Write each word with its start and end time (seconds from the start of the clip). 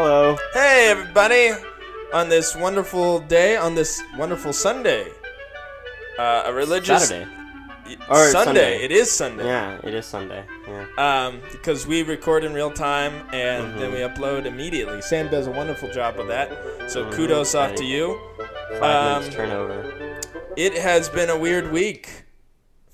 Hello. 0.00 0.36
Hey, 0.52 0.90
everybody! 0.90 1.50
On 2.12 2.28
this 2.28 2.54
wonderful 2.54 3.18
day, 3.18 3.56
on 3.56 3.74
this 3.74 4.00
wonderful 4.16 4.52
Sunday, 4.52 5.08
uh, 6.16 6.44
a 6.46 6.52
religious 6.52 7.08
Saturday. 7.08 7.28
Or 8.08 8.28
Sunday. 8.30 8.30
Sunday. 8.44 8.84
It 8.84 8.92
is 8.92 9.10
Sunday. 9.10 9.44
Yeah, 9.44 9.80
it 9.82 9.92
is 9.94 10.06
Sunday. 10.06 10.44
Yeah. 10.68 10.86
Um, 11.26 11.40
because 11.50 11.84
we 11.84 12.04
record 12.04 12.44
in 12.44 12.54
real 12.54 12.70
time 12.70 13.12
and 13.32 13.64
Mm-hmm. 13.66 13.80
then 13.80 13.90
we 13.90 13.98
upload 13.98 14.46
immediately. 14.46 15.02
Sam 15.02 15.28
does 15.32 15.48
a 15.48 15.50
wonderful 15.50 15.90
job 15.90 16.20
of 16.20 16.28
that. 16.28 16.48
So 16.88 17.06
Mhm. 17.06 17.12
kudos 17.14 17.56
off 17.56 17.74
to 17.74 17.84
you. 17.84 18.20
Five 18.78 18.82
Um, 18.82 19.18
minutes 19.18 19.34
turnover. 19.34 20.20
It 20.56 20.74
has 20.74 21.08
been 21.08 21.28
a 21.28 21.36
weird 21.36 21.72
week 21.72 22.08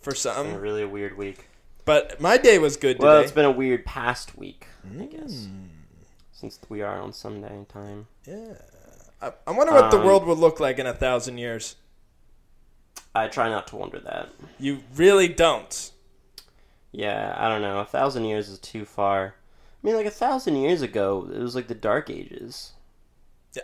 for 0.01 0.13
Been 0.13 0.17
a 0.17 0.21
some, 0.21 0.55
really 0.55 0.85
a 0.85 0.89
weird 0.89 1.19
week. 1.19 1.49
but 1.85 2.19
my 2.19 2.39
day 2.39 2.59
was 2.59 2.79
good 2.79 2.97
today. 2.97 3.07
Well, 3.07 3.21
it's 3.21 3.31
been 3.31 3.45
a 3.45 3.51
weird 3.51 3.85
past 3.85 4.39
week, 4.39 4.69
I 4.99 5.05
guess, 5.05 5.33
Mm. 5.33 5.69
Since 6.51 6.69
we 6.71 6.83
are 6.83 7.01
on 7.01 7.13
Sunday 7.13 7.65
time. 7.69 8.07
yeah. 8.27 8.55
I, 9.23 9.33
I 9.47 9.51
wonder 9.53 9.73
what 9.73 9.91
the 9.91 9.99
Um, 9.99 10.05
world 10.05 10.27
would 10.27 10.39
look 10.39 10.61
like 10.61 10.79
in 10.79 10.87
a 10.87 10.93
thousand 10.93 11.39
years. 11.39 11.77
I 13.15 13.29
try 13.29 13.49
not 13.49 13.67
to 13.69 13.77
wonder 13.77 14.01
that. 14.01 14.29
You 14.59 14.81
really 14.95 15.29
don't. 15.29 15.91
Yeah, 16.93 17.35
I 17.37 17.49
don't 17.49 17.63
know. 17.63 17.79
A 17.79 17.85
thousand 17.85 18.25
years 18.25 18.49
is 18.49 18.59
too 18.59 18.85
far. 18.85 19.35
I 19.83 19.87
mean, 19.87 19.97
like 19.97 20.07
a 20.07 20.11
thousand 20.11 20.57
years 20.57 20.83
ago, 20.83 21.29
it 21.33 21.39
was 21.41 21.55
like 21.55 21.69
the 21.69 21.75
Dark 21.75 22.11
Ages. 22.11 22.73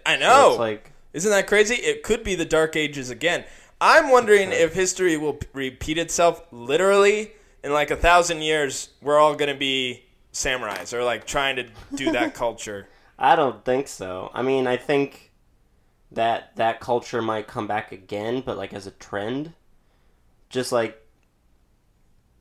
I 0.07 0.17
So 0.19 0.21
know. 0.21 0.51
It's 0.51 0.59
like 0.59 0.93
Isn't 1.13 1.31
that 1.31 1.47
crazy? 1.47 1.75
It 1.75 2.03
could 2.03 2.23
be 2.25 2.35
the 2.35 2.45
Dark 2.45 2.77
Ages 2.77 3.11
again. 3.11 3.45
I'm 3.81 4.11
wondering 4.11 4.53
if 4.53 4.75
history 4.75 5.17
will 5.17 5.39
repeat 5.53 5.99
itself 5.99 6.43
literally 6.53 7.33
in 7.65 7.73
like 7.73 7.91
a 7.91 7.97
thousand 7.97 8.43
years. 8.43 8.91
We're 9.03 9.19
all 9.19 9.35
gonna 9.35 9.55
be 9.57 10.05
samurais 10.33 10.93
or 10.93 11.03
like 11.05 11.27
trying 11.27 11.57
to 11.57 11.67
do 11.95 12.13
that 12.13 12.35
culture. 12.45 12.89
I 13.19 13.37
don't 13.37 13.65
think 13.65 13.89
so. 13.89 14.31
I 14.35 14.43
mean, 14.43 14.67
I 14.67 14.77
think 14.77 15.33
that 16.13 16.57
that 16.57 16.81
culture 16.81 17.21
might 17.23 17.47
come 17.47 17.67
back 17.67 17.93
again, 17.93 18.43
but 18.45 18.57
like 18.57 18.73
as 18.73 18.87
a 18.87 18.91
trend, 18.93 19.53
just 20.49 20.73
like 20.73 20.97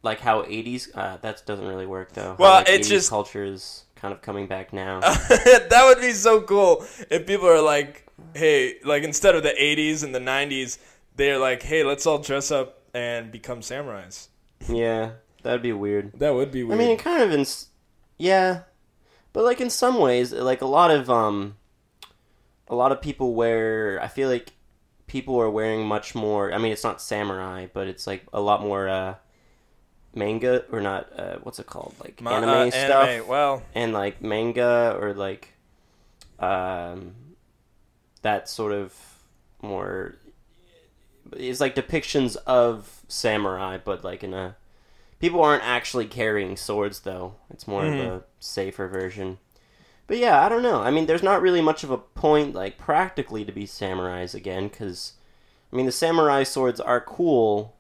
like 0.02 0.20
how 0.20 0.44
'80s. 0.44 0.90
Uh, 0.96 1.18
that 1.18 1.44
doesn't 1.46 1.68
really 1.68 1.86
work 1.86 2.14
though. 2.14 2.30
How, 2.32 2.36
Well, 2.40 2.54
like, 2.56 2.70
it's 2.70 2.88
80s 2.88 2.92
just- 2.92 3.10
culture 3.10 3.44
is 3.44 3.84
kind 3.96 4.14
of 4.14 4.22
coming 4.22 4.48
back 4.48 4.72
now. 4.72 5.00
that 5.02 5.84
would 5.88 6.00
be 6.02 6.14
so 6.14 6.42
cool 6.42 6.86
if 7.10 7.28
people 7.28 7.48
are 7.50 7.62
like, 7.62 8.08
hey, 8.34 8.76
like 8.86 9.04
instead 9.04 9.36
of 9.36 9.44
the 9.44 9.50
80s 9.60 10.04
and 10.04 10.16
the 10.16 10.20
90s, 10.20 10.78
they're 11.18 11.38
like, 11.38 11.62
hey, 11.64 11.84
let's 11.84 12.06
all 12.06 12.18
dress 12.20 12.50
up 12.50 12.82
and 12.94 13.30
become 13.30 13.60
samurais. 13.60 14.30
yeah, 14.70 15.12
that'd 15.44 15.62
be 15.62 15.74
weird. 15.74 16.14
That 16.20 16.34
would 16.34 16.50
be 16.50 16.64
weird. 16.64 16.80
I 16.80 16.84
mean, 16.84 16.92
it 16.92 17.00
kind 17.00 17.22
of 17.22 17.32
in, 17.32 17.46
yeah, 18.20 18.62
but 19.34 19.44
like 19.44 19.60
in 19.62 19.70
some 19.72 19.98
ways, 19.98 20.32
like 20.32 20.62
a 20.62 20.68
lot 20.68 20.92
of 20.92 21.10
um, 21.10 21.56
a 22.68 22.76
lot 22.76 22.92
of 22.92 23.02
people 23.02 23.34
wear. 23.34 24.00
I 24.04 24.08
feel 24.08 24.30
like 24.30 24.52
people 25.08 25.40
are 25.40 25.50
wearing 25.50 25.88
much 25.88 26.14
more. 26.14 26.54
I 26.54 26.58
mean, 26.60 26.72
it's 26.72 26.84
not 26.84 27.02
samurai, 27.02 27.68
but 27.74 27.88
it's 27.88 28.06
like 28.06 28.26
a 28.34 28.42
lot 28.42 28.62
more 28.62 28.88
uh, 28.90 29.16
manga 30.14 30.66
or 30.72 30.82
not. 30.82 31.08
Uh, 31.18 31.38
what's 31.44 31.60
it 31.60 31.66
called? 31.66 31.96
Like 32.02 32.22
Ma- 32.22 32.32
anime 32.32 32.50
uh, 32.50 32.72
stuff 32.72 33.08
Anime. 33.08 33.28
Well, 33.28 33.64
and 33.74 33.94
like 33.94 34.22
manga 34.22 34.98
or 35.00 35.14
like 35.14 35.54
um, 36.40 37.16
that 38.22 38.50
sort 38.50 38.74
of 38.74 38.94
more. 39.62 40.16
It's 41.34 41.62
like 41.62 41.76
depictions 41.76 42.36
of 42.46 43.02
samurai, 43.08 43.78
but 43.84 44.04
like 44.04 44.24
in 44.24 44.34
a 44.34 44.56
People 45.20 45.44
aren't 45.44 45.64
actually 45.64 46.06
carrying 46.06 46.56
swords, 46.56 47.02
though. 47.02 47.36
It's 47.50 47.68
more 47.68 47.86
of 47.86 47.94
Mm-hmm. 47.94 48.10
a 48.10 48.24
safer 48.40 48.88
version. 48.88 49.38
But 50.08 50.18
yeah, 50.18 50.44
I 50.44 50.50
don't 50.50 50.64
know. 50.64 50.82
I 50.82 50.92
mean, 50.92 51.06
there's 51.06 51.22
not 51.22 51.42
really 51.42 51.62
much 51.62 51.84
of 51.84 51.92
a 51.92 51.98
point, 51.98 52.56
like, 52.56 52.78
practically 52.78 53.46
to 53.46 53.52
be 53.52 53.66
samurais 53.66 54.34
again, 54.34 54.70
because, 54.70 55.14
I 55.72 55.76
mean, 55.76 55.86
the 55.86 55.92
samurai 55.92 56.44
swords 56.44 56.80
are 56.80 57.02
cool, 57.02 57.76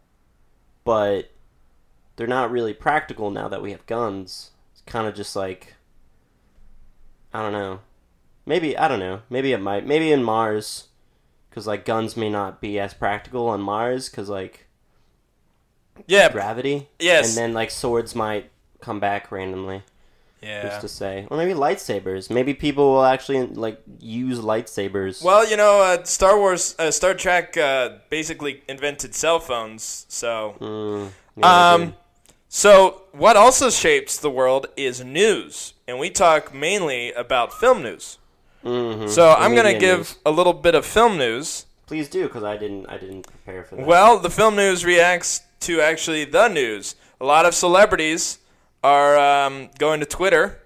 but 0.83 1.31
they're 2.15 2.27
not 2.27 2.51
really 2.51 2.73
practical 2.73 3.31
now 3.31 3.47
that 3.47 3.61
we 3.61 3.71
have 3.71 3.85
guns. 3.85 4.51
It's 4.73 4.81
kind 4.81 5.07
of 5.07 5.15
just 5.15 5.35
like, 5.35 5.75
I 7.33 7.41
don't 7.41 7.53
know. 7.53 7.79
Maybe, 8.45 8.77
I 8.77 8.87
don't 8.87 8.99
know. 8.99 9.21
Maybe 9.29 9.51
it 9.53 9.61
might. 9.61 9.87
Maybe 9.87 10.11
in 10.11 10.23
Mars, 10.23 10.89
because, 11.49 11.65
like, 11.65 11.85
guns 11.85 12.15
may 12.17 12.29
not 12.29 12.61
be 12.61 12.79
as 12.79 12.93
practical 12.93 13.47
on 13.47 13.61
Mars, 13.61 14.09
because, 14.09 14.29
like, 14.29 14.67
yeah, 16.07 16.29
gravity. 16.31 16.87
Yes. 16.99 17.29
And 17.29 17.37
then 17.37 17.53
like 17.53 17.71
swords 17.71 18.15
might 18.15 18.49
come 18.81 18.99
back 18.99 19.31
randomly. 19.31 19.83
yeah. 20.41 20.69
Who's 20.69 20.81
to 20.81 20.87
say? 20.87 21.27
Or 21.29 21.35
maybe 21.37 21.53
lightsabers. 21.53 22.29
Maybe 22.29 22.53
people 22.53 22.93
will 22.93 23.05
actually 23.05 23.45
like 23.47 23.81
use 23.99 24.39
lightsabers. 24.39 25.21
Well, 25.23 25.47
you 25.49 25.57
know, 25.57 25.81
uh, 25.81 26.03
Star 26.03 26.37
Wars, 26.37 26.75
uh, 26.79 26.91
Star 26.91 27.13
Trek 27.13 27.57
uh, 27.57 27.89
basically 28.09 28.63
invented 28.69 29.13
cell 29.15 29.39
phones. 29.39 30.05
So, 30.09 30.55
Mm, 30.59 31.09
yeah, 31.37 31.71
um, 31.73 31.95
so 32.47 33.03
what 33.11 33.35
also 33.35 33.69
shapes 33.69 34.17
the 34.17 34.29
world 34.31 34.67
is 34.77 35.03
news, 35.03 35.73
and 35.87 35.99
we 35.99 36.09
talk 36.09 36.53
mainly 36.53 37.11
about 37.13 37.53
film 37.53 37.83
news. 37.83 38.17
Mhm. 38.63 39.09
So 39.09 39.31
I'm 39.33 39.55
gonna 39.55 39.77
give 39.77 39.99
news. 39.99 40.15
a 40.25 40.31
little 40.31 40.53
bit 40.53 40.75
of 40.75 40.85
film 40.85 41.17
news. 41.17 41.65
Please 41.85 42.07
do, 42.09 42.23
because 42.27 42.43
I 42.43 42.55
didn't. 42.57 42.85
I 42.87 42.97
didn't 42.97 43.23
prepare 43.23 43.63
for 43.63 43.75
that. 43.77 43.85
Well, 43.85 44.19
the 44.19 44.29
film 44.29 44.55
news 44.55 44.83
reacts 44.85 45.41
to 45.61 45.81
actually 45.81 46.25
the 46.25 46.47
news. 46.47 46.95
A 47.21 47.25
lot 47.25 47.45
of 47.45 47.53
celebrities 47.53 48.39
are 48.83 49.17
um, 49.17 49.69
going 49.77 49.99
to 49.99 50.05
Twitter 50.05 50.59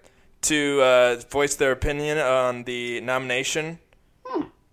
to 0.44 0.82
uh, 0.82 1.16
voice 1.30 1.56
their 1.56 1.72
opinion 1.72 2.18
on 2.18 2.64
the 2.64 3.02
nomination. 3.02 3.80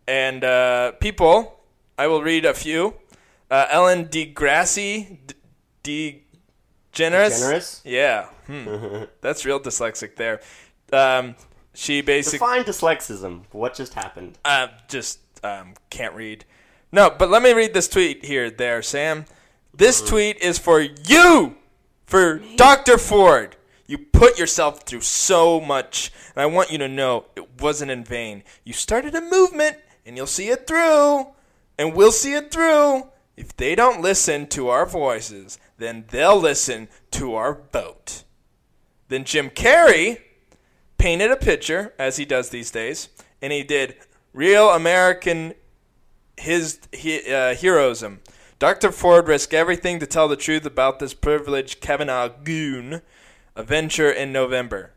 And 0.06 0.42
uh, 0.42 0.92
people, 0.92 1.60
I 1.96 2.08
will 2.08 2.22
read 2.22 2.44
a 2.44 2.52
few. 2.52 2.94
Uh, 3.48 3.66
Ellen 3.70 4.06
DeGrassi, 4.06 5.18
D- 5.84 6.22
DeGeneres. 6.92 7.38
Generous. 7.38 7.80
Yeah, 7.84 8.24
hmm. 8.46 9.04
that's 9.20 9.44
real 9.44 9.60
dyslexic 9.60 10.16
there. 10.16 10.40
Um, 10.92 11.36
she 11.74 12.00
basically 12.00 12.40
Define 12.40 12.64
dyslexism. 12.64 13.42
What 13.52 13.74
just 13.74 13.94
happened? 13.94 14.38
uh, 14.44 14.68
just 14.88 15.20
um, 15.44 15.74
can't 15.90 16.14
read. 16.14 16.44
No, 16.90 17.14
but 17.16 17.30
let 17.30 17.42
me 17.42 17.52
read 17.52 17.72
this 17.72 17.86
tweet 17.86 18.24
here, 18.24 18.50
there, 18.50 18.82
Sam. 18.82 19.24
This 19.80 20.02
tweet 20.02 20.36
is 20.42 20.58
for 20.58 20.78
you, 20.82 21.56
for 22.04 22.42
Dr. 22.56 22.98
Ford. 22.98 23.56
You 23.86 23.96
put 23.96 24.38
yourself 24.38 24.82
through 24.82 25.00
so 25.00 25.58
much, 25.58 26.12
and 26.34 26.42
I 26.42 26.44
want 26.44 26.70
you 26.70 26.76
to 26.76 26.86
know 26.86 27.24
it 27.34 27.62
wasn't 27.62 27.90
in 27.90 28.04
vain. 28.04 28.44
You 28.62 28.74
started 28.74 29.14
a 29.14 29.22
movement, 29.22 29.78
and 30.04 30.18
you'll 30.18 30.26
see 30.26 30.48
it 30.48 30.66
through, 30.66 31.28
and 31.78 31.94
we'll 31.94 32.12
see 32.12 32.34
it 32.34 32.50
through. 32.50 33.04
If 33.38 33.56
they 33.56 33.74
don't 33.74 34.02
listen 34.02 34.48
to 34.48 34.68
our 34.68 34.84
voices, 34.84 35.58
then 35.78 36.04
they'll 36.10 36.38
listen 36.38 36.88
to 37.12 37.34
our 37.36 37.62
vote. 37.72 38.24
Then 39.08 39.24
Jim 39.24 39.48
Carrey 39.48 40.20
painted 40.98 41.30
a 41.30 41.36
picture, 41.36 41.94
as 41.98 42.18
he 42.18 42.26
does 42.26 42.50
these 42.50 42.70
days, 42.70 43.08
and 43.40 43.50
he 43.50 43.62
did 43.62 43.96
real 44.34 44.68
American 44.68 45.54
his 46.40 46.80
he, 46.92 47.32
uh, 47.32 47.54
heroism. 47.54 48.20
Dr. 48.60 48.92
Ford 48.92 49.26
risked 49.26 49.54
everything 49.54 49.98
to 50.00 50.06
tell 50.06 50.28
the 50.28 50.36
truth 50.36 50.66
about 50.66 50.98
this 50.98 51.14
privileged 51.14 51.80
Kavanaugh 51.80 52.28
goon. 52.28 53.00
A 53.56 53.62
venture 53.62 54.10
in 54.10 54.32
November. 54.32 54.92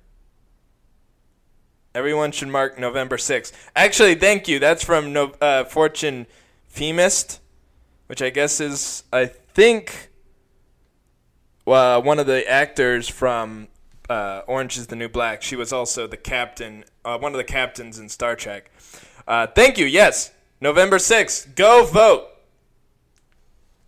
Everyone 1.96 2.34
should 2.34 2.50
mark 2.50 2.78
November 2.78 3.16
6th. 3.16 3.54
Actually, 3.74 4.16
thank 4.16 4.50
you. 4.50 4.60
That's 4.60 4.84
from 4.84 5.14
no, 5.14 5.32
uh, 5.40 5.64
Fortune 5.64 6.28
Feimster, 6.74 7.40
which 8.08 8.22
I 8.22 8.32
guess 8.32 8.60
is, 8.60 9.04
I 9.14 9.28
think, 9.28 10.10
uh, 11.66 12.02
one 12.02 12.20
of 12.20 12.28
the 12.28 12.48
actors 12.50 13.08
from 13.08 13.70
uh, 14.10 14.42
Orange 14.46 14.78
is 14.78 14.88
the 14.88 14.98
New 14.98 15.10
Black. 15.10 15.42
She 15.42 15.56
was 15.56 15.72
also 15.72 16.06
the 16.06 16.18
captain, 16.18 16.84
uh, 17.06 17.18
one 17.18 17.32
of 17.32 17.38
the 17.38 17.46
captains 17.46 17.98
in 17.98 18.10
Star 18.10 18.36
Trek. 18.36 18.72
Uh, 19.26 19.48
thank 19.48 19.78
you. 19.78 19.86
Yes, 19.86 20.32
November 20.60 20.98
6th. 20.98 21.56
Go 21.56 21.86
vote. 21.86 22.33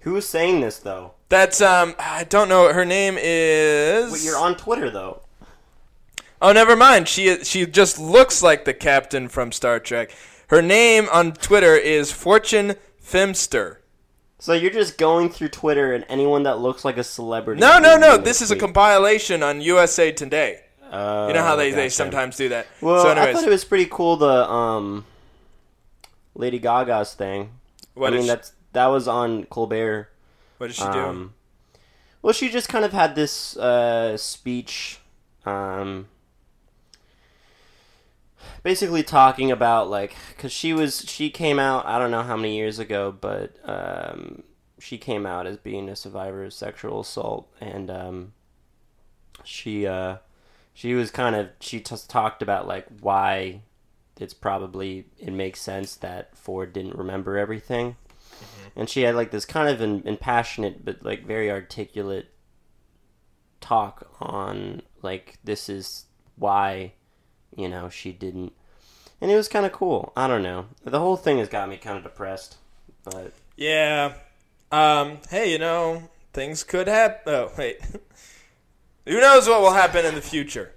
Who 0.05 0.15
is 0.15 0.27
saying 0.29 0.61
this 0.61 0.77
though? 0.77 1.11
That's 1.29 1.61
um 1.61 1.95
I 1.99 2.23
don't 2.23 2.47
know 2.47 2.71
her 2.71 2.85
name 2.85 3.17
is 3.19 4.11
Wait, 4.13 4.23
you're 4.23 4.37
on 4.37 4.55
Twitter 4.55 4.89
though. 4.89 5.21
Oh, 6.41 6.51
never 6.51 6.75
mind. 6.75 7.07
She 7.07 7.43
she 7.43 7.65
just 7.65 7.99
looks 7.99 8.43
like 8.43 8.65
the 8.65 8.73
captain 8.73 9.27
from 9.27 9.51
Star 9.51 9.79
Trek. 9.79 10.15
Her 10.49 10.61
name 10.61 11.07
on 11.11 11.33
Twitter 11.33 11.75
is 11.75 12.11
Fortune 12.11 12.75
Feimster. 13.03 13.77
So 14.37 14.53
you're 14.53 14.69
just 14.69 14.99
going 14.99 15.29
through 15.29 15.47
Twitter 15.47 15.93
and 15.93 16.05
anyone 16.07 16.43
that 16.43 16.59
looks 16.59 16.85
like 16.85 16.97
a 16.97 17.03
celebrity. 17.03 17.59
No, 17.59 17.79
no, 17.79 17.97
no. 17.97 18.17
This 18.17 18.43
is 18.43 18.51
a 18.51 18.55
compilation 18.55 19.41
on 19.41 19.59
USA 19.61 20.11
Today. 20.11 20.61
Oh, 20.91 21.27
You 21.29 21.33
know 21.33 21.41
how 21.41 21.55
they, 21.55 21.71
they 21.71 21.89
sometimes 21.89 22.37
do 22.37 22.49
that. 22.49 22.67
Well, 22.79 23.01
so 23.03 23.11
I 23.11 23.33
thought 23.33 23.43
it 23.43 23.49
was 23.49 23.65
pretty 23.65 23.87
cool 23.87 24.17
the 24.17 24.47
um 24.47 25.05
Lady 26.35 26.59
Gaga's 26.59 27.15
thing. 27.15 27.49
what 27.95 28.09
I 28.13 28.17
mean 28.17 28.23
she- 28.23 28.27
that's 28.27 28.51
that 28.75 28.87
was 28.87 29.07
on 29.07 29.45
Colbert. 29.45 30.09
what 30.57 30.67
did 30.67 30.75
she 30.75 30.83
do? 30.83 30.89
Um, 30.89 31.33
well, 32.21 32.33
she 32.33 32.49
just 32.49 32.69
kind 32.69 32.85
of 32.85 32.93
had 32.93 33.15
this 33.15 33.57
uh, 33.57 34.15
speech. 34.17 34.99
Um, 35.45 36.07
basically 38.63 39.03
talking 39.03 39.51
about 39.51 39.89
like 39.89 40.15
because 40.29 40.51
she 40.51 40.73
was 40.73 41.05
she 41.07 41.29
came 41.29 41.59
out 41.59 41.85
I 41.85 41.99
don't 41.99 42.09
know 42.11 42.23
how 42.23 42.35
many 42.35 42.57
years 42.57 42.79
ago, 42.79 43.15
but 43.19 43.55
um, 43.63 44.43
she 44.79 44.97
came 44.97 45.25
out 45.25 45.45
as 45.47 45.57
being 45.57 45.89
a 45.89 45.95
survivor 45.95 46.43
of 46.43 46.53
sexual 46.53 47.01
assault, 47.01 47.47
and 47.61 47.89
um, 47.89 48.33
she 49.43 49.85
uh, 49.87 50.17
she 50.73 50.93
was 50.93 51.11
kind 51.11 51.35
of 51.35 51.49
she 51.59 51.79
just 51.79 52.09
talked 52.09 52.41
about 52.41 52.67
like 52.67 52.87
why 53.01 53.61
it's 54.19 54.33
probably 54.33 55.05
it 55.19 55.31
makes 55.31 55.61
sense 55.61 55.95
that 55.95 56.35
Ford 56.35 56.73
didn't 56.73 56.95
remember 56.95 57.37
everything, 57.37 57.95
and 58.75 58.89
she 58.89 59.01
had 59.01 59.15
like 59.15 59.31
this 59.31 59.45
kind 59.45 59.69
of 59.69 59.81
an 59.81 60.01
impassionate 60.05 60.83
but 60.85 61.03
like 61.03 61.25
very 61.25 61.49
articulate 61.49 62.27
talk 63.61 64.07
on 64.19 64.81
like 65.01 65.39
this 65.43 65.69
is 65.69 66.05
why 66.35 66.93
you 67.55 67.67
know 67.67 67.89
she 67.89 68.11
didn't 68.11 68.53
and 69.21 69.31
it 69.31 69.35
was 69.35 69.47
kind 69.47 69.65
of 69.65 69.71
cool 69.71 70.11
i 70.15 70.27
don't 70.27 70.43
know 70.43 70.65
the 70.83 70.99
whole 70.99 71.17
thing 71.17 71.37
has 71.37 71.49
got 71.49 71.69
me 71.69 71.77
kind 71.77 71.97
of 71.97 72.03
depressed 72.03 72.57
but 73.03 73.33
Yeah. 73.55 74.13
Um, 74.71 75.19
hey, 75.29 75.51
you 75.51 75.59
know, 75.59 76.09
things 76.33 76.63
could 76.63 76.87
happen. 76.87 77.33
Oh, 77.33 77.51
wait. 77.57 77.79
Who 79.05 79.21
knows 79.21 79.47
what 79.47 79.61
will 79.61 79.73
happen 79.73 80.05
in 80.05 80.15
the 80.15 80.21
future? 80.21 80.71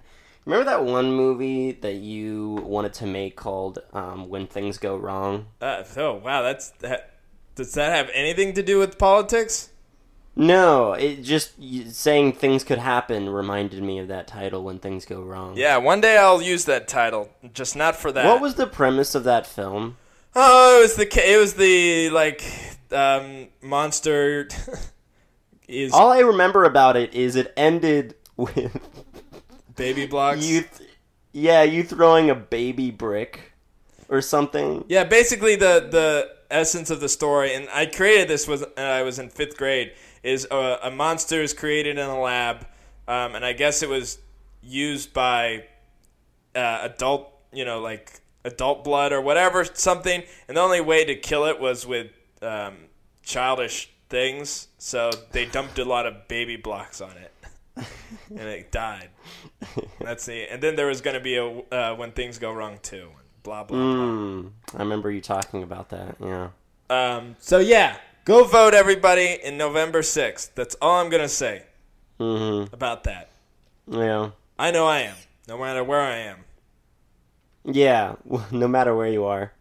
remember 0.45 0.65
that 0.71 0.85
one 0.85 1.13
movie 1.13 1.73
that 1.73 1.97
you 1.97 2.55
wanted 2.63 2.93
to 2.95 3.07
make 3.07 3.37
called 3.37 3.81
um, 3.93 4.29
when 4.29 4.47
things 4.47 4.79
go 4.79 4.97
wrong 4.97 5.47
Uh, 5.61 5.83
oh, 5.97 6.15
wow. 6.15 6.43
That's 6.43 6.71
that. 6.81 7.18
Does 7.59 7.75
that 7.75 7.93
have 7.93 8.09
anything 8.15 8.55
to 8.55 8.63
do 8.63 8.79
with 8.79 8.99
politics? 8.99 9.71
no 10.37 10.93
it 10.93 11.17
just 11.25 11.51
saying 11.93 12.33
things 12.33 12.63
could 12.63 12.79
happen 12.79 13.29
reminded 13.29 13.83
me 13.83 13.99
of 13.99 14.07
that 14.07 14.29
title 14.29 14.63
when 14.63 14.79
things 14.79 15.05
go 15.05 15.21
wrong 15.21 15.57
Yeah, 15.57 15.79
one 15.79 16.01
day 16.01 16.17
I'll 16.17 16.41
use 16.41 16.65
that 16.67 16.87
title, 16.87 17.29
just 17.53 17.75
not 17.75 17.97
for 17.97 18.13
that. 18.13 18.25
what 18.25 18.41
was 18.41 18.55
the 18.55 18.69
premise 18.69 19.17
of 19.17 19.25
that 19.25 19.49
film 19.49 19.97
Oh, 20.37 20.79
it 20.79 20.83
was 20.83 20.95
the 20.95 21.33
it 21.35 21.37
was 21.39 21.55
the 21.55 22.11
like 22.11 22.45
um, 22.93 23.49
monster 23.61 24.49
is 25.67 25.93
all 25.93 26.13
i 26.13 26.21
remember 26.21 26.63
about 26.65 26.97
it 26.97 27.13
is 27.15 27.35
it 27.35 27.53
ended 27.57 28.15
with 28.37 28.79
baby 29.75 30.07
blocks. 30.07 30.47
you 30.47 30.61
th- 30.61 30.89
yeah 31.33 31.65
you 31.65 31.83
throwing 31.83 32.31
a 32.31 32.35
baby 32.37 32.93
brick 32.93 33.53
or 34.09 34.21
something 34.23 34.85
Yeah, 34.89 35.03
basically 35.03 35.57
the 35.57 35.89
the 35.91 36.38
essence 36.51 36.91
of 36.91 37.01
the 37.01 37.09
story, 37.09 37.55
and 37.55 37.69
I 37.73 37.87
created 37.87 38.29
this 38.29 38.47
was 38.47 38.63
uh, 38.63 38.69
I 38.77 39.03
was 39.03 39.19
in 39.19 39.29
fifth 39.29 39.57
grade. 39.57 39.93
Is 40.23 40.47
a, 40.51 40.79
a 40.83 40.91
monster 40.91 41.43
is 41.43 41.55
created 41.55 41.99
in 41.99 42.07
a 42.07 42.21
lab, 42.21 42.67
um, 43.07 43.35
and 43.35 43.45
I 43.45 43.53
guess 43.53 43.83
it 43.83 43.89
was 43.89 44.19
used 44.63 45.13
by 45.13 45.65
uh, 46.55 46.81
adult, 46.83 47.33
you 47.53 47.65
know, 47.65 47.81
like 47.81 48.21
adult 48.45 48.85
blood 48.85 49.13
or 49.13 49.21
whatever 49.21 49.65
something, 49.65 50.23
and 50.49 50.57
the 50.57 50.61
only 50.61 50.81
way 50.81 51.05
to 51.05 51.15
kill 51.15 51.45
it 51.45 51.61
was 51.61 51.87
with 51.87 52.11
um, 52.43 52.77
childish 53.23 53.91
things. 54.09 54.69
So 54.79 55.11
they 55.33 55.47
dumped 55.47 55.79
a 55.79 55.85
lot 55.85 56.07
of 56.07 56.29
baby 56.29 56.57
blocks 56.57 57.01
on 57.01 57.13
it, 57.17 57.33
and 58.31 58.41
it 58.41 58.73
died. 58.73 59.11
That's 60.01 60.27
the. 60.27 60.51
And 60.51 60.63
then 60.63 60.77
there 60.77 60.87
was 60.87 61.01
going 61.01 61.15
to 61.15 61.21
be 61.21 61.37
a 61.37 61.47
uh, 61.47 61.95
when 61.95 62.13
things 62.13 62.39
go 62.39 62.53
wrong 62.53 62.79
too. 62.83 63.09
Blah 63.49 63.65
blah 63.65 63.89
blah. 63.89 64.13
Mm, 64.13 64.51
I 64.75 64.79
remember 64.79 65.11
you 65.11 65.23
talking 65.23 65.63
about 65.63 65.89
that. 65.89 66.17
Yeah. 66.21 66.49
Um, 66.91 67.37
so 67.39 67.59
yeah, 67.59 67.97
go 68.27 68.45
vote 68.45 68.75
everybody 68.75 69.39
in 69.43 69.57
November 69.57 70.03
6th. 70.03 70.51
That's 70.55 70.75
all 70.83 71.01
I'm 71.01 71.09
gonna 71.09 71.29
say 71.31 71.63
hmm 72.19 72.65
about 72.73 73.05
that. 73.05 73.31
Yeah. 73.87 74.31
I 74.59 74.71
know 74.71 74.87
I 74.87 74.99
am, 75.01 75.17
no 75.49 75.57
matter 75.57 75.83
where 75.83 76.01
I 76.03 76.17
am. 76.19 76.45
Yeah. 77.65 78.17
No 78.53 78.69
matter 78.69 78.95
where 78.95 79.09
you 79.09 79.25
are. 79.25 79.53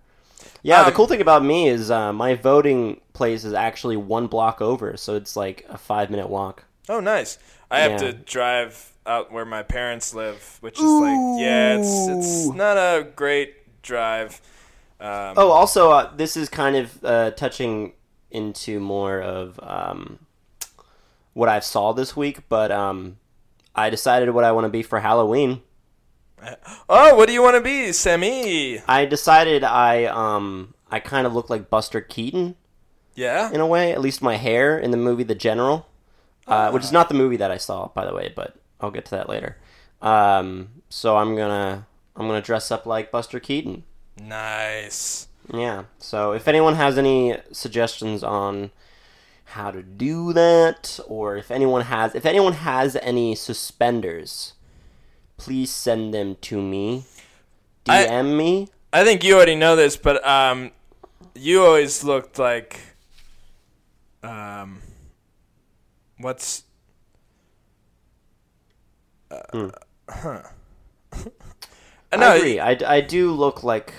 Yeah. 0.63 0.83
the 0.83 0.91
Um, 0.91 0.93
cool 0.93 1.07
thing 1.07 1.21
about 1.21 1.43
me 1.43 1.67
is 1.69 1.89
uh, 1.91 2.13
my 2.13 2.35
voting 2.35 3.01
place 3.13 3.43
is 3.43 3.53
actually 3.53 3.97
one 3.97 4.27
block 4.27 4.61
over, 4.61 4.97
so 4.97 5.15
it's 5.15 5.35
like 5.35 5.65
a 5.69 5.77
five 5.77 6.09
minute 6.09 6.29
walk. 6.29 6.65
Oh, 6.89 6.99
nice. 6.99 7.37
I 7.69 7.79
have 7.79 7.91
Yeah. 7.91 7.97
to 7.97 8.13
drive 8.13 8.93
out 9.05 9.31
where 9.31 9.45
my 9.45 9.63
parents 9.63 10.13
live, 10.13 10.57
which 10.61 10.83
is 10.83 10.99
like 10.99 11.17
yeah, 11.39 11.75
it's 11.75 12.07
it's 12.07 12.45
not 12.47 12.77
a 12.77 13.03
great 13.15 13.55
drive. 13.87 14.39
Um, 14.99 15.33
Oh, 15.37 15.49
also, 15.51 15.91
uh, 15.91 16.15
this 16.15 16.37
is 16.37 16.49
kind 16.49 16.75
of 16.75 17.03
uh, 17.03 17.31
touching 17.31 17.93
into 18.29 18.79
more 18.79 19.19
of 19.21 19.59
um, 19.63 20.19
what 21.33 21.49
I've 21.49 21.63
saw 21.63 21.93
this 21.93 22.15
week, 22.15 22.47
but 22.49 22.71
um, 22.71 23.17
I 23.75 23.89
decided 23.89 24.29
what 24.31 24.43
I 24.43 24.51
want 24.51 24.65
to 24.65 24.69
be 24.69 24.83
for 24.83 24.99
Halloween. 24.99 25.61
oh, 26.89 27.15
what 27.15 27.27
do 27.27 27.33
you 27.33 27.41
want 27.41 27.55
to 27.55 27.61
be, 27.61 27.91
Sammy? 27.91 28.79
I 28.87 29.05
decided 29.05 29.63
I 29.63 30.05
um 30.05 30.75
I 30.91 30.99
kind 30.99 31.25
of 31.25 31.33
look 31.33 31.49
like 31.49 31.67
Buster 31.69 31.99
Keaton 31.99 32.55
Yeah. 33.15 33.51
in 33.51 33.59
a 33.59 33.65
way, 33.65 33.91
at 33.91 34.01
least 34.01 34.21
my 34.21 34.35
hair 34.35 34.77
in 34.77 34.91
the 34.91 34.97
movie 34.97 35.23
The 35.23 35.33
General, 35.35 35.87
uh, 36.47 36.69
which 36.71 36.83
is 36.83 36.91
not 36.91 37.09
the 37.09 37.15
movie 37.15 37.37
that 37.37 37.49
I 37.49 37.57
saw, 37.57 37.87
by 37.87 38.05
the 38.05 38.13
way, 38.13 38.31
but 38.35 38.55
I'll 38.79 38.91
get 38.91 39.05
to 39.05 39.11
that 39.11 39.27
later. 39.29 39.57
Um, 39.99 40.69
so 40.89 41.17
I'm 41.17 41.35
gonna 41.35 41.86
I'm 42.17 42.27
gonna 42.27 42.41
dress 42.41 42.71
up 42.71 42.85
like 42.85 43.11
Buster 43.11 43.39
Keaton. 43.39 43.83
Nice. 44.19 45.27
Yeah. 45.53 45.83
So 45.99 46.33
if 46.33 46.47
anyone 46.47 46.75
has 46.75 46.97
any 46.97 47.37
suggestions 47.51 48.23
on 48.23 48.71
how 49.51 49.71
to 49.71 49.81
do 49.81 50.33
that, 50.33 50.99
or 51.07 51.37
if 51.37 51.51
anyone 51.51 51.83
has 51.83 52.15
if 52.15 52.25
anyone 52.25 52.53
has 52.53 52.95
any 52.97 53.35
suspenders, 53.35 54.53
please 55.37 55.71
send 55.71 56.13
them 56.13 56.35
to 56.41 56.61
me. 56.61 57.05
I- 57.87 58.05
DM 58.05 58.35
me. 58.37 58.67
I 58.91 59.03
think 59.03 59.23
you 59.23 59.35
already 59.35 59.55
know 59.55 59.75
this, 59.75 59.97
but 59.97 60.25
um, 60.25 60.71
you 61.35 61.63
always 61.63 62.03
looked 62.05 62.39
like 62.39 62.79
um, 64.23 64.79
what's 66.17 66.63
uh, 69.29 69.69
huh? 70.09 70.41
No, 72.15 72.31
I 72.31 72.35
agree. 72.35 72.59
I, 72.59 72.77
I 72.85 73.01
do 73.01 73.31
look 73.31 73.63
like 73.63 73.93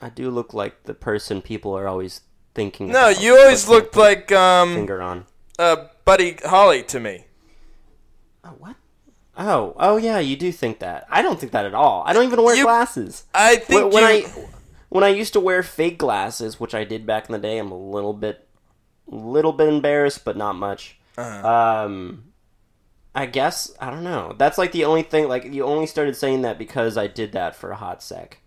I 0.00 0.08
do 0.08 0.30
look 0.30 0.52
like 0.54 0.84
the 0.84 0.94
person 0.94 1.42
people 1.42 1.76
are 1.76 1.86
always 1.88 2.22
thinking. 2.54 2.88
no, 2.88 3.08
you 3.08 3.36
always 3.38 3.68
looked 3.68 3.96
like 3.96 4.32
um, 4.32 4.74
finger 4.74 5.00
on. 5.02 5.26
uh, 5.58 5.86
Buddy 6.04 6.36
Holly 6.44 6.82
to 6.84 6.98
me. 7.00 7.24
Oh, 8.44 8.54
what? 8.58 8.76
Oh, 9.36 9.74
oh 9.78 9.96
yeah, 9.96 10.18
you 10.18 10.36
do 10.36 10.50
think 10.52 10.80
that. 10.80 11.06
I 11.10 11.22
don't 11.22 11.38
think 11.38 11.52
that 11.52 11.64
at 11.66 11.74
all. 11.74 12.02
I 12.06 12.12
don't 12.12 12.24
even 12.24 12.42
wear 12.42 12.56
You- 12.56 12.64
glasses. 12.64 13.24
I 13.34 13.56
think 13.56 13.92
when 13.92 14.02
you, 14.02 14.26
I 14.26 14.44
when 14.88 15.04
I 15.04 15.08
used 15.08 15.32
to 15.34 15.40
wear 15.40 15.62
fake 15.62 15.98
glasses, 15.98 16.58
which 16.58 16.74
I 16.74 16.84
did 16.84 17.06
back 17.06 17.28
in 17.28 17.32
the 17.32 17.38
day, 17.38 17.58
I'm 17.58 17.70
a 17.70 17.78
little 17.78 18.12
bit 18.12 18.46
little 19.06 19.52
bit 19.52 19.68
embarrassed, 19.68 20.24
but 20.24 20.36
not 20.36 20.56
much. 20.56 20.98
Uh-huh. 21.16 21.84
Um 21.84 22.24
I 23.14 23.26
guess 23.26 23.72
I 23.80 23.90
don't 23.90 24.04
know. 24.04 24.34
That's 24.38 24.58
like 24.58 24.72
the 24.72 24.84
only 24.84 25.02
thing. 25.02 25.28
Like 25.28 25.44
you 25.44 25.64
only 25.64 25.86
started 25.86 26.16
saying 26.16 26.42
that 26.42 26.58
because 26.58 26.96
I 26.96 27.06
did 27.06 27.32
that 27.32 27.56
for 27.56 27.70
a 27.70 27.76
hot 27.76 28.02
sec. 28.02 28.38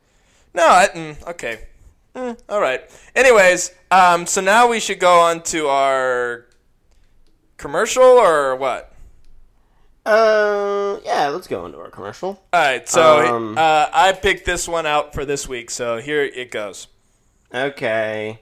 no, 0.54 0.66
I, 0.66 0.88
mm, 0.94 1.28
okay, 1.28 1.68
Mm, 2.16 2.40
all 2.48 2.62
right. 2.62 2.82
Anyways, 3.16 3.74
um, 3.90 4.28
so 4.28 4.40
now 4.40 4.68
we 4.68 4.80
should 4.80 5.00
go 5.00 5.20
on 5.20 5.42
to 5.44 5.68
our 5.68 6.46
commercial 7.58 8.04
or 8.04 8.56
what? 8.56 8.94
Uh, 10.06 11.00
yeah. 11.04 11.30
Let's 11.30 11.48
go 11.48 11.66
into 11.66 11.80
our 11.80 11.90
commercial. 11.90 12.44
All 12.54 12.62
right, 12.62 12.88
so 12.88 13.26
Um, 13.26 13.58
uh, 13.58 13.88
I 13.92 14.12
picked 14.12 14.46
this 14.46 14.68
one 14.68 14.86
out 14.86 15.14
for 15.14 15.26
this 15.26 15.48
week, 15.48 15.72
so 15.72 15.98
here 15.98 16.22
it 16.22 16.52
goes. 16.52 16.88
Okay. 17.54 18.42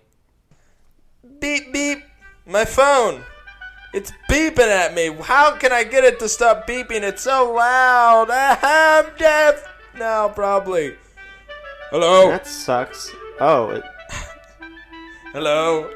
Beep 1.39 1.71
beep, 1.71 2.03
my 2.45 2.65
phone. 2.65 3.23
It's 3.93 4.13
beeping 4.29 4.69
at 4.69 4.93
me. 4.93 5.13
How 5.21 5.57
can 5.57 5.71
I 5.73 5.83
get 5.83 6.03
it 6.03 6.19
to 6.19 6.29
stop 6.29 6.65
beeping? 6.67 7.01
It's 7.03 7.23
so 7.23 7.53
loud. 7.53 8.29
I'm 8.31 9.05
deaf 9.17 9.67
now, 9.97 10.29
probably. 10.29 10.95
Hello, 11.89 12.29
That 12.29 12.47
sucks. 12.47 13.11
Oh, 13.41 13.71
it, 13.71 13.83
hello, 15.33 15.89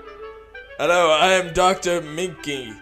hello. 0.77 1.11
I 1.11 1.33
am 1.33 1.53
Doctor 1.53 2.01
Minky. 2.01 2.73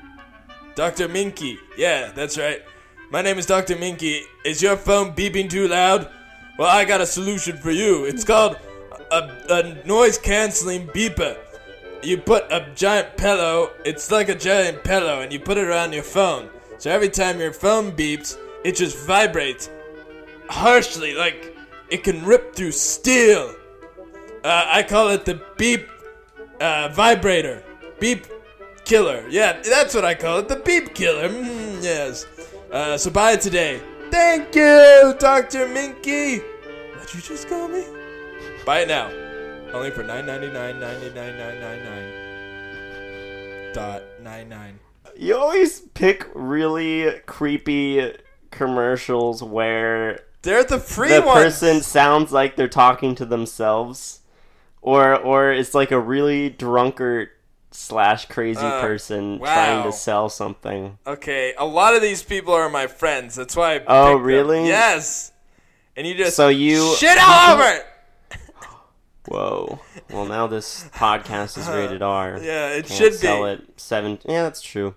Doctor 0.74 1.08
Minky. 1.08 1.60
Yeah, 1.78 2.12
that's 2.16 2.40
right. 2.40 2.64
My 3.12 3.22
name 3.22 3.38
is 3.38 3.46
Doctor 3.46 3.78
Minky. 3.78 4.24
Is 4.44 4.64
your 4.64 4.78
phone 4.78 5.14
beeping 5.14 5.48
too 5.48 5.68
loud? 5.68 6.10
Well, 6.58 6.70
I 6.70 6.86
got 6.86 7.02
a 7.02 7.06
solution 7.06 7.58
for 7.58 7.70
you. 7.70 8.06
It's 8.06 8.24
called 8.24 8.58
a, 9.12 9.30
a 9.50 9.88
noise 9.88 10.18
canceling 10.18 10.88
beeper. 10.88 11.38
You 12.04 12.18
put 12.18 12.52
a 12.52 12.68
giant 12.76 13.16
pillow, 13.18 13.72
it's 13.86 14.12
like 14.12 14.28
a 14.30 14.36
giant 14.36 14.84
pillow, 14.84 15.22
and 15.22 15.32
you 15.32 15.40
put 15.40 15.58
it 15.58 15.66
around 15.66 15.94
your 15.94 16.04
phone. 16.04 16.50
So 16.78 16.92
every 16.92 17.10
time 17.10 17.40
your 17.40 17.54
phone 17.54 17.94
beeps, 17.94 18.38
it 18.66 18.76
just 18.76 18.98
vibrates 19.08 19.70
harshly, 20.50 21.14
like 21.14 21.56
it 21.90 22.04
can 22.04 22.26
rip 22.26 22.56
through 22.56 22.74
steel. 22.74 23.56
Uh, 24.44 24.66
I 24.68 24.84
call 24.84 25.10
it 25.10 25.24
the 25.24 25.42
beep 25.58 25.88
uh, 26.60 26.90
vibrator. 26.90 27.64
Beep 28.00 28.28
killer. 28.84 29.26
Yeah, 29.30 29.62
that's 29.62 29.96
what 29.96 30.04
I 30.04 30.14
call 30.14 30.40
it. 30.40 30.50
The 30.50 30.58
beep 30.58 30.94
killer. 30.94 31.30
Mm, 31.30 31.82
yes. 31.82 32.26
Uh, 32.72 32.98
so 32.98 33.12
buy 33.12 33.34
it 33.34 33.42
today. 33.42 33.82
Thank 34.12 34.54
you, 34.56 35.16
Dr. 35.20 35.68
Minky. 35.70 36.40
What'd 36.40 37.14
you 37.16 37.22
just 37.22 37.48
call 37.48 37.68
me? 37.68 37.86
Buy 38.66 38.82
it 38.82 38.88
now. 38.88 39.23
Only 39.74 39.90
for 39.92 40.04
nine 40.04 40.26
ninety 40.26 40.52
nine 40.52 40.80
ninety 40.80 41.10
nine 41.10 41.38
nine 41.38 41.60
nine 41.60 41.84
nine 41.84 43.74
dot 43.74 44.04
nine 44.22 44.48
nine. 44.50 44.80
You 45.18 45.36
always 45.38 45.82
pick 45.94 46.28
really 46.34 47.20
creepy 47.26 48.14
commercials 48.52 49.42
where 49.44 50.20
They're 50.44 50.64
the 50.64 50.78
free 50.80 51.10
the 51.10 51.22
ones. 51.22 51.44
person 51.44 51.82
sounds 51.82 52.32
like 52.32 52.56
they're 52.56 52.68
talking 52.68 53.16
to 53.16 53.26
themselves, 53.26 54.20
or 54.82 55.16
or 55.18 55.52
it's 55.52 55.74
like 55.74 55.92
a 55.92 56.00
really 56.00 56.50
drunkard 56.50 57.30
slash 57.72 58.26
crazy 58.28 58.62
Uh, 58.62 58.80
person 58.82 59.40
wow. 59.40 59.54
trying 59.54 59.84
to 59.84 59.92
sell 59.92 60.30
something. 60.30 61.00
Okay, 61.08 61.56
a 61.58 61.66
lot 61.66 61.96
of 61.96 62.02
these 62.04 62.22
people 62.22 62.54
are 62.54 62.70
my 62.70 62.86
friends. 62.86 63.34
That's 63.36 63.56
why. 63.56 63.74
I 63.78 63.78
Oh, 63.88 64.06
picked 64.14 64.18
them. 64.20 64.24
really? 64.24 64.68
Yes. 64.68 65.32
And 65.96 66.06
you 66.08 66.14
just 66.16 66.36
So 66.36 66.50
you 66.50 66.96
shit 66.96 67.18
all 67.20 67.54
over 67.56 67.64
it. 67.70 67.86
Whoa. 69.28 69.80
Well, 70.12 70.26
now 70.26 70.48
this 70.48 70.86
podcast 70.94 71.58
is 71.58 71.68
rated 71.68 72.02
R. 72.02 72.40
Yeah, 72.42 72.70
it 72.70 72.86
Can't 72.86 72.98
should 72.98 73.14
sell 73.16 73.46
be. 73.46 73.52
it 73.52 73.80
seven. 73.80 74.20
Yeah, 74.26 74.44
that's 74.44 74.62
true. 74.62 74.96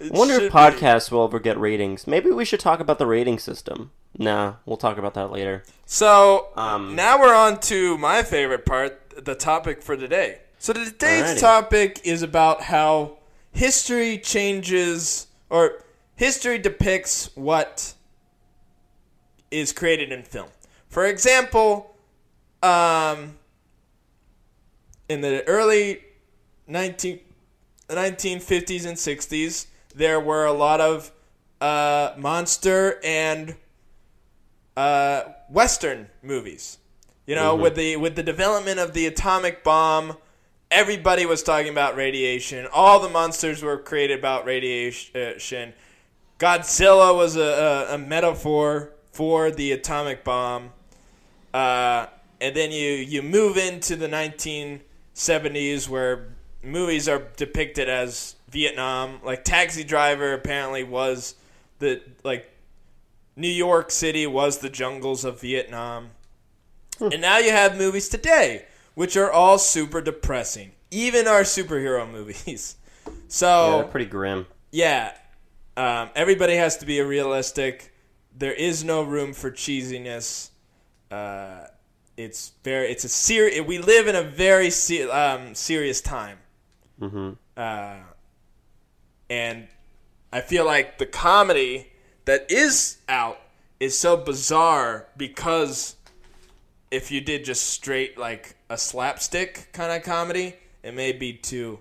It 0.00 0.12
I 0.12 0.18
wonder 0.18 0.34
should 0.34 0.42
if 0.44 0.52
be. 0.52 0.58
podcasts 0.58 1.10
will 1.10 1.24
ever 1.24 1.38
get 1.40 1.58
ratings. 1.58 2.06
Maybe 2.06 2.30
we 2.30 2.44
should 2.44 2.60
talk 2.60 2.80
about 2.80 2.98
the 2.98 3.06
rating 3.06 3.38
system. 3.38 3.90
Nah, 4.18 4.54
we'll 4.66 4.76
talk 4.76 4.96
about 4.98 5.14
that 5.14 5.30
later. 5.30 5.64
So 5.86 6.48
Um, 6.56 6.94
now 6.94 7.18
we're 7.20 7.34
on 7.34 7.60
to 7.60 7.98
my 7.98 8.22
favorite 8.22 8.64
part, 8.64 9.00
the 9.24 9.34
topic 9.34 9.82
for 9.82 9.96
today. 9.96 10.40
So 10.58 10.72
today's 10.72 11.34
Alrighty. 11.36 11.40
topic 11.40 12.00
is 12.04 12.22
about 12.22 12.62
how 12.62 13.18
history 13.52 14.18
changes 14.18 15.26
or 15.50 15.84
history 16.16 16.58
depicts 16.58 17.30
what 17.34 17.94
is 19.50 19.72
created 19.72 20.10
in 20.12 20.22
film. 20.22 20.48
For 20.88 21.06
example, 21.06 21.94
um, 22.62 23.36
in 25.08 25.20
the 25.20 25.46
early 25.46 26.02
19, 26.66 27.20
1950s 27.88 28.86
and 28.86 28.96
60s, 28.96 29.66
there 29.94 30.18
were 30.20 30.46
a 30.46 30.52
lot 30.52 30.80
of 30.80 31.12
uh, 31.60 32.14
monster 32.16 33.00
and 33.04 33.56
uh, 34.76 35.22
Western 35.48 36.08
movies. 36.22 36.78
You 37.26 37.34
know, 37.36 37.56
with 37.56 37.74
the 37.74 37.96
with 37.96 38.16
the 38.16 38.22
development 38.22 38.78
of 38.78 38.92
the 38.92 39.06
atomic 39.06 39.64
bomb, 39.64 40.18
everybody 40.70 41.24
was 41.24 41.42
talking 41.42 41.70
about 41.70 41.96
radiation. 41.96 42.66
All 42.70 43.00
the 43.00 43.08
monsters 43.08 43.62
were 43.62 43.78
created 43.78 44.18
about 44.18 44.44
radiation. 44.44 45.72
Godzilla 46.38 47.16
was 47.16 47.36
a, 47.36 47.88
a, 47.90 47.94
a 47.94 47.98
metaphor 47.98 48.92
for 49.12 49.50
the 49.50 49.72
atomic 49.72 50.22
bomb. 50.24 50.70
Uh, 51.54 52.06
and 52.40 52.54
then 52.54 52.72
you, 52.72 52.90
you 52.90 53.22
move 53.22 53.56
into 53.56 53.96
the 53.96 54.08
1970s 55.14 55.88
where 55.88 56.28
movies 56.62 57.08
are 57.08 57.22
depicted 57.36 57.88
as 57.88 58.36
Vietnam. 58.48 59.20
Like 59.22 59.44
Taxi 59.44 59.84
Driver 59.84 60.32
apparently 60.32 60.82
was 60.84 61.34
the 61.78 62.02
like 62.22 62.50
New 63.36 63.48
York 63.48 63.90
City 63.90 64.26
was 64.26 64.58
the 64.58 64.70
jungles 64.70 65.24
of 65.24 65.40
Vietnam. 65.40 66.10
And 67.00 67.20
now 67.20 67.38
you 67.38 67.50
have 67.50 67.76
movies 67.76 68.08
today, 68.08 68.66
which 68.94 69.16
are 69.16 69.30
all 69.30 69.58
super 69.58 70.00
depressing. 70.00 70.72
Even 70.92 71.26
our 71.26 71.42
superhero 71.42 72.08
movies. 72.10 72.76
yeah, 73.06 73.12
So 73.26 73.78
they're 73.78 73.84
pretty 73.88 74.06
grim. 74.06 74.46
yeah, 74.70 75.12
um, 75.76 76.10
everybody 76.14 76.54
has 76.54 76.76
to 76.78 76.86
be 76.86 77.00
a 77.00 77.04
realistic. 77.06 77.92
There 78.36 78.52
is 78.52 78.84
no 78.84 79.02
room 79.02 79.32
for 79.32 79.50
cheesiness. 79.50 80.50
Uh, 81.10 81.64
it's 82.16 82.52
very. 82.62 82.90
It's 82.90 83.04
a 83.04 83.08
serious. 83.08 83.66
We 83.66 83.78
live 83.78 84.06
in 84.08 84.14
a 84.16 84.22
very 84.22 84.70
se- 84.70 85.08
um, 85.10 85.54
serious 85.54 86.00
time, 86.00 86.38
hmm 86.98 87.32
uh, 87.56 87.96
and 89.30 89.68
I 90.32 90.40
feel 90.40 90.64
like 90.64 90.98
the 90.98 91.06
comedy 91.06 91.92
that 92.24 92.50
is 92.50 92.98
out 93.08 93.38
is 93.80 93.98
so 93.98 94.16
bizarre 94.16 95.06
because 95.16 95.96
if 96.90 97.10
you 97.10 97.20
did 97.20 97.44
just 97.44 97.64
straight 97.64 98.18
like 98.18 98.56
a 98.70 98.78
slapstick 98.78 99.68
kind 99.72 99.92
of 99.92 100.02
comedy, 100.02 100.54
it 100.82 100.94
may 100.94 101.12
be 101.12 101.32
too 101.32 101.78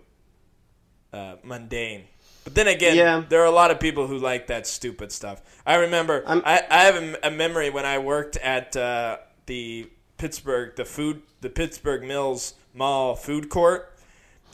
uh, 1.11 1.35
mundane. 1.43 2.03
But 2.43 2.55
then 2.55 2.67
again, 2.67 2.95
Yeah. 2.97 3.23
there 3.29 3.41
are 3.41 3.45
a 3.45 3.51
lot 3.51 3.71
of 3.71 3.79
people 3.79 4.07
who 4.07 4.17
like 4.17 4.47
that 4.47 4.67
stupid 4.67 5.11
stuff. 5.11 5.41
I 5.65 5.75
remember 5.75 6.23
I'm- 6.27 6.41
I, 6.45 6.63
I 6.69 6.83
have 6.83 6.95
a, 6.95 7.27
a 7.27 7.31
memory 7.31 7.69
when 7.69 7.85
I 7.85 7.99
worked 7.99 8.35
at 8.37 8.75
uh, 8.75 9.17
the 9.45 9.89
Pittsburgh 10.23 10.73
the 10.77 10.85
food 10.85 11.21
the 11.41 11.49
Pittsburgh 11.49 12.01
Mills 12.01 12.53
Mall 12.73 13.13
food 13.13 13.49
court, 13.49 13.91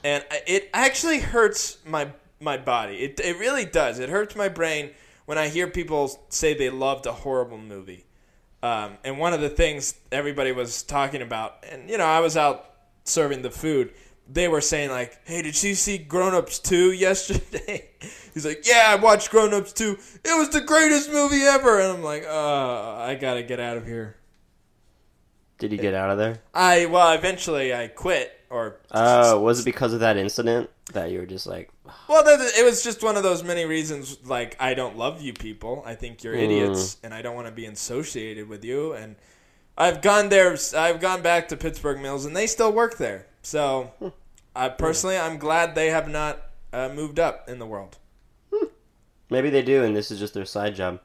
and 0.03 0.25
it 0.47 0.67
actually 0.73 1.19
hurts 1.19 1.77
my 1.85 2.07
my 2.39 2.57
body. 2.57 2.95
It 2.95 3.19
it 3.19 3.38
really 3.38 3.65
does. 3.65 3.99
It 3.99 4.09
hurts 4.09 4.35
my 4.35 4.49
brain 4.49 4.89
when 5.27 5.38
I 5.38 5.47
hear 5.47 5.67
people 5.67 6.25
say 6.29 6.55
they 6.55 6.71
loved 6.71 7.05
a 7.05 7.11
horrible 7.11 7.59
movie. 7.59 8.05
Um, 8.63 8.97
and 9.03 9.19
one 9.19 9.31
of 9.31 9.41
the 9.41 9.49
things 9.49 9.93
everybody 10.11 10.51
was 10.51 10.81
talking 10.81 11.21
about, 11.21 11.63
and 11.69 11.88
you 11.88 11.99
know, 11.99 12.07
I 12.07 12.19
was 12.19 12.35
out 12.35 12.73
serving 13.03 13.43
the 13.43 13.51
food. 13.51 13.93
They 14.27 14.47
were 14.47 14.61
saying 14.61 14.89
like, 14.89 15.19
"Hey, 15.27 15.43
did 15.43 15.61
you 15.61 15.75
see 15.75 15.99
Grown 15.99 16.33
Ups 16.33 16.57
2 16.57 16.91
yesterday?" 16.93 17.91
He's 18.33 18.43
like, 18.43 18.65
"Yeah, 18.65 18.85
I 18.88 18.95
watched 18.95 19.29
Grown 19.29 19.53
Ups 19.53 19.71
2. 19.73 19.99
It 20.25 20.35
was 20.35 20.49
the 20.49 20.61
greatest 20.61 21.11
movie 21.11 21.43
ever." 21.43 21.79
And 21.79 21.91
I'm 21.91 22.03
like, 22.03 22.25
"Uh, 22.25 22.95
I 22.95 23.13
gotta 23.21 23.43
get 23.43 23.59
out 23.59 23.77
of 23.77 23.85
here." 23.85 24.15
Did 25.59 25.73
you 25.73 25.77
get 25.77 25.93
out 25.93 26.09
of 26.09 26.17
there? 26.17 26.41
I 26.53 26.85
well, 26.85 27.11
eventually 27.13 27.73
I 27.73 27.89
quit, 27.89 28.31
or 28.49 28.79
Oh, 28.91 29.41
was 29.41 29.59
it 29.59 29.65
because 29.65 29.93
of 29.93 29.99
that 29.99 30.15
incident 30.15 30.69
that 30.93 31.11
you 31.11 31.19
were 31.19 31.25
just 31.25 31.45
like, 31.45 31.69
Well, 32.07 32.23
it 32.25 32.65
was 32.65 32.81
just 32.81 33.03
one 33.03 33.17
of 33.17 33.23
those 33.23 33.43
many 33.43 33.65
reasons. 33.65 34.17
Like, 34.25 34.55
I 34.59 34.73
don't 34.73 34.97
love 34.97 35.21
you 35.21 35.33
people. 35.33 35.83
I 35.85 35.95
think 35.95 36.23
you're 36.23 36.33
hmm. 36.33 36.39
idiots, 36.39 36.97
and 37.03 37.13
I 37.13 37.21
don't 37.21 37.35
want 37.35 37.47
to 37.47 37.53
be 37.53 37.65
associated 37.65 38.47
with 38.47 38.63
you. 38.63 38.93
And 38.93 39.17
I've 39.77 40.01
gone 40.01 40.29
there. 40.29 40.57
I've 40.75 41.01
gone 41.01 41.21
back 41.21 41.49
to 41.49 41.57
Pittsburgh 41.57 42.01
Mills, 42.01 42.25
and 42.25 42.35
they 42.35 42.47
still 42.47 42.71
work 42.71 42.97
there. 42.97 43.27
So, 43.41 43.91
I 44.55 44.69
hmm. 44.69 44.75
personally, 44.77 45.17
I'm 45.17 45.37
glad 45.37 45.75
they 45.75 45.89
have 45.89 46.07
not 46.07 46.41
uh, 46.71 46.87
moved 46.87 47.19
up 47.19 47.49
in 47.49 47.59
the 47.59 47.65
world. 47.65 47.97
Hmm. 48.53 48.67
maybe 49.29 49.49
they 49.49 49.61
do, 49.61 49.83
and 49.83 49.93
this 49.93 50.09
is 50.09 50.19
just 50.19 50.33
their 50.33 50.45
side 50.45 50.75
job? 50.75 51.01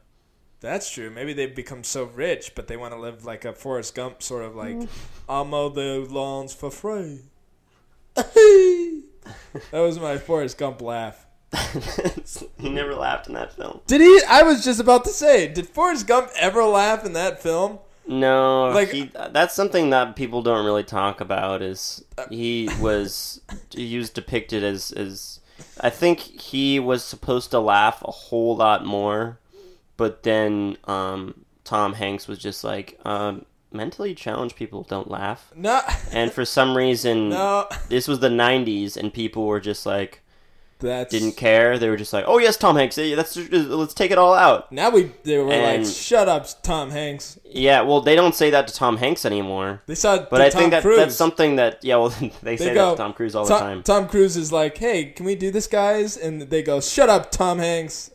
That's 0.65 0.91
true. 0.91 1.11
Maybe 1.11 1.35
they've 1.35 1.55
become 1.55 1.85
so 1.85 2.05
rich, 2.05 2.55
but 2.55 2.69
they 2.69 2.77
want 2.79 2.95
to 2.95 2.99
live 2.99 3.27
like 3.27 3.45
a 3.45 3.53
Forrest 3.53 3.95
Gump 3.95 4.23
sort 4.23 4.45
of 4.45 4.57
like, 4.57 4.77
mm. 4.77 4.89
I'll 5.29 5.45
mow 5.45 5.69
the 5.69 6.07
lawns 6.09 6.55
for 6.55 6.71
free. 6.71 7.21
that 8.15 9.03
was 9.73 10.01
my 10.01 10.17
Forrest 10.17 10.57
Gump 10.57 10.81
laugh. 10.81 11.27
he 12.59 12.71
never 12.71 12.95
laughed 12.95 13.27
in 13.29 13.35
that 13.35 13.55
film. 13.55 13.83
Did 13.87 14.01
he? 14.01 14.23
I 14.27 14.43
was 14.43 14.65
just 14.65 14.81
about 14.81 15.05
to 15.05 15.11
say, 15.11 15.49
did 15.49 15.69
Forrest 15.69 16.07
Gump 16.07 16.31
ever 16.35 16.65
laugh 16.65 17.05
in 17.05 17.13
that 17.13 17.43
film? 17.43 17.79
No, 18.07 18.71
Like- 18.71 18.91
he, 18.91 19.11
that's 19.33 19.55
something 19.55 19.91
that 19.91 20.17
people 20.17 20.43
don't 20.43 20.65
really 20.65 20.85
talk 20.85 21.21
about. 21.21 21.61
Is 21.61 22.03
uh, 22.17 22.25
he 22.31 22.71
was 22.81 23.43
he 23.71 23.99
was 23.99 24.09
depicted 24.09 24.65
as 24.65 24.93
as 24.93 25.41
I 25.81 25.91
think 25.91 26.21
he 26.21 26.81
was 26.81 27.05
supposed 27.05 27.51
to 27.51 27.61
laugh 27.61 28.03
a 28.03 28.11
whole 28.11 28.57
lot 28.57 28.85
more, 28.85 29.39
but 29.97 30.23
then 30.23 30.77
um, 30.85 31.45
Tom 31.65 31.95
Hanks 31.95 32.27
was 32.29 32.39
just 32.39 32.65
like, 32.65 32.99
um, 33.05 33.45
mentally 33.73 34.15
challenged 34.15 34.57
people 34.57 34.83
don't 34.85 35.11
laugh, 35.11 35.53
No, 35.57 35.81
and 36.13 36.31
for 36.33 36.45
some 36.45 36.77
reason, 36.77 37.29
no. 37.31 37.67
this 37.89 38.07
was 38.09 38.21
the 38.21 38.29
'90s, 38.29 38.97
and 38.97 39.13
people 39.13 39.47
were 39.47 39.61
just 39.61 39.85
like 39.87 40.21
That's 40.81 41.11
didn't 41.11 41.37
care. 41.37 41.79
They 41.79 41.89
were 41.89 41.97
just 41.97 42.13
like, 42.13 42.25
oh 42.29 42.39
yes, 42.39 42.57
Tom 42.57 42.77
Hanks, 42.77 42.97
that's 42.97 43.37
let's 43.51 43.95
take 43.95 44.11
it 44.11 44.19
all 44.19 44.35
out. 44.35 44.71
Now 44.71 44.91
we 44.91 45.11
they 45.25 45.39
were 45.39 45.51
And- 45.53 45.85
like, 45.85 45.93
shut 45.95 46.29
up, 46.29 46.47
Tom 46.63 46.91
Hanks. 46.91 47.39
Yeah, 47.45 47.81
well, 47.83 48.01
they 48.01 48.15
don't 48.17 48.35
say 48.35 48.51
that 48.51 48.67
to 48.69 48.75
Tom 48.75 48.97
Hanks 48.99 49.25
anymore. 49.25 49.83
They 49.87 49.95
saw, 49.95 50.19
But 50.29 50.41
I 50.41 50.51
Tom 50.51 50.61
think 50.61 50.71
that 50.73 50.83
Cruise. 50.83 50.99
that's 50.99 51.17
something 51.17 51.57
that 51.57 51.83
yeah, 51.83 51.97
well 51.97 52.09
they, 52.43 52.57
say 52.57 52.75
go, 52.75 52.87
that 52.87 52.91
to 52.93 52.97
Tom 52.99 53.13
Cruise 53.13 53.35
all 53.35 53.47
Tom, 53.47 53.59
the 53.59 53.65
time. 53.65 53.83
Tom 53.83 54.09
Cruise 54.09 54.37
is 54.37 54.53
like, 54.53 54.77
hey, 54.79 55.07
can 55.07 55.25
we 55.27 55.35
do 55.37 55.51
this, 55.51 55.67
guys? 55.67 56.17
And 56.17 56.43
they 56.43 56.63
go, 56.63 56.81
shut 56.81 57.09
up, 57.09 57.31
Tom 57.33 57.59
Hanks. 57.59 58.11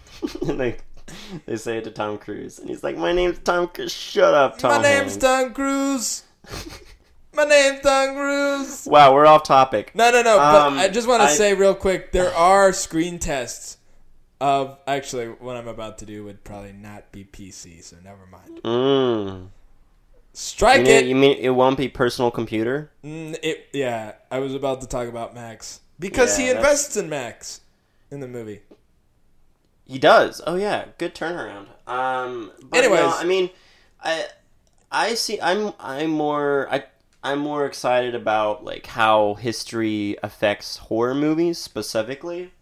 they, 0.42 0.76
they 1.46 1.56
say 1.56 1.78
it 1.78 1.84
to 1.84 1.90
Tom 1.90 2.18
Cruise, 2.18 2.58
and 2.58 2.68
he's 2.68 2.82
like, 2.84 2.96
"My 2.96 3.12
name's 3.12 3.38
Tom 3.40 3.68
Cruise. 3.68 3.92
Shut 3.92 4.34
up, 4.34 4.58
Tom." 4.58 4.70
My 4.70 4.82
name's 4.82 5.12
Hanks." 5.12 5.16
Tom 5.16 5.52
Cruise. 5.54 6.22
My 7.34 7.44
name's 7.44 7.80
Tom 7.80 8.14
Cruise. 8.14 8.86
Wow, 8.86 9.14
we're 9.14 9.26
off 9.26 9.42
topic. 9.44 9.94
No, 9.94 10.10
no, 10.10 10.22
no. 10.22 10.38
Um, 10.38 10.74
but 10.74 10.80
I 10.80 10.88
just 10.88 11.08
want 11.08 11.22
to 11.22 11.28
I- 11.28 11.32
say 11.32 11.54
real 11.54 11.74
quick, 11.74 12.12
there 12.12 12.32
are 12.34 12.72
screen 12.74 13.18
tests 13.18 13.78
of 14.40 14.76
actually 14.86 15.26
what 15.28 15.56
I'm 15.56 15.68
about 15.68 15.98
to 15.98 16.06
do 16.06 16.24
would 16.24 16.44
probably 16.44 16.72
not 16.72 17.10
be 17.12 17.24
PC, 17.24 17.82
so 17.82 17.96
never 18.04 18.26
mind. 18.26 18.60
Mm. 18.64 19.40
You, 19.44 19.48
Strike 20.34 20.82
mean, 20.82 20.86
it. 20.90 21.04
you 21.06 21.14
mean 21.14 21.36
it 21.38 21.50
won't 21.50 21.76
be 21.78 21.88
personal 21.88 22.30
computer? 22.30 22.90
Mm, 23.04 23.38
it. 23.42 23.68
Yeah, 23.72 24.12
I 24.30 24.38
was 24.40 24.54
about 24.54 24.80
to 24.82 24.86
talk 24.86 25.08
about 25.08 25.34
Max 25.34 25.80
because 25.98 26.36
he 26.36 26.46
Yeah, 26.48 26.54
that's- 26.54 26.70
invests 26.70 26.96
in 26.96 27.08
Max 27.08 27.60
in 28.10 28.20
the 28.20 28.28
movie. 28.28 28.60
He 29.92 29.98
does. 29.98 30.40
Oh 30.46 30.54
yeah, 30.56 30.86
good 30.96 31.14
turnaround. 31.14 31.66
Um, 31.86 32.50
but 32.62 32.78
Anyways. 32.78 33.00
no, 33.00 33.10
I 33.14 33.24
mean, 33.24 33.50
I 34.02 34.24
I 34.90 35.14
see. 35.14 35.38
I'm 35.40 35.74
I'm 35.78 36.08
more 36.10 36.66
I 36.70 36.84
I'm 37.22 37.38
more 37.40 37.66
excited 37.66 38.14
about 38.14 38.64
like 38.64 38.86
how 38.86 39.34
history 39.34 40.16
affects 40.22 40.78
horror 40.78 41.14
movies 41.14 41.58
specifically. 41.58 42.52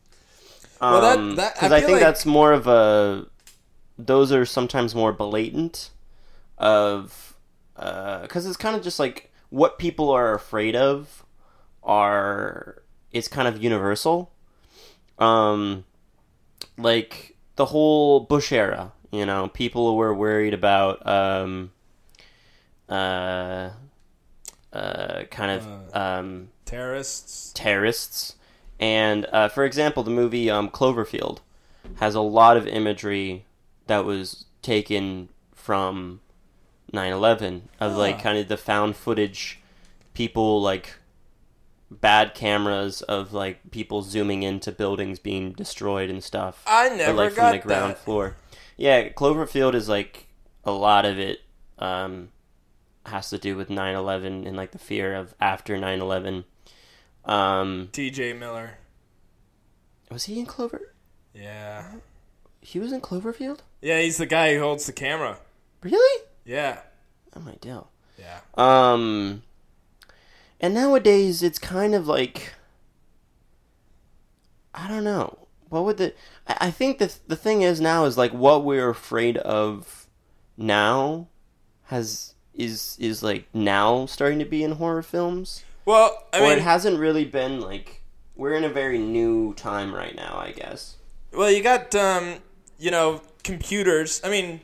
Well, 0.80 1.00
that- 1.02 1.18
Um, 1.18 1.36
that- 1.36 1.62
I 1.62 1.66
I, 1.66 1.80
think 1.80 1.92
like- 1.92 2.00
that's 2.00 2.26
more 2.26 2.52
of 2.52 2.66
a. 2.66 3.26
Those 3.96 4.32
are 4.32 4.44
sometimes 4.46 4.94
more 4.94 5.12
blatant, 5.12 5.90
of, 6.58 7.34
because 7.76 8.46
it's 8.46 8.56
kind 8.56 8.74
of 8.74 8.82
just 8.82 8.98
like 8.98 9.30
what 9.50 9.78
people 9.78 10.10
are 10.10 10.34
afraid 10.34 10.74
of, 10.74 11.24
are 11.82 12.82
is 13.12 13.28
kind 13.28 13.46
of 13.46 13.62
universal. 13.62 14.32
Um, 15.18 15.84
like 16.78 17.36
the 17.56 17.66
whole 17.66 18.20
Bush 18.20 18.52
era, 18.52 18.92
you 19.10 19.26
know, 19.26 19.48
people 19.48 19.96
were 19.96 20.14
worried 20.14 20.54
about 20.54 21.06
um, 21.06 21.70
uh, 22.88 23.70
uh, 24.72 25.22
kind 25.30 25.50
of 25.60 25.94
um, 25.96 26.48
Terrorists. 26.64 27.52
terrorists. 27.54 28.36
And 28.78 29.26
uh, 29.32 29.48
for 29.48 29.64
example, 29.64 30.02
the 30.02 30.10
movie 30.10 30.48
um, 30.50 30.70
Cloverfield 30.70 31.38
has 31.96 32.14
a 32.14 32.20
lot 32.20 32.56
of 32.56 32.66
imagery 32.66 33.44
that 33.86 34.04
was 34.04 34.46
taken 34.62 35.28
from 35.54 36.20
9/11 36.92 37.62
of 37.78 37.96
like 37.96 38.16
Ah. 38.16 38.20
kind 38.20 38.38
of 38.38 38.48
the 38.48 38.56
found 38.56 38.96
footage, 38.96 39.60
people 40.14 40.62
like 40.62 40.94
bad 41.90 42.34
cameras 42.34 43.02
of 43.02 43.32
like 43.32 43.70
people 43.70 44.02
zooming 44.02 44.42
into 44.42 44.72
buildings 44.72 45.18
being 45.18 45.52
destroyed 45.52 46.10
and 46.10 46.22
stuff. 46.22 46.62
I 46.66 46.88
but, 46.88 46.96
never 46.96 47.12
like 47.14 47.34
got 47.34 47.50
from 47.50 47.56
the 47.56 47.62
ground 47.62 47.90
that. 47.92 47.98
floor. 47.98 48.36
Yeah, 48.76 49.08
Cloverfield 49.10 49.74
is 49.74 49.88
like 49.88 50.26
a 50.64 50.72
lot 50.72 51.04
of 51.04 51.18
it 51.18 51.40
um, 51.78 52.30
has 53.06 53.30
to 53.30 53.38
do 53.38 53.56
with 53.56 53.68
9/11 53.68 54.46
and 54.46 54.56
like 54.56 54.72
the 54.72 54.78
fear 54.78 55.14
of 55.14 55.34
after 55.40 55.76
9/11. 55.76 56.44
Um, 57.24 57.88
T.J. 57.92 58.32
Miller. 58.34 58.78
was 60.10 60.24
he 60.24 60.38
in 60.38 60.46
Clover? 60.46 60.94
Yeah. 61.34 61.92
He 62.60 62.78
was 62.78 62.92
in 62.92 63.00
Cloverfield. 63.00 63.60
Yeah, 63.80 64.00
he's 64.00 64.16
the 64.16 64.26
guy 64.26 64.54
who 64.54 64.60
holds 64.60 64.86
the 64.86 64.92
camera. 64.92 65.38
Really? 65.82 66.24
Yeah. 66.44 66.80
Oh 67.34 67.40
my 67.40 67.54
deal. 67.60 67.90
Yeah. 68.18 68.40
Um, 68.54 69.42
and 70.60 70.74
nowadays 70.74 71.42
it's 71.42 71.58
kind 71.58 71.94
of 71.94 72.06
like 72.06 72.54
I 74.74 74.88
don't 74.88 75.04
know. 75.04 75.38
What 75.68 75.84
would 75.84 75.96
the? 75.98 76.14
I, 76.46 76.70
think 76.70 76.98
the 76.98 77.14
the 77.26 77.36
thing 77.36 77.62
is 77.62 77.80
now 77.80 78.04
is 78.04 78.18
like 78.18 78.32
what 78.32 78.64
we're 78.64 78.88
afraid 78.88 79.36
of 79.38 80.08
now 80.56 81.28
has 81.84 82.34
is 82.54 82.96
is 83.00 83.22
like 83.22 83.46
now 83.54 84.06
starting 84.06 84.38
to 84.40 84.44
be 84.44 84.62
in 84.62 84.72
horror 84.72 85.02
films, 85.02 85.64
Well, 85.84 86.26
I 86.32 86.38
or 86.38 86.42
mean, 86.42 86.58
it 86.58 86.62
hasn't 86.62 86.98
really 86.98 87.24
been 87.24 87.60
like 87.60 88.02
we're 88.36 88.54
in 88.54 88.64
a 88.64 88.68
very 88.68 88.98
new 88.98 89.54
time 89.54 89.94
right 89.94 90.14
now. 90.14 90.38
I 90.38 90.52
guess. 90.52 90.96
well, 91.32 91.50
you 91.50 91.62
got 91.62 91.94
um, 91.94 92.36
you 92.78 92.90
know, 92.90 93.22
computers. 93.44 94.20
I 94.24 94.30
mean, 94.30 94.60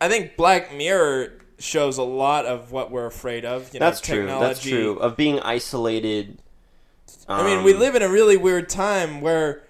I 0.00 0.08
think 0.08 0.36
Black 0.36 0.74
Mirror 0.74 1.34
shows 1.58 1.98
a 1.98 2.02
lot 2.02 2.46
of 2.46 2.70
what 2.72 2.90
we're 2.90 3.06
afraid 3.06 3.44
of. 3.44 3.72
You 3.74 3.80
know, 3.80 3.86
That's 3.86 4.00
true. 4.00 4.18
technology. 4.26 4.46
That's 4.46 4.60
true. 4.60 4.98
Of 4.98 5.16
being 5.16 5.40
isolated. 5.40 6.38
I 7.28 7.44
mean, 7.44 7.64
we 7.64 7.74
um, 7.74 7.80
live 7.80 7.94
in 7.94 8.02
a 8.02 8.08
really 8.08 8.36
weird 8.36 8.68
time 8.68 9.20
where 9.20 9.62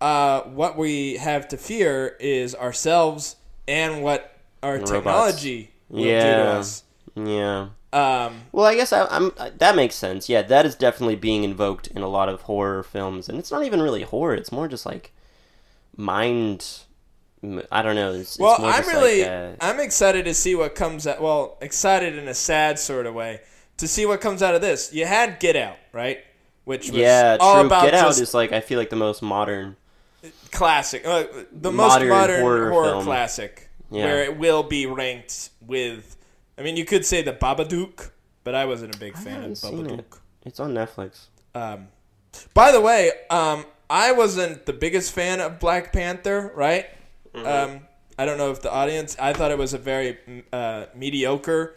uh, 0.00 0.42
what 0.42 0.76
we 0.78 1.16
have 1.16 1.48
to 1.48 1.56
fear 1.56 2.16
is 2.20 2.54
ourselves 2.54 3.36
and 3.68 4.02
what 4.02 4.36
our 4.62 4.74
Robots. 4.74 4.90
technology 4.90 5.70
will 5.88 6.02
do 6.04 6.08
to 6.08 6.14
Yeah. 6.16 6.52
us. 6.58 6.84
Yeah. 7.14 7.68
Um, 7.92 8.42
Well, 8.52 8.64
I 8.64 8.74
guess 8.74 8.92
I, 8.92 9.06
I'm. 9.06 9.32
That 9.58 9.76
makes 9.76 9.94
sense. 9.94 10.28
Yeah, 10.28 10.40
that 10.42 10.64
is 10.64 10.74
definitely 10.74 11.16
being 11.16 11.44
invoked 11.44 11.88
in 11.88 12.00
a 12.00 12.08
lot 12.08 12.30
of 12.30 12.42
horror 12.42 12.82
films, 12.82 13.28
and 13.28 13.38
it's 13.38 13.50
not 13.50 13.64
even 13.64 13.82
really 13.82 14.02
horror. 14.02 14.34
It's 14.34 14.50
more 14.50 14.66
just 14.66 14.86
like 14.86 15.12
mind. 15.96 16.66
I 17.72 17.82
don't 17.82 17.96
know. 17.96 18.12
It's, 18.12 18.38
well, 18.38 18.54
it's 18.64 18.88
I'm 18.88 18.94
really, 18.94 19.22
Like, 19.22 19.30
uh, 19.30 19.50
I'm 19.60 19.80
excited 19.80 20.26
to 20.26 20.34
see 20.34 20.54
what 20.54 20.74
comes 20.74 21.06
out. 21.06 21.20
Well, 21.20 21.58
excited 21.60 22.16
in 22.16 22.28
a 22.28 22.34
sad 22.34 22.78
sort 22.78 23.04
of 23.06 23.14
way 23.14 23.40
to 23.78 23.88
see 23.88 24.06
what 24.06 24.20
comes 24.20 24.42
out 24.42 24.54
of 24.54 24.60
this. 24.60 24.92
You 24.92 25.06
had 25.06 25.40
Get 25.40 25.56
Out, 25.56 25.76
right? 25.92 26.18
Which 26.64 26.88
was 26.90 26.98
yeah, 26.98 27.36
all 27.40 27.56
true. 27.56 27.66
about 27.66 27.84
Get 27.84 27.94
Out 27.94 28.16
is 28.20 28.32
like 28.34 28.52
I 28.52 28.60
feel 28.60 28.78
like 28.78 28.90
the 28.90 28.96
most 28.96 29.22
modern. 29.22 29.76
classic, 30.52 31.04
uh, 31.04 31.24
the 31.50 31.72
most 31.72 31.88
Modern 31.88 32.08
modern 32.08 32.40
horror 32.42 32.70
horror, 32.70 33.02
classic, 33.02 33.68
Yeah. 33.90 34.04
where 34.04 34.22
it 34.22 34.36
will 34.38 34.62
be 34.62 34.86
ranked 34.86 35.50
with. 35.60 36.16
I 36.56 36.62
mean, 36.62 36.76
you 36.76 36.84
could 36.84 37.04
say 37.04 37.22
the 37.22 37.32
Babadook, 37.32 38.10
but 38.44 38.54
I 38.54 38.66
wasn't 38.66 38.94
a 38.94 38.98
big 38.98 39.16
fan 39.16 39.42
of 39.42 39.50
Babadook. 39.52 39.98
it. 39.98 40.06
It's 40.44 40.60
on 40.60 40.74
Netflix. 40.74 41.26
Um, 41.56 41.88
by 42.54 42.70
the 42.70 42.80
way, 42.80 43.10
um, 43.30 43.64
I 43.90 44.12
wasn't 44.12 44.64
the 44.66 44.72
biggest 44.72 45.10
fan 45.12 45.40
of 45.40 45.58
Black 45.58 45.92
Panther, 45.92 46.52
right? 46.54 46.86
Mm-hmm. 47.34 47.46
Um, 47.46 47.80
I 48.18 48.26
don't 48.26 48.38
know 48.38 48.50
if 48.50 48.62
the 48.62 48.72
audience. 48.72 49.16
I 49.18 49.32
thought 49.32 49.50
it 49.50 49.58
was 49.58 49.74
a 49.74 49.78
very 49.78 50.18
uh, 50.52 50.86
mediocre 50.94 51.76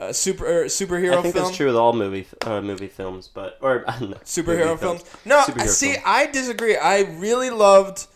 uh, 0.00 0.12
super 0.12 0.46
er, 0.46 0.64
superhero 0.66 1.18
I 1.18 1.22
think 1.22 1.34
film. 1.34 1.46
that's 1.46 1.56
true 1.56 1.66
with 1.66 1.76
all 1.76 1.92
movie 1.92 2.26
uh, 2.42 2.60
movie 2.60 2.88
films, 2.88 3.28
but 3.32 3.58
or 3.60 3.84
no, 4.00 4.14
Superhero 4.24 4.68
movie 4.68 4.80
films. 4.80 5.04
No, 5.24 5.38
Superhero 5.40 5.60
I 5.62 5.66
see. 5.66 5.92
films. 5.92 6.04
I 6.06 6.26
disagree. 6.26 6.76
I 6.76 7.00
really 7.00 7.50
loved 7.50 8.06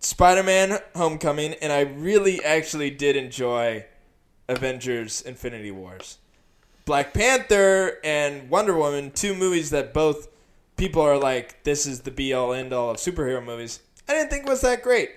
Spider-Man: 0.00 0.78
Homecoming, 0.94 1.54
and 1.54 1.72
I 1.72 1.80
really 1.80 2.44
actually 2.44 2.90
did 2.90 3.16
enjoy 3.16 3.86
Avengers: 4.48 5.22
Infinity 5.22 5.70
Wars. 5.70 6.18
Black 6.84 7.12
Panther 7.12 7.98
and 8.04 8.48
Wonder 8.48 8.76
Woman, 8.76 9.10
two 9.10 9.34
movies 9.34 9.70
that 9.70 9.92
both 9.92 10.28
people 10.76 11.02
are 11.02 11.18
like, 11.18 11.64
this 11.64 11.84
is 11.84 12.02
the 12.02 12.12
be 12.12 12.32
all 12.32 12.52
end 12.52 12.72
all 12.72 12.90
of 12.90 12.98
superhero 12.98 13.44
movies. 13.44 13.80
I 14.08 14.12
didn't 14.12 14.30
think 14.30 14.46
was 14.46 14.60
that 14.60 14.82
great. 14.84 15.10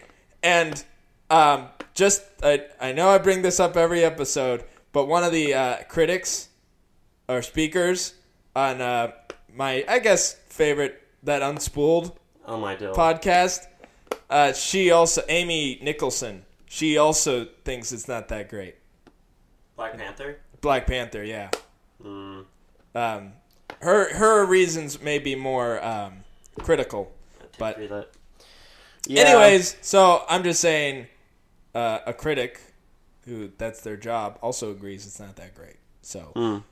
And 0.43 0.83
um, 1.29 1.67
just, 1.93 2.23
I, 2.43 2.65
I 2.79 2.91
know 2.91 3.09
I 3.09 3.17
bring 3.17 3.41
this 3.41 3.59
up 3.59 3.75
every 3.75 4.03
episode, 4.03 4.63
but 4.91 5.07
one 5.07 5.23
of 5.23 5.31
the 5.31 5.53
uh, 5.53 5.77
critics 5.87 6.49
or 7.27 7.41
speakers 7.41 8.15
on 8.55 8.81
uh, 8.81 9.11
my, 9.53 9.83
I 9.87 9.99
guess, 9.99 10.35
favorite, 10.47 11.01
that 11.23 11.41
Unspooled 11.41 12.15
Oh 12.45 12.57
my 12.57 12.75
podcast, 12.75 13.67
uh, 14.29 14.53
she 14.53 14.89
also, 14.91 15.21
Amy 15.27 15.79
Nicholson, 15.81 16.45
she 16.65 16.97
also 16.97 17.45
thinks 17.65 17.91
it's 17.91 18.07
not 18.07 18.29
that 18.29 18.49
great. 18.49 18.75
Black 19.75 19.97
Panther. 19.97 20.39
Black 20.61 20.87
Panther, 20.87 21.23
yeah. 21.23 21.49
Mm, 22.03 22.45
Um, 22.95 23.33
her 23.81 24.13
her 24.15 24.45
reasons 24.45 25.01
may 25.01 25.19
be 25.19 25.35
more 25.35 25.83
um, 25.83 26.23
critical. 26.59 27.11
But-. 27.57 28.13
Yeah. 29.09 29.23
Anyways, 29.23 29.75
so 29.81 30.23
I'm 30.29 30.43
just 30.43 30.59
saying, 30.61 31.07
uh, 31.73 31.99
a 32.05 32.13
critic 32.13 32.59
who 33.25 33.51
that's 33.57 33.81
their 33.81 33.97
job 33.97 34.37
also 34.41 34.69
agrees 34.71 35.05
it's 35.07 35.19
not 35.19 35.35
that 35.37 35.55
great. 35.55 35.77
So, 36.01 36.31
Mm. 36.35 36.63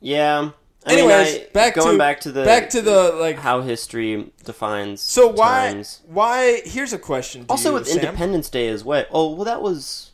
Yeah. 0.00 0.50
I 0.86 0.90
mean, 0.94 0.98
anyways, 1.00 1.34
I- 1.36 1.46
back 1.52 1.74
going 1.74 1.92
to 1.92 1.98
back 1.98 2.20
to 2.20 2.32
the 2.32 2.44
back 2.44 2.70
to 2.70 2.80
the 2.80 3.12
like. 3.12 3.36
how 3.38 3.60
history 3.60 4.32
defines. 4.44 5.02
So 5.02 5.26
why 5.28 5.72
times. 5.72 6.00
why? 6.06 6.62
Here's 6.64 6.92
a 6.94 6.98
question. 6.98 7.44
Also 7.50 7.70
you, 7.70 7.74
with 7.74 7.86
Sam. 7.88 7.98
Independence 7.98 8.48
Day 8.48 8.68
as 8.68 8.82
well. 8.82 9.04
Oh 9.10 9.34
well, 9.34 9.44
that 9.44 9.60
was 9.60 10.12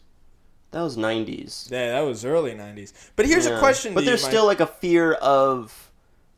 that 0.72 0.80
was 0.80 0.96
nineties. 0.96 1.68
Yeah, 1.70 1.92
that 1.92 2.00
was 2.00 2.24
early 2.24 2.52
'90s. 2.52 2.92
But 3.14 3.26
here's 3.26 3.46
a 3.46 3.58
question. 3.60 3.94
But 3.94 4.04
there's 4.06 4.22
you, 4.22 4.28
still 4.28 4.46
like 4.46 4.58
a 4.60 4.66
fear 4.66 5.12
of 5.12 5.85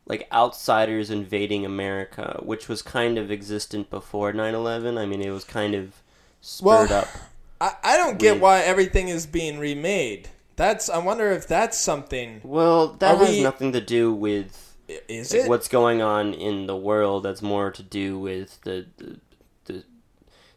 like 0.09 0.27
outsiders 0.33 1.09
invading 1.09 1.65
America, 1.65 2.39
which 2.43 2.67
was 2.67 2.81
kind 2.81 3.17
of 3.17 3.31
existent 3.31 3.89
before 3.89 4.33
9/11. 4.33 4.97
I 4.97 5.05
mean, 5.05 5.21
it 5.21 5.29
was 5.31 5.45
kind 5.45 5.73
of 5.75 6.01
spurred 6.41 6.89
Well, 6.89 7.01
up. 7.03 7.07
I, 7.61 7.75
I 7.83 7.97
don't 7.97 8.17
get 8.19 8.39
why 8.41 8.59
everything 8.61 9.07
is 9.09 9.25
being 9.27 9.59
remade. 9.59 10.29
That's 10.55 10.89
I 10.89 10.97
wonder 10.97 11.31
if 11.31 11.47
that's 11.47 11.77
something. 11.77 12.41
Well, 12.43 12.89
that 12.99 13.15
Are 13.15 13.25
has 13.25 13.29
we- 13.37 13.43
nothing 13.43 13.71
to 13.73 13.81
do 13.81 14.11
with 14.13 14.75
Is 15.07 15.31
like, 15.33 15.43
it? 15.43 15.49
what's 15.49 15.67
going 15.69 16.01
on 16.01 16.33
in 16.33 16.65
the 16.67 16.75
world. 16.75 17.23
That's 17.23 17.41
more 17.41 17.69
to 17.71 17.83
do 17.83 18.17
with 18.19 18.59
the, 18.63 18.87
the 18.97 19.19
the 19.65 19.83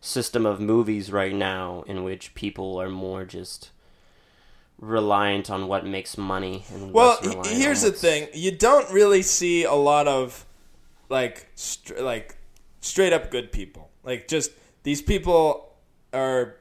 system 0.00 0.46
of 0.46 0.58
movies 0.60 1.12
right 1.12 1.34
now, 1.34 1.84
in 1.86 2.02
which 2.04 2.34
people 2.34 2.80
are 2.80 2.88
more 2.88 3.24
just 3.24 3.70
reliant 4.78 5.50
on 5.50 5.68
what 5.68 5.86
makes 5.86 6.18
money. 6.18 6.64
And 6.72 6.92
Well, 6.92 7.10
less 7.10 7.20
he- 7.20 7.28
reliant 7.28 7.56
here's 7.58 7.82
the 7.82 7.92
thing: 7.92 8.28
you 8.34 8.50
don't 8.50 8.90
really 8.92 9.22
see 9.22 9.64
a 9.64 9.74
lot 9.74 10.08
of 10.08 10.44
like 11.08 11.46
str- 11.54 12.00
like 12.00 12.36
straight 12.80 13.12
up 13.12 13.30
good 13.30 13.52
people. 13.52 13.90
Like 14.02 14.28
just 14.28 14.50
these 14.82 15.00
people 15.02 15.72
are 16.12 16.56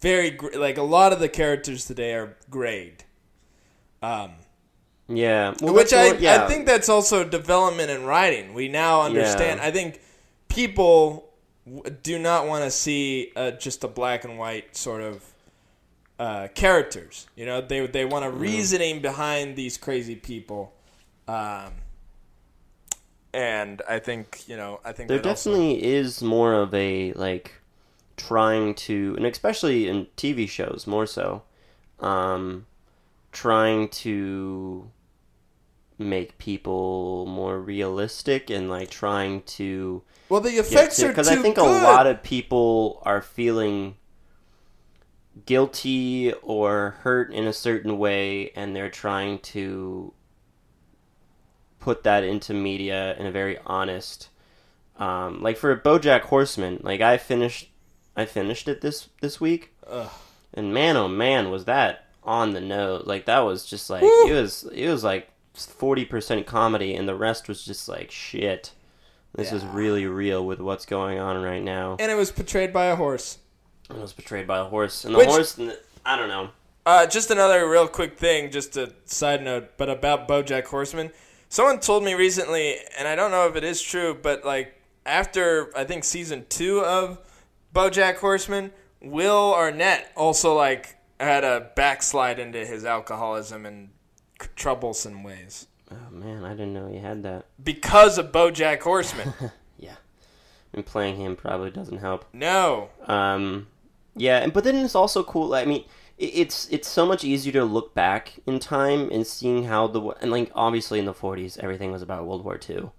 very 0.00 0.30
gr- 0.30 0.56
like 0.58 0.76
a 0.78 0.82
lot 0.82 1.12
of 1.12 1.20
the 1.20 1.28
characters 1.28 1.86
today 1.86 2.14
are 2.14 2.36
grade. 2.50 3.04
Um, 4.02 4.32
Yeah, 5.08 5.54
well, 5.60 5.74
which 5.74 5.92
I 5.92 6.14
yeah. 6.14 6.44
I 6.44 6.48
think 6.48 6.66
that's 6.66 6.88
also 6.88 7.24
development 7.24 7.90
in 7.90 8.04
writing. 8.04 8.52
We 8.54 8.68
now 8.68 9.02
understand. 9.02 9.60
Yeah. 9.60 9.66
I 9.68 9.70
think 9.70 10.00
people 10.48 11.30
w- 11.66 11.96
do 12.02 12.18
not 12.18 12.46
want 12.46 12.64
to 12.64 12.70
see 12.70 13.32
uh, 13.36 13.52
just 13.52 13.84
a 13.84 13.88
black 13.88 14.24
and 14.24 14.38
white 14.38 14.76
sort 14.76 15.02
of 15.02 15.22
uh, 16.22 16.46
characters. 16.54 17.26
You 17.34 17.46
know, 17.46 17.60
they 17.60 17.84
they 17.88 18.04
want 18.04 18.24
a 18.24 18.30
reasoning 18.30 19.02
behind 19.02 19.56
these 19.56 19.76
crazy 19.76 20.14
people, 20.14 20.72
um, 21.26 21.72
and 23.34 23.82
I 23.88 23.98
think 23.98 24.44
you 24.46 24.56
know 24.56 24.78
I 24.84 24.92
think 24.92 25.08
There 25.08 25.18
that 25.18 25.28
also- 25.28 25.50
definitely 25.50 25.84
is 25.84 26.22
more 26.22 26.54
of 26.54 26.72
a 26.72 27.12
like 27.14 27.54
trying 28.16 28.76
to, 28.86 29.14
and 29.16 29.26
especially 29.26 29.88
in 29.88 30.06
TV 30.16 30.48
shows 30.48 30.86
more 30.86 31.06
so, 31.06 31.42
um, 31.98 32.66
trying 33.32 33.88
to 33.88 34.90
make 35.98 36.38
people 36.38 37.26
more 37.26 37.60
realistic 37.60 38.48
and 38.48 38.70
like 38.70 38.90
trying 38.90 39.42
to 39.42 40.02
well 40.28 40.40
the 40.40 40.50
effects 40.50 41.00
are 41.02 41.08
because 41.08 41.28
I 41.28 41.36
think 41.36 41.56
good. 41.56 41.66
a 41.66 41.84
lot 41.84 42.06
of 42.08 42.22
people 42.24 43.00
are 43.04 43.22
feeling 43.22 43.96
guilty 45.46 46.32
or 46.42 46.96
hurt 47.00 47.32
in 47.32 47.46
a 47.46 47.52
certain 47.52 47.98
way, 47.98 48.50
and 48.54 48.74
they're 48.74 48.90
trying 48.90 49.38
to 49.40 50.12
put 51.80 52.02
that 52.04 52.24
into 52.24 52.54
media 52.54 53.16
in 53.16 53.26
a 53.26 53.32
very 53.32 53.58
honest. 53.66 54.28
Um, 54.96 55.42
like 55.42 55.56
for 55.56 55.74
BoJack 55.76 56.22
Horseman, 56.22 56.80
like 56.82 57.00
I 57.00 57.16
finished, 57.18 57.70
I 58.16 58.24
finished 58.26 58.68
it 58.68 58.80
this 58.80 59.08
this 59.20 59.40
week, 59.40 59.72
Ugh. 59.88 60.10
and 60.54 60.72
man, 60.72 60.96
oh 60.96 61.08
man, 61.08 61.50
was 61.50 61.64
that 61.64 62.06
on 62.22 62.52
the 62.52 62.60
nose? 62.60 63.04
Like 63.06 63.24
that 63.26 63.40
was 63.40 63.64
just 63.66 63.88
like 63.90 64.02
Woo. 64.02 64.28
it 64.28 64.32
was 64.34 64.64
it 64.72 64.88
was 64.88 65.02
like 65.02 65.28
forty 65.54 66.04
percent 66.04 66.46
comedy, 66.46 66.94
and 66.94 67.08
the 67.08 67.16
rest 67.16 67.48
was 67.48 67.64
just 67.64 67.88
like 67.88 68.10
shit. 68.10 68.72
This 69.34 69.50
is 69.50 69.64
really 69.64 70.04
real 70.04 70.44
with 70.44 70.60
what's 70.60 70.84
going 70.84 71.18
on 71.18 71.42
right 71.42 71.62
now. 71.62 71.96
and 71.98 72.12
it 72.12 72.16
was 72.16 72.30
portrayed 72.30 72.70
by 72.70 72.84
a 72.84 72.96
horse. 72.96 73.38
It 73.94 74.00
was 74.00 74.12
betrayed 74.12 74.46
by 74.46 74.58
a 74.58 74.64
horse, 74.64 75.04
and 75.04 75.14
the 75.14 75.18
Which- 75.18 75.28
horse, 75.28 75.58
I 76.04 76.16
don't 76.16 76.28
know. 76.28 76.50
Uh, 76.84 77.06
just 77.06 77.30
another 77.30 77.68
real 77.68 77.86
quick 77.86 78.18
thing, 78.18 78.50
just 78.50 78.76
a 78.76 78.92
side 79.04 79.42
note, 79.44 79.72
but 79.76 79.88
about 79.88 80.26
BoJack 80.26 80.64
Horseman. 80.64 81.12
Someone 81.48 81.78
told 81.78 82.02
me 82.02 82.14
recently, 82.14 82.76
and 82.98 83.06
I 83.06 83.14
don't 83.14 83.30
know 83.30 83.46
if 83.46 83.54
it 83.54 83.62
is 83.62 83.80
true, 83.80 84.18
but 84.20 84.44
like 84.44 84.74
after 85.06 85.70
I 85.76 85.84
think 85.84 86.02
season 86.02 86.44
two 86.48 86.80
of 86.84 87.18
BoJack 87.74 88.16
Horseman, 88.16 88.72
Will 89.00 89.54
Arnett 89.54 90.10
also 90.16 90.56
like 90.56 90.96
had 91.20 91.44
a 91.44 91.70
backslide 91.76 92.40
into 92.40 92.64
his 92.66 92.84
alcoholism 92.84 93.64
and 93.64 93.90
troublesome 94.56 95.22
ways 95.22 95.66
Oh 95.90 96.10
man, 96.10 96.44
I 96.44 96.50
didn't 96.50 96.72
know 96.72 96.88
he 96.88 96.98
had 96.98 97.22
that. 97.22 97.44
because 97.62 98.18
of 98.18 98.32
BoJack 98.32 98.80
Horseman. 98.80 99.32
Yeah, 99.78 99.94
and 100.72 100.84
playing 100.86 101.16
him 101.16 101.36
probably 101.36 101.70
doesn't 101.70 101.98
help. 101.98 102.24
no, 102.32 102.90
Um, 103.06 103.66
yeah, 104.14 104.38
and 104.38 104.52
but 104.52 104.64
then 104.64 104.76
it's 104.76 104.94
also 104.94 105.22
cool. 105.22 105.54
I 105.54 105.64
mean, 105.64 105.84
it's 106.18 106.68
it's 106.70 106.88
so 106.88 107.06
much 107.06 107.24
easier 107.24 107.52
to 107.52 107.64
look 107.64 107.94
back 107.94 108.34
in 108.46 108.58
time 108.58 109.10
and 109.10 109.26
seeing 109.26 109.64
how 109.64 109.86
the 109.86 110.00
and 110.20 110.30
like 110.30 110.50
obviously 110.54 110.98
in 110.98 111.04
the 111.04 111.14
'40s 111.14 111.58
everything 111.58 111.92
was 111.92 112.02
about 112.02 112.26
World 112.26 112.44
War 112.44 112.58
II, 112.68 112.90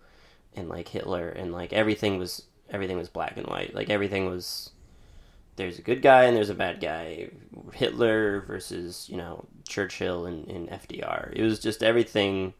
and 0.55 0.69
like 0.69 0.89
Hitler 0.89 1.29
and 1.29 1.51
like 1.51 1.73
everything 1.73 2.17
was 2.17 2.43
everything 2.69 2.97
was 2.97 3.09
black 3.09 3.37
and 3.37 3.47
white. 3.47 3.73
Like 3.75 3.89
everything 3.89 4.25
was 4.25 4.71
there's 5.55 5.77
a 5.77 5.83
good 5.83 6.01
guy 6.01 6.23
and 6.23 6.35
there's 6.35 6.49
a 6.49 6.55
bad 6.55 6.81
guy. 6.81 7.29
Hitler 7.73 8.41
versus 8.41 9.07
you 9.09 9.17
know 9.17 9.45
Churchill 9.67 10.25
and, 10.25 10.47
and 10.47 10.69
FDR. 10.69 11.31
It 11.33 11.43
was 11.43 11.59
just 11.59 11.83
everything 11.83 12.53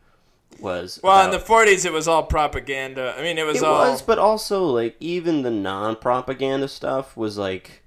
was 0.60 1.00
well 1.04 1.26
in 1.26 1.32
the 1.32 1.40
'40s 1.40 1.86
it 1.86 1.92
was 1.92 2.08
all 2.08 2.24
propaganda. 2.24 3.16
I 3.18 3.24
mean, 3.24 3.38
it 3.38 3.46
was 3.46 3.58
it 3.58 3.64
all 3.64 3.92
was, 3.92 4.02
but 4.02 4.20
also 4.20 4.66
like 4.66 4.96
even 5.00 5.42
the 5.42 5.52
non-propaganda 5.52 6.68
stuff 6.68 7.18
was 7.18 7.38
like 7.38 7.83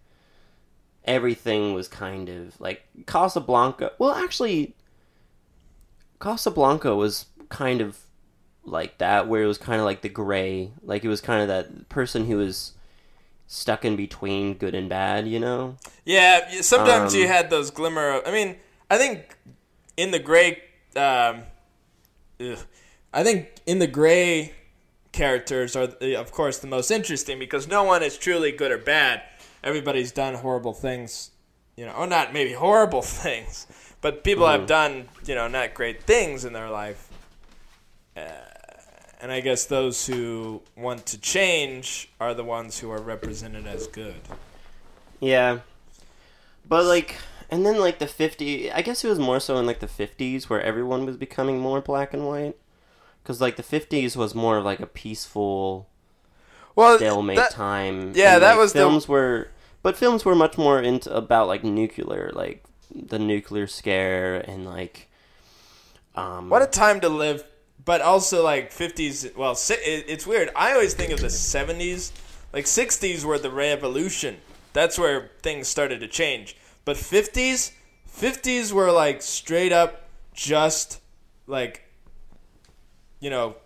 everything 1.06 1.74
was 1.74 1.88
kind 1.88 2.28
of 2.28 2.60
like 2.60 2.82
Casablanca. 3.06 3.92
Well, 3.98 4.12
actually, 4.12 4.74
Casablanca 6.20 6.94
was 6.96 7.26
kind 7.48 7.80
of 7.80 7.98
like 8.64 8.98
that, 8.98 9.28
where 9.28 9.42
it 9.42 9.46
was 9.46 9.58
kind 9.58 9.80
of 9.80 9.84
like 9.84 10.02
the 10.02 10.08
gray, 10.08 10.72
like 10.82 11.04
it 11.04 11.08
was 11.08 11.20
kind 11.20 11.42
of 11.42 11.48
that 11.48 11.88
person 11.88 12.26
who 12.26 12.36
was 12.36 12.72
stuck 13.46 13.84
in 13.84 13.94
between 13.94 14.54
good 14.54 14.74
and 14.74 14.88
bad, 14.88 15.28
you 15.28 15.38
know? 15.38 15.76
Yeah, 16.04 16.60
sometimes 16.62 17.14
Um, 17.14 17.20
you 17.20 17.28
had 17.28 17.48
those 17.48 17.70
glimmer. 17.70 18.10
Of, 18.10 18.26
I 18.26 18.32
mean, 18.32 18.56
I 18.90 18.98
think 18.98 19.36
in 19.96 20.10
the 20.10 20.18
gray, 20.18 20.62
um, 20.96 21.42
ugh, 22.40 22.58
I 23.12 23.22
think 23.22 23.48
in 23.66 23.78
the 23.78 23.86
gray 23.86 24.52
characters 25.12 25.76
are, 25.76 25.84
of 25.84 26.32
course, 26.32 26.58
the 26.58 26.66
most 26.66 26.90
interesting 26.90 27.38
because 27.38 27.68
no 27.68 27.84
one 27.84 28.02
is 28.02 28.18
truly 28.18 28.50
good 28.50 28.72
or 28.72 28.78
bad. 28.78 29.22
Everybody's 29.64 30.12
done 30.12 30.34
horrible 30.34 30.72
things, 30.74 31.30
you 31.76 31.86
know, 31.86 31.92
or 31.92 32.06
not 32.06 32.32
maybe 32.32 32.52
horrible 32.52 33.02
things, 33.24 33.66
but 34.00 34.22
people 34.24 34.44
Mm-hmm. 34.44 34.60
have 34.60 34.66
done, 34.66 35.08
you 35.26 35.34
know, 35.34 35.48
not 35.48 35.74
great 35.74 36.02
things 36.04 36.44
in 36.44 36.52
their 36.52 36.70
life. 36.70 37.08
Uh, 38.16 38.22
and 39.20 39.32
I 39.32 39.40
guess 39.40 39.64
those 39.66 40.06
who 40.06 40.62
want 40.76 41.06
to 41.06 41.18
change 41.18 42.10
are 42.20 42.34
the 42.34 42.44
ones 42.44 42.78
who 42.80 42.90
are 42.90 43.00
represented 43.00 43.66
as 43.66 43.86
good. 43.86 44.20
Yeah. 45.20 45.60
But 46.68 46.84
like 46.84 47.16
and 47.50 47.64
then 47.64 47.78
like 47.78 47.98
the 47.98 48.06
50 48.06 48.72
I 48.72 48.82
guess 48.82 49.04
it 49.04 49.08
was 49.08 49.18
more 49.18 49.40
so 49.40 49.56
in 49.58 49.66
like 49.66 49.80
the 49.80 49.86
50s 49.86 50.44
where 50.48 50.60
everyone 50.62 51.06
was 51.06 51.16
becoming 51.16 51.58
more 51.60 51.80
black 51.80 52.12
and 52.12 52.26
white 52.26 52.56
cuz 53.24 53.40
like 53.40 53.56
the 53.56 53.62
50s 53.62 54.16
was 54.16 54.34
more 54.34 54.58
of 54.58 54.64
like 54.64 54.80
a 54.80 54.86
peaceful 54.86 55.88
Well, 56.76 56.98
stalemate 56.98 57.36
that- 57.38 57.50
time. 57.50 58.12
yeah, 58.14 58.34
and, 58.34 58.42
that 58.42 58.50
like, 58.52 58.58
was 58.60 58.72
the- 58.72 58.78
films 58.80 59.08
were 59.08 59.48
but 59.82 59.96
films 59.96 60.24
were 60.24 60.34
much 60.34 60.56
more 60.58 60.80
into 60.80 61.14
about 61.14 61.48
like 61.48 61.64
nuclear 61.64 62.30
like 62.34 62.62
the 62.94 63.18
nuclear 63.18 63.66
scare 63.66 64.36
and 64.36 64.64
like 64.64 65.08
um 66.14 66.48
What 66.48 66.62
a 66.62 66.66
time 66.66 67.00
to 67.00 67.08
live, 67.08 67.44
but 67.84 68.00
also 68.00 68.42
like 68.42 68.70
50s. 68.72 69.34
Well, 69.36 69.56
it's 69.68 70.26
weird. 70.26 70.50
I 70.56 70.72
always 70.72 70.94
think 70.94 71.12
of 71.12 71.20
the 71.20 71.26
70s. 71.28 72.12
Like 72.52 72.64
60s 72.64 73.24
were 73.24 73.38
the 73.38 73.50
revolution. 73.50 74.38
That's 74.72 74.98
where 74.98 75.30
things 75.42 75.68
started 75.68 76.00
to 76.00 76.08
change. 76.08 76.56
But 76.84 76.96
50s, 76.96 77.72
50s 78.08 78.72
were 78.72 78.90
like 78.92 79.20
straight 79.22 79.72
up 79.72 80.08
just 80.32 81.00
like, 81.46 81.82
you 83.20 83.30
know, 83.30 83.56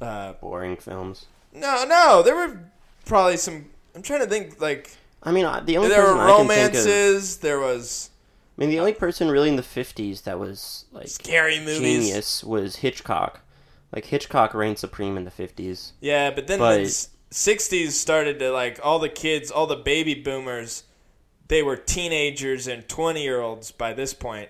uh, 0.00 0.34
boring 0.34 0.76
films. 0.76 1.26
No, 1.52 1.84
no. 1.84 2.22
There 2.22 2.34
were 2.36 2.58
probably 3.04 3.36
some. 3.36 3.66
I'm 3.94 4.02
trying 4.02 4.20
to 4.20 4.26
think. 4.26 4.60
Like 4.60 4.90
I 5.22 5.32
mean, 5.32 5.44
uh, 5.44 5.60
the 5.60 5.76
only 5.76 5.88
there 5.88 6.02
were 6.02 6.14
person 6.14 6.20
I 6.20 6.36
can 6.36 6.48
think 6.48 6.60
of, 6.60 6.74
romances. 6.86 7.36
There 7.38 7.58
was 7.60 8.10
I 8.56 8.60
mean, 8.62 8.70
the 8.70 8.80
only 8.80 8.92
person 8.94 9.28
really 9.30 9.48
in 9.48 9.56
the 9.56 9.62
50s 9.62 10.22
that 10.24 10.38
was 10.38 10.84
like 10.92 11.08
scary 11.08 11.58
movies. 11.60 11.80
genius 12.06 12.44
was 12.44 12.76
Hitchcock. 12.76 13.40
Like 13.94 14.04
Hitchcock 14.06 14.54
reigned 14.54 14.78
supreme 14.78 15.16
in 15.16 15.24
the 15.24 15.30
50s. 15.30 15.92
Yeah, 16.00 16.30
but 16.30 16.46
then 16.46 16.58
But- 16.58 16.76
the 16.78 17.06
60s 17.30 17.92
started 17.92 18.38
to 18.40 18.50
like 18.52 18.78
all 18.84 18.98
the 18.98 19.08
kids, 19.08 19.50
all 19.50 19.66
the 19.66 19.76
baby 19.76 20.14
boomers, 20.14 20.84
they 21.48 21.62
were 21.62 21.76
teenagers 21.76 22.66
and 22.68 22.88
20 22.88 23.22
year 23.22 23.40
olds 23.40 23.70
by 23.72 23.92
this 23.92 24.12
point, 24.14 24.48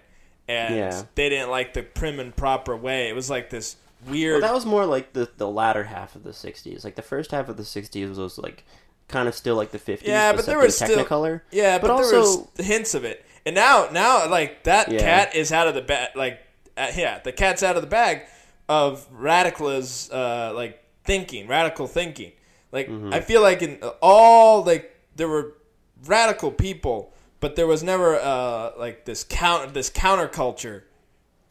and 0.48 0.74
Yeah. 0.76 1.02
they 1.14 1.28
didn't 1.28 1.50
like 1.50 1.72
the 1.74 1.82
prim 1.82 2.18
and 2.20 2.34
proper 2.36 2.76
way. 2.76 3.08
It 3.08 3.14
was 3.14 3.30
like 3.30 3.50
this 3.50 3.76
Well, 4.08 4.40
that 4.40 4.54
was 4.54 4.64
more 4.66 4.86
like 4.86 5.12
the 5.12 5.28
the 5.36 5.48
latter 5.48 5.84
half 5.84 6.16
of 6.16 6.22
the 6.22 6.30
60s. 6.30 6.84
Like 6.84 6.94
the 6.96 7.02
first 7.02 7.30
half 7.32 7.48
of 7.48 7.56
the 7.56 7.62
60s 7.62 8.16
was 8.16 8.38
like 8.38 8.64
kind 9.08 9.28
of 9.28 9.34
still 9.34 9.56
like 9.56 9.70
the 9.72 9.78
50s. 9.78 10.02
Yeah, 10.04 10.32
but 10.32 10.46
there 10.46 10.58
was 10.58 10.76
still- 10.76 11.04
Technicolor. 11.04 11.42
yeah, 11.50 11.78
but, 11.78 11.88
but 11.88 11.96
there 12.08 12.18
also- 12.18 12.48
was 12.56 12.66
hints 12.66 12.94
of 12.94 13.04
it. 13.04 13.24
And 13.44 13.54
now, 13.54 13.88
now 13.92 14.28
like 14.28 14.64
that 14.64 14.90
Yeah. 14.90 15.00
cat 15.00 15.34
is 15.34 15.50
out 15.52 15.66
of 15.66 15.74
the 15.74 15.82
bag. 15.82 16.10
Like, 16.14 16.40
uh, 16.76 16.92
yeah, 16.96 17.18
the 17.18 17.32
cat's 17.32 17.62
out 17.62 17.76
of 17.76 17.82
the 17.82 17.88
bag 17.88 18.22
of 18.68 19.06
radical's 19.10 20.10
uh, 20.10 20.52
like 20.54 20.82
thinking, 21.04 21.48
radical 21.48 21.86
thinking. 21.86 22.32
Like, 22.72 22.88
Mm-hmm. 22.88 23.12
I 23.12 23.20
feel 23.20 23.42
like 23.42 23.62
in 23.62 23.80
all 24.00 24.62
like 24.64 24.94
there 25.16 25.28
were 25.28 25.54
radical 26.06 26.50
people, 26.52 27.12
but 27.40 27.56
there 27.56 27.66
was 27.66 27.82
never 27.82 28.16
uh, 28.16 28.72
like 28.78 29.04
this 29.06 29.24
count 29.24 29.74
this 29.74 29.90
counterculture. 29.90 30.82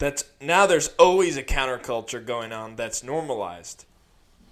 That's 0.00 0.24
now 0.40 0.66
there's 0.66 0.88
always 0.98 1.36
a 1.36 1.42
counterculture 1.44 2.24
going 2.24 2.52
on 2.52 2.74
that's 2.74 3.04
normalized 3.04 3.84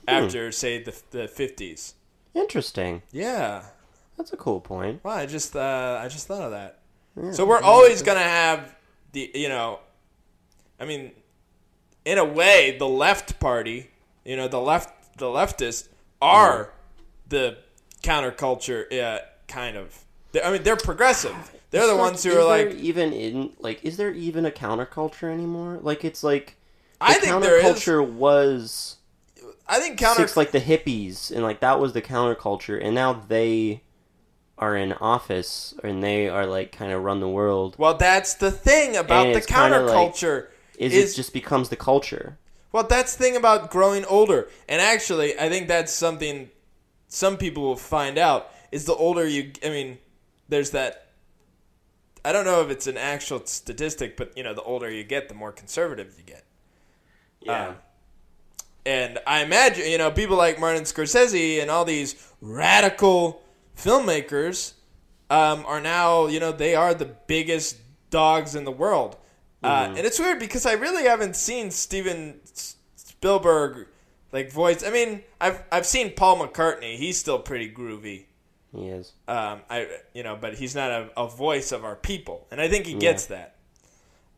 Hmm. 0.06 0.14
after 0.14 0.52
say 0.52 0.80
the 0.82 0.94
the 1.11 1.26
fifties. 1.26 1.94
Interesting. 2.34 3.02
Yeah. 3.11 3.64
That's 4.16 4.32
a 4.32 4.37
cool 4.37 4.61
point. 4.61 5.00
Well, 5.02 5.16
I 5.16 5.26
just 5.26 5.56
uh, 5.56 5.98
I 6.00 6.06
just 6.08 6.28
thought 6.28 6.42
of 6.42 6.50
that. 6.52 6.78
Yeah. 7.20 7.32
So 7.32 7.44
we're 7.44 7.61
always 7.62 8.02
gonna 8.02 8.20
have 8.20 8.74
the 9.12 9.30
you 9.34 9.48
know, 9.48 9.80
I 10.78 10.84
mean, 10.84 11.12
in 12.04 12.18
a 12.18 12.24
way, 12.24 12.76
the 12.78 12.88
left 12.88 13.40
party, 13.40 13.90
you 14.24 14.37
know, 14.37 14.48
the 14.48 14.61
left 14.61 15.18
the 15.18 15.26
leftists 15.26 15.88
are 16.20 16.72
the 17.28 17.58
counterculture, 18.02 18.84
yeah, 18.90 19.20
kind 19.48 19.76
of. 19.76 20.04
They're- 20.32 20.42
I 20.44 20.52
mean, 20.52 20.62
they're 20.62 20.76
progressive. 20.76 21.34
They're 21.70 21.86
the 21.86 21.92
It's 21.92 21.98
ones 21.98 22.22
who 22.24 22.36
are 22.38 22.44
like, 22.44 22.74
even 22.76 23.12
in 23.12 23.52
like 23.58 23.84
is 23.84 23.96
there 23.98 24.10
even 24.12 24.46
a 24.46 24.50
counterculture 24.50 25.30
anymore? 25.32 25.78
Like 25.82 26.04
it's 26.04 26.22
like 26.24 26.56
the 27.00 27.06
I 27.06 27.14
think 27.14 27.42
there 27.42 27.58
is. 27.58 27.64
counterculture 27.64 28.08
was 28.10 28.96
I 29.68 29.78
think 29.80 29.98
counter. 29.98 30.22
six 30.22 30.36
like 30.36 30.50
the 30.50 30.60
hippies 30.60 31.30
and 31.30 31.42
like 31.42 31.60
that 31.60 31.78
was 31.78 31.92
the 31.92 32.00
counterculture 32.00 32.82
and 32.82 32.94
now 32.94 33.12
they 33.12 33.82
are 34.56 34.74
in 34.76 34.94
office 34.94 35.74
and 35.84 36.02
they 36.02 36.28
are 36.28 36.46
like 36.46 36.72
kind 36.72 36.90
of 36.90 37.02
run 37.04 37.20
the 37.20 37.28
world. 37.28 37.76
Well, 37.78 37.94
that's 37.94 38.34
the 38.34 38.50
thing 38.50 38.96
about 38.96 39.24
the 39.24 39.32
it's 39.32 39.46
kinda 39.46 39.80
like- 39.80 39.94
counterculture. 40.14 40.46
Is, 40.78 40.94
is- 40.94 41.12
it 41.12 41.16
just 41.16 41.32
becomes 41.34 41.68
the 41.68 41.76
culture? 41.76 42.38
Well, 42.72 42.84
that's 42.84 43.14
the 43.16 43.24
thing 43.24 43.36
about 43.36 43.70
growing 43.70 44.04
older. 44.06 44.48
And 44.68 44.80
actually, 44.80 45.38
I 45.38 45.48
think 45.48 45.68
that's 45.68 45.92
something 45.92 46.50
some 47.08 47.36
people 47.36 47.62
will 47.62 47.76
find 47.76 48.16
out 48.18 48.50
is 48.72 48.84
the 48.86 48.94
older 48.94 49.26
you 49.26 49.52
I 49.64 49.68
mean, 49.68 49.98
there's 50.48 50.70
that 50.70 51.08
I 52.24 52.32
don't 52.32 52.44
know 52.44 52.62
if 52.62 52.70
it's 52.70 52.87
an 52.87 52.96
actual 52.96 53.44
statistic, 53.46 54.16
but 54.16 54.37
you 54.37 54.42
know, 54.42 54.54
the 54.54 54.62
older 54.62 54.90
you 54.90 55.04
get, 55.04 55.28
the 55.28 55.34
more 55.34 55.52
conservative 55.52 56.14
you 56.18 56.24
get. 56.24 56.44
Yeah. 57.40 57.68
Um, 57.68 57.74
and 58.84 59.18
I 59.26 59.42
imagine, 59.42 59.87
you 59.88 59.98
know, 59.98 60.11
people 60.11 60.37
like 60.37 60.58
Martin 60.58 60.84
Scorsese 60.84 61.61
and 61.61 61.70
all 61.70 61.84
these 61.84 62.16
radical 62.40 63.42
filmmakers 63.76 64.72
um, 65.30 65.64
are 65.66 65.80
now, 65.80 66.26
you 66.26 66.40
know, 66.40 66.52
they 66.52 66.74
are 66.74 66.94
the 66.94 67.04
biggest 67.04 67.76
dogs 68.11 68.54
in 68.54 68.64
the 68.64 68.72
world. 68.72 69.16
Uh, 69.62 69.92
and 69.96 70.06
it's 70.06 70.18
weird 70.18 70.38
because 70.38 70.64
I 70.66 70.72
really 70.72 71.04
haven't 71.04 71.34
seen 71.34 71.70
Steven 71.70 72.40
Spielberg 72.94 73.88
like 74.32 74.52
voice. 74.52 74.84
I 74.84 74.90
mean, 74.90 75.22
I've 75.40 75.62
I've 75.72 75.87
seen 75.87 76.12
Paul 76.14 76.46
McCartney. 76.46 76.96
He's 76.96 77.18
still 77.18 77.40
pretty 77.40 77.70
groovy. 77.70 78.26
He 78.74 78.88
is. 78.88 79.12
Um, 79.26 79.61
I 79.70 79.88
you 80.14 80.22
know, 80.22 80.37
but 80.40 80.54
he's 80.54 80.74
not 80.74 80.90
a, 80.90 81.11
a 81.16 81.28
voice 81.28 81.72
of 81.72 81.85
our 81.85 81.96
people, 81.96 82.46
and 82.50 82.61
I 82.61 82.68
think 82.68 82.87
he 82.87 82.94
gets 82.94 83.26
that. 83.26 83.57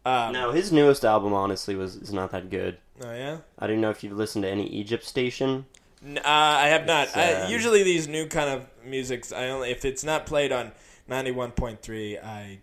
Um, 0.04 0.32
No, 0.32 0.52
his 0.52 0.72
newest 0.72 1.04
album 1.04 1.32
honestly 1.34 1.74
was 1.74 1.96
is 1.96 2.12
not 2.12 2.30
that 2.32 2.50
good. 2.50 2.78
Oh 3.02 3.12
yeah. 3.12 3.38
I 3.58 3.66
don't 3.66 3.80
know 3.80 3.90
if 3.90 4.02
you've 4.02 4.16
listened 4.16 4.44
to 4.44 4.50
any 4.50 4.66
Egypt 4.66 5.04
Station. 5.04 5.66
Uh, 6.02 6.20
I 6.24 6.68
have 6.68 6.86
not. 6.86 7.14
I, 7.16 7.34
um, 7.42 7.50
usually 7.50 7.82
these 7.82 8.08
new 8.08 8.26
kind 8.26 8.48
of 8.48 8.66
musics, 8.84 9.32
I 9.32 9.48
only 9.48 9.70
if 9.70 9.84
it's 9.84 10.02
not 10.02 10.24
played 10.26 10.52
on 10.52 10.72
ninety 11.08 11.30
one 11.30 11.50
point 11.50 11.82
three, 11.82 12.16
I, 12.18 12.60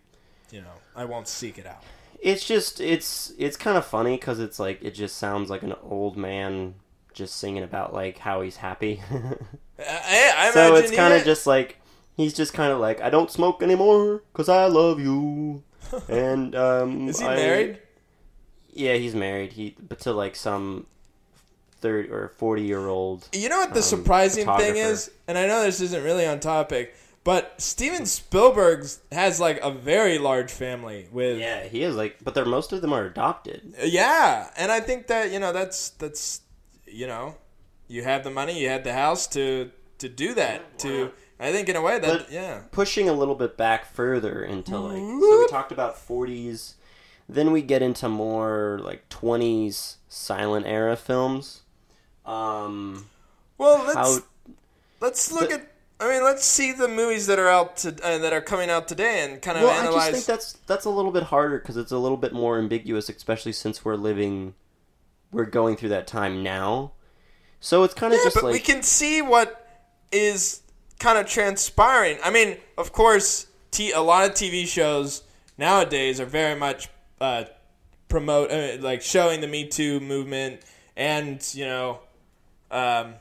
you 0.51 0.61
know, 0.61 0.73
I 0.95 1.05
won't 1.05 1.27
seek 1.27 1.59
it 1.59 1.67
out. 1.67 1.83
It's 2.19 2.43
just 2.45 2.81
it's 2.81 3.33
it's 3.37 3.55
kind 3.55 3.77
of 3.77 3.85
funny 3.85 4.15
because 4.15 4.39
it's 4.39 4.57
like 4.59 4.83
it 4.83 4.95
just 4.95 5.17
sounds 5.17 5.51
like 5.51 5.61
an 5.61 5.75
old 5.83 6.17
man 6.17 6.73
just 7.17 7.35
singing 7.37 7.63
about 7.63 7.93
like 7.93 8.19
how 8.19 8.41
he's 8.41 8.57
happy. 8.57 9.01
I, 9.79 10.33
I 10.37 10.51
so 10.51 10.75
it's 10.75 10.91
kind 10.95 11.13
of 11.13 11.23
just 11.23 11.45
like 11.47 11.77
he's 12.15 12.33
just 12.33 12.53
kind 12.53 12.71
of 12.71 12.79
like 12.79 13.01
I 13.01 13.09
don't 13.09 13.31
smoke 13.31 13.61
anymore 13.63 14.21
because 14.31 14.47
I 14.47 14.65
love 14.67 14.99
you. 14.99 15.63
And 16.09 16.53
um, 16.53 17.07
Is 17.07 17.19
he 17.21 17.25
I- 17.25 17.35
married? 17.35 17.79
Yeah, 18.73 18.93
he's 18.95 19.15
married. 19.15 19.53
He 19.53 19.75
but 19.79 20.01
to 20.01 20.11
like 20.13 20.35
some 20.35 20.85
thirty 21.79 22.09
or 22.09 22.29
forty 22.37 22.63
year 22.63 22.87
old. 22.87 23.27
You 23.33 23.49
know 23.49 23.57
what 23.57 23.69
the 23.73 23.79
um, 23.79 23.83
surprising 23.83 24.45
thing 24.57 24.75
is, 24.75 25.09
and 25.27 25.37
I 25.37 25.47
know 25.47 25.63
this 25.63 25.81
isn't 25.81 26.03
really 26.03 26.27
on 26.27 26.39
topic, 26.41 26.93
but 27.23 27.59
Steven 27.59 28.05
Spielberg 28.05 28.85
has 29.11 29.39
like 29.39 29.59
a 29.61 29.71
very 29.71 30.19
large 30.19 30.51
family 30.51 31.07
with 31.11 31.39
Yeah, 31.39 31.63
he 31.63 31.83
is 31.83 31.95
like, 31.95 32.17
but 32.23 32.33
they're 32.35 32.45
most 32.45 32.73
of 32.73 32.81
them 32.81 32.93
are 32.93 33.05
adopted. 33.05 33.73
Yeah, 33.81 34.49
and 34.57 34.71
I 34.71 34.79
think 34.81 35.07
that 35.07 35.31
you 35.31 35.39
know 35.39 35.53
that's 35.53 35.89
that's 35.91 36.41
you 36.87 37.07
know 37.07 37.35
you 37.87 38.03
have 38.03 38.23
the 38.23 38.29
money, 38.31 38.59
you 38.59 38.69
had 38.69 38.83
the 38.83 38.93
house 38.93 39.27
to 39.27 39.71
to 39.99 40.09
do 40.09 40.33
that. 40.35 40.77
To 40.79 41.11
I 41.39 41.51
think 41.51 41.69
in 41.69 41.75
a 41.75 41.81
way 41.81 41.99
that 41.99 42.19
But- 42.25 42.31
yeah. 42.31 42.61
pushing 42.71 43.07
a 43.09 43.13
little 43.13 43.35
bit 43.35 43.57
back 43.57 43.85
further 43.85 44.43
into 44.43 44.77
like 44.77 44.97
so 44.97 45.39
we 45.39 45.47
talked 45.49 45.71
about 45.71 45.95
40s 45.95 46.73
then 47.29 47.51
we 47.51 47.61
get 47.61 47.81
into 47.81 48.07
more 48.09 48.79
like 48.81 49.07
20s 49.09 49.97
silent 50.07 50.65
era 50.65 50.95
films 50.95 51.61
um 52.25 53.07
Well, 53.57 53.83
let's 53.85 53.95
how 53.95 54.17
let's 54.99 55.31
look 55.31 55.49
but- 55.49 55.59
at. 55.61 55.71
I 55.99 56.07
mean, 56.09 56.23
let's 56.23 56.45
see 56.45 56.73
the 56.73 56.87
movies 56.87 57.25
that 57.25 57.39
are 57.39 57.47
out 57.49 57.77
to 57.77 57.89
uh, 58.03 58.19
that 58.19 58.31
are 58.31 58.41
coming 58.41 58.69
out 58.69 58.87
today 58.87 59.23
and 59.23 59.41
kind 59.41 59.57
of 59.57 59.63
well 59.63 59.73
i 59.73 59.77
analyze. 59.79 60.11
just 60.11 60.11
think 60.11 60.25
that's 60.25 60.53
that's 60.67 60.85
a 60.85 60.91
little 60.91 61.09
bit 61.11 61.23
harder 61.23 61.57
because 61.57 61.75
it's 61.75 61.91
a 61.91 61.97
little 61.97 62.17
bit 62.17 62.33
more 62.33 62.59
ambiguous 62.59 63.09
especially 63.09 63.51
since 63.51 63.83
we're 63.83 63.95
living 63.95 64.53
we're 65.31 65.45
going 65.45 65.75
through 65.75 65.89
that 65.89 66.07
time 66.07 66.43
now 66.43 66.91
so 67.59 67.83
it's 67.83 67.93
kind 67.93 68.13
of 68.13 68.19
yeah, 68.19 68.25
just 68.25 68.35
but 68.35 68.43
like 68.45 68.53
we 68.53 68.59
can 68.59 68.83
see 68.83 69.21
what 69.21 69.67
is 70.11 70.61
kind 70.99 71.17
of 71.17 71.27
transpiring. 71.27 72.17
I 72.23 72.29
mean, 72.29 72.57
of 72.77 72.91
course, 72.91 73.47
t- 73.71 73.91
a 73.91 74.01
lot 74.01 74.25
of 74.25 74.35
TV 74.35 74.67
shows 74.67 75.23
nowadays 75.57 76.19
are 76.19 76.25
very 76.25 76.57
much 76.57 76.89
uh, 77.19 77.45
promote 78.09 78.51
uh, 78.51 78.77
like 78.79 79.01
showing 79.01 79.41
the 79.41 79.47
Me 79.47 79.67
Too 79.67 79.99
movement 79.99 80.61
and 80.95 81.45
you 81.53 81.65
know 81.65 81.99
um, 82.71 83.15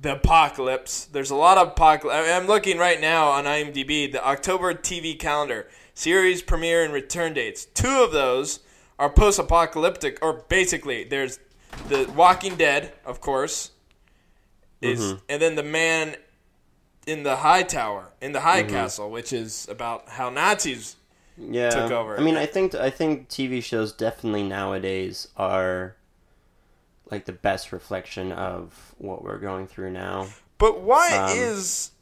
the 0.00 0.12
apocalypse. 0.12 1.06
There's 1.06 1.30
a 1.30 1.36
lot 1.36 1.58
of 1.58 1.68
apocalypse. 1.68 2.16
I 2.16 2.22
mean, 2.22 2.32
I'm 2.32 2.46
looking 2.46 2.78
right 2.78 3.00
now 3.00 3.28
on 3.28 3.44
IMDb 3.44 4.10
the 4.10 4.24
October 4.26 4.74
TV 4.74 5.18
calendar 5.18 5.68
series 5.94 6.42
premiere 6.42 6.84
and 6.84 6.92
return 6.92 7.34
dates. 7.34 7.64
Two 7.64 8.02
of 8.02 8.12
those 8.12 8.60
are 8.98 9.10
post-apocalyptic, 9.10 10.18
or 10.22 10.44
basically 10.48 11.04
there's 11.04 11.38
the 11.88 12.10
Walking 12.16 12.56
Dead, 12.56 12.92
of 13.04 13.20
course, 13.20 13.70
is 14.80 15.00
Mm-hmm. 15.00 15.18
and 15.28 15.42
then 15.42 15.54
the 15.56 15.62
man 15.62 16.16
in 17.06 17.22
the 17.22 17.36
high 17.36 17.62
tower 17.62 18.10
in 18.20 18.32
the 18.32 18.38
Mm-hmm. 18.40 18.48
high 18.48 18.62
castle, 18.64 19.10
which 19.10 19.32
is 19.32 19.66
about 19.68 20.08
how 20.08 20.30
Nazis. 20.30 20.96
yeah 21.36 21.70
took 21.70 21.92
over. 21.92 22.18
i 22.18 22.20
mean 22.20 22.36
i 22.36 22.44
think 22.46 22.74
i 22.74 22.90
think 22.90 23.28
tv 23.28 23.62
shows 23.62 23.92
definitely 23.92 24.42
nowadays 24.42 25.28
are 25.36 25.94
like 27.12 27.24
the 27.26 27.32
best 27.32 27.70
reflection 27.72 28.32
of 28.32 28.92
what 28.98 29.22
we're 29.22 29.38
going 29.38 29.66
through 29.68 29.90
now 29.90 30.26
But 30.58 30.80
why 30.80 31.12
Um, 31.16 31.38
is 31.38 31.92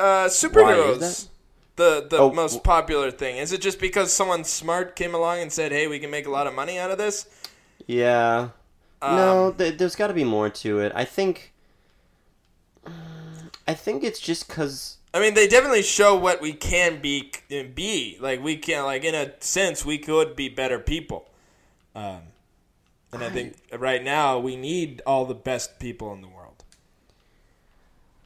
uh, 0.00 0.26
superheroes 0.28 0.98
that? 1.00 1.28
the 1.76 2.06
the 2.08 2.16
Oh, 2.18 2.32
most 2.32 2.64
popular 2.64 3.10
thing? 3.10 3.36
Is 3.36 3.52
it 3.52 3.60
just 3.60 3.78
because 3.78 4.12
someone 4.12 4.44
smart 4.44 4.96
came 4.96 5.14
along 5.14 5.40
and 5.40 5.52
said, 5.52 5.72
"Hey, 5.72 5.86
we 5.86 5.98
can 5.98 6.10
make 6.10 6.26
a 6.26 6.30
lot 6.30 6.46
of 6.46 6.54
money 6.54 6.78
out 6.78 6.90
of 6.90 6.96
this"? 6.98 7.26
Yeah. 7.86 8.48
Um, 9.06 9.16
no, 9.16 9.52
th- 9.56 9.78
there's 9.78 9.96
got 9.96 10.08
to 10.08 10.14
be 10.14 10.24
more 10.24 10.48
to 10.50 10.80
it. 10.80 10.92
I 10.94 11.04
think. 11.04 11.52
I 13.68 13.74
think 13.74 14.04
it's 14.04 14.20
just 14.20 14.46
because. 14.48 14.98
I 15.12 15.20
mean, 15.20 15.34
they 15.34 15.48
definitely 15.48 15.82
show 15.82 16.14
what 16.16 16.40
we 16.40 16.52
can 16.52 17.00
be 17.00 17.32
be. 17.48 18.18
Like 18.20 18.42
we 18.42 18.56
can, 18.56 18.84
like 18.84 19.02
in 19.04 19.14
a 19.14 19.32
sense, 19.40 19.84
we 19.84 19.98
could 19.98 20.36
be 20.36 20.48
better 20.48 20.78
people. 20.78 21.26
Um, 21.94 22.20
and 23.12 23.24
I 23.24 23.30
think 23.30 23.56
right 23.72 24.02
now 24.04 24.38
we 24.38 24.56
need 24.56 25.00
all 25.06 25.24
the 25.24 25.34
best 25.34 25.78
people 25.78 26.12
in 26.12 26.20
the 26.20 26.28
world. 26.28 26.64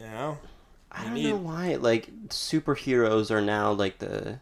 You 0.00 0.06
know, 0.06 0.38
I 0.90 1.04
don't 1.04 1.14
need- 1.14 1.30
know 1.30 1.36
why. 1.36 1.76
Like 1.76 2.10
superheroes 2.28 3.30
are 3.30 3.40
now 3.42 3.70
like 3.72 3.98
the. 3.98 4.40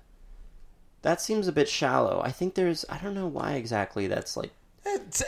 That 1.02 1.20
seems 1.20 1.46
a 1.46 1.52
bit 1.52 1.68
shallow. 1.68 2.20
I 2.24 2.32
think 2.32 2.54
there's. 2.54 2.84
I 2.88 2.98
don't 2.98 3.14
know 3.14 3.26
why 3.28 3.52
exactly. 3.52 4.06
That's 4.06 4.36
like. 4.36 4.52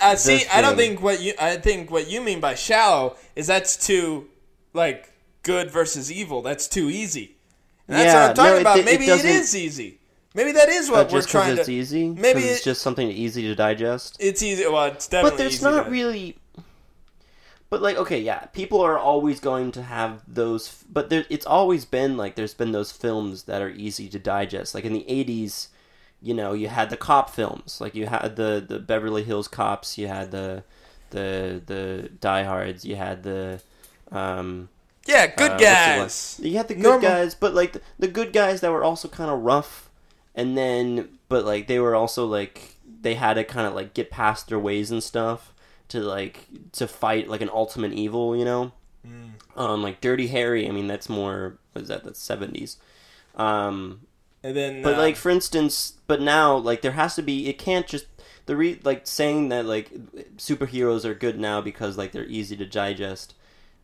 I 0.02 0.14
see. 0.14 0.44
I 0.52 0.60
don't 0.60 0.76
think 0.76 1.00
what 1.02 1.20
you. 1.20 1.34
I 1.40 1.56
think 1.56 1.90
what 1.90 2.08
you 2.10 2.20
mean 2.20 2.40
by 2.40 2.54
shallow 2.54 3.16
is 3.36 3.46
that's 3.46 3.76
too, 3.86 4.28
like, 4.74 5.12
good 5.42 5.70
versus 5.70 6.10
evil. 6.12 6.42
That's 6.42 6.68
too 6.68 6.90
easy. 6.90 7.36
And 7.88 7.96
that's 7.98 8.06
Yeah, 8.12 8.20
what 8.22 8.30
I'm 8.30 8.36
talking 8.36 8.50
no, 8.52 8.56
it- 8.56 8.60
about. 8.60 8.78
it 8.78 8.84
Maybe 8.84 9.04
it 9.04 9.08
doesn't- 9.08 9.56
easy. 9.56 9.98
Maybe 10.34 10.52
that 10.52 10.68
is 10.68 10.88
Uh, 10.88 10.92
what 10.92 11.12
we're 11.12 11.22
trying 11.22 11.56
it's 11.58 11.66
to. 11.66 11.72
easy. 11.74 12.08
maybe 12.08 12.40
it's 12.40 12.60
it- 12.60 12.64
just 12.64 12.82
something 12.82 13.08
easy 13.10 13.42
to 13.42 13.54
digest. 13.56 14.16
It's 14.20 14.42
easy. 14.42 14.64
Well, 14.66 14.84
it's 14.86 15.08
definitely. 15.08 15.30
But 15.30 15.38
there's 15.38 15.62
not 15.62 15.84
to- 15.86 15.90
really. 15.90 16.36
But 17.68 17.82
like, 17.82 17.96
okay, 17.96 18.18
yeah, 18.20 18.46
people 18.46 18.80
are 18.80 18.98
always 18.98 19.38
going 19.40 19.70
to 19.72 19.82
have 19.82 20.22
those. 20.26 20.84
But 20.90 21.08
there, 21.10 21.24
it's 21.30 21.46
always 21.46 21.84
been 21.84 22.16
like 22.16 22.34
there's 22.34 22.54
been 22.54 22.72
those 22.72 22.90
films 22.92 23.44
that 23.44 23.62
are 23.62 23.70
easy 23.70 24.08
to 24.08 24.18
digest. 24.18 24.74
Like 24.74 24.84
in 24.84 24.92
the 24.92 25.04
'80s, 25.08 25.68
you 26.22 26.34
know, 26.34 26.52
you 26.52 26.68
had 26.68 26.90
the 26.90 26.96
cop 26.96 27.30
films. 27.30 27.80
Like 27.80 27.94
you 27.94 28.06
had 28.06 28.36
the 28.36 28.64
the 28.66 28.78
Beverly 28.78 29.24
Hills 29.24 29.48
Cops. 29.48 29.96
You 29.98 30.08
had 30.08 30.30
the 30.30 30.64
the 31.10 31.60
the 31.64 32.10
Die 32.20 32.42
Hards. 32.44 32.84
You 32.84 32.96
had 32.96 33.22
the 33.22 33.60
um, 34.12 34.68
Yeah, 35.06 35.26
good 35.28 35.52
uh, 35.52 35.58
guys. 35.58 36.40
You 36.42 36.56
had 36.56 36.68
the 36.68 36.74
good 36.74 36.82
Normal- 36.82 37.00
guys, 37.00 37.34
but 37.34 37.54
like 37.54 37.72
the, 37.72 37.80
the 37.98 38.08
good 38.08 38.32
guys 38.32 38.60
that 38.60 38.70
were 38.70 38.84
also 38.84 39.08
kind 39.08 39.30
of 39.30 39.40
rough, 39.40 39.90
and 40.34 40.56
then 40.56 41.18
but 41.28 41.44
like 41.44 41.66
they 41.66 41.78
were 41.78 41.94
also 41.94 42.26
like 42.26 42.76
they 43.02 43.14
had 43.14 43.34
to 43.34 43.44
kind 43.44 43.66
of 43.66 43.74
like 43.74 43.94
get 43.94 44.10
past 44.10 44.48
their 44.48 44.58
ways 44.58 44.90
and 44.90 45.02
stuff 45.02 45.54
to 45.88 46.00
like 46.00 46.46
to 46.72 46.86
fight 46.86 47.28
like 47.28 47.40
an 47.40 47.50
ultimate 47.52 47.92
evil, 47.92 48.36
you 48.36 48.44
know. 48.44 48.72
Mm. 49.06 49.30
Um, 49.56 49.82
like 49.82 50.00
Dirty 50.00 50.26
Harry. 50.28 50.68
I 50.68 50.70
mean, 50.70 50.86
that's 50.86 51.08
more. 51.08 51.58
What 51.72 51.82
is 51.82 51.88
that? 51.88 52.04
That's 52.04 52.20
seventies. 52.22 52.76
Um, 53.36 54.02
And 54.42 54.56
then, 54.56 54.82
but 54.82 54.94
uh, 54.94 54.98
like 54.98 55.16
for 55.16 55.30
instance, 55.30 55.94
but 56.06 56.20
now 56.20 56.56
like 56.56 56.82
there 56.82 56.92
has 56.92 57.14
to 57.16 57.22
be. 57.22 57.48
It 57.48 57.58
can't 57.58 57.86
just 57.86 58.06
the 58.46 58.56
re 58.56 58.80
like 58.82 59.06
saying 59.06 59.48
that 59.50 59.66
like 59.66 59.90
superheroes 60.36 61.04
are 61.04 61.14
good 61.14 61.38
now 61.38 61.60
because 61.60 61.98
like 61.98 62.12
they're 62.12 62.24
easy 62.24 62.56
to 62.56 62.66
digest. 62.66 63.34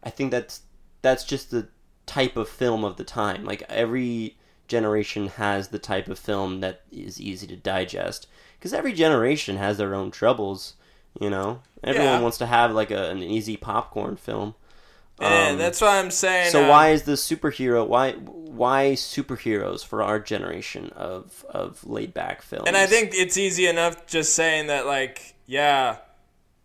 I 0.02 0.10
think 0.10 0.30
that's 0.30 0.62
that's 1.02 1.24
just 1.24 1.50
the 1.50 1.68
type 2.06 2.36
of 2.36 2.48
film 2.48 2.84
of 2.84 2.96
the 2.96 3.04
time. 3.04 3.44
Like 3.44 3.62
every 3.68 4.36
generation 4.68 5.28
has 5.28 5.68
the 5.68 5.78
type 5.78 6.08
of 6.08 6.18
film 6.18 6.60
that 6.60 6.82
is 6.90 7.20
easy 7.20 7.46
to 7.48 7.56
digest 7.56 8.26
because 8.58 8.72
every 8.72 8.92
generation 8.92 9.56
has 9.58 9.76
their 9.78 9.94
own 9.94 10.10
troubles. 10.10 10.74
You 11.20 11.30
know, 11.30 11.60
everyone 11.84 12.12
Yeah. 12.12 12.20
wants 12.20 12.38
to 12.38 12.46
have 12.46 12.72
like 12.72 12.90
a, 12.90 13.10
an 13.10 13.22
easy 13.22 13.56
popcorn 13.56 14.16
film. 14.16 14.54
And 15.20 15.52
Um, 15.52 15.58
that's 15.58 15.80
why 15.80 15.98
I'm 15.98 16.10
saying. 16.10 16.50
so 16.50 16.64
uh, 16.64 16.68
why 16.68 16.90
is 16.90 17.02
the 17.04 17.12
superhero? 17.12 17.86
Why 17.86 18.12
why 18.12 18.92
superheroes 18.96 19.84
for 19.84 20.02
our 20.02 20.18
generation 20.18 20.90
of 20.96 21.44
of 21.48 21.84
laid 21.86 22.12
back 22.14 22.42
films. 22.42 22.64
And 22.66 22.76
I 22.76 22.86
think 22.86 23.10
it's 23.14 23.36
easy 23.36 23.66
enough 23.66 24.06
just 24.06 24.34
saying 24.34 24.68
that, 24.68 24.86
like, 24.86 25.34
yeah, 25.46 25.98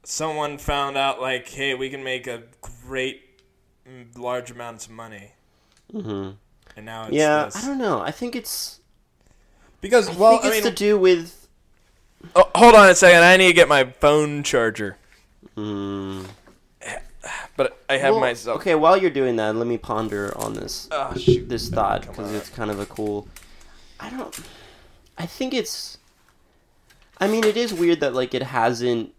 someone 0.03 0.57
found 0.57 0.97
out, 0.97 1.21
like, 1.21 1.47
hey, 1.49 1.73
we 1.75 1.89
can 1.89 2.03
make 2.03 2.27
a 2.27 2.43
great, 2.87 3.21
mm, 3.87 4.17
large 4.17 4.51
amounts 4.51 4.85
of 4.85 4.91
money. 4.93 5.31
Mm-hmm. 5.93 6.31
And 6.77 6.85
now 6.85 7.03
it's 7.07 7.13
Yeah, 7.13 7.45
this. 7.45 7.57
I 7.63 7.67
don't 7.67 7.77
know. 7.77 7.99
I 8.01 8.11
think 8.11 8.35
it's 8.35 8.79
Because, 9.81 10.07
I 10.09 10.13
well, 10.13 10.31
think 10.39 10.45
I 10.45 10.47
it's 10.57 10.63
mean, 10.65 10.73
to 10.73 10.77
do 10.77 10.97
with 10.97 11.47
oh, 12.35 12.49
hold 12.55 12.75
on 12.75 12.89
a 12.89 12.95
second. 12.95 13.23
I 13.23 13.35
need 13.37 13.47
to 13.47 13.53
get 13.53 13.67
my 13.67 13.83
phone 13.99 14.43
charger. 14.43 14.97
mm, 15.57 16.25
But 17.57 17.77
I 17.89 17.97
have 17.97 18.13
well, 18.13 18.21
myself. 18.21 18.61
Okay, 18.61 18.75
while 18.75 18.97
you're 18.97 19.11
doing 19.11 19.35
that, 19.35 19.55
let 19.55 19.67
me 19.67 19.77
ponder 19.77 20.35
on 20.37 20.53
this 20.53 20.87
Oh, 20.91 21.13
shoot. 21.17 21.47
this 21.49 21.69
thought 21.69 22.07
because 22.07 22.33
it's 22.33 22.49
kind 22.49 22.71
of 22.71 22.79
a 22.79 22.85
cool. 22.85 23.27
I 23.99 24.09
don't. 24.09 24.37
I 25.17 25.25
think 25.25 25.53
it's. 25.53 25.97
I 27.19 27.27
mean, 27.27 27.43
it 27.43 27.57
is 27.57 27.73
weird 27.73 27.99
that 27.99 28.13
like 28.13 28.33
it 28.33 28.43
hasn't. 28.43 29.13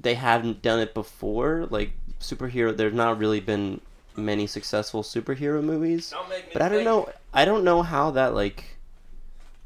They 0.00 0.14
haven't 0.14 0.62
done 0.62 0.78
it 0.78 0.94
before. 0.94 1.66
Like 1.68 1.92
superhero, 2.20 2.74
there's 2.76 2.94
not 2.94 3.18
really 3.18 3.40
been 3.40 3.80
many 4.16 4.46
successful 4.46 5.02
superhero 5.02 5.62
movies. 5.62 6.10
Don't 6.10 6.28
make 6.28 6.46
me 6.46 6.50
But 6.52 6.62
I 6.62 6.68
don't 6.68 6.78
think. 6.78 6.84
know. 6.86 7.08
I 7.34 7.44
don't 7.44 7.64
know 7.64 7.82
how 7.82 8.12
that 8.12 8.34
like 8.34 8.76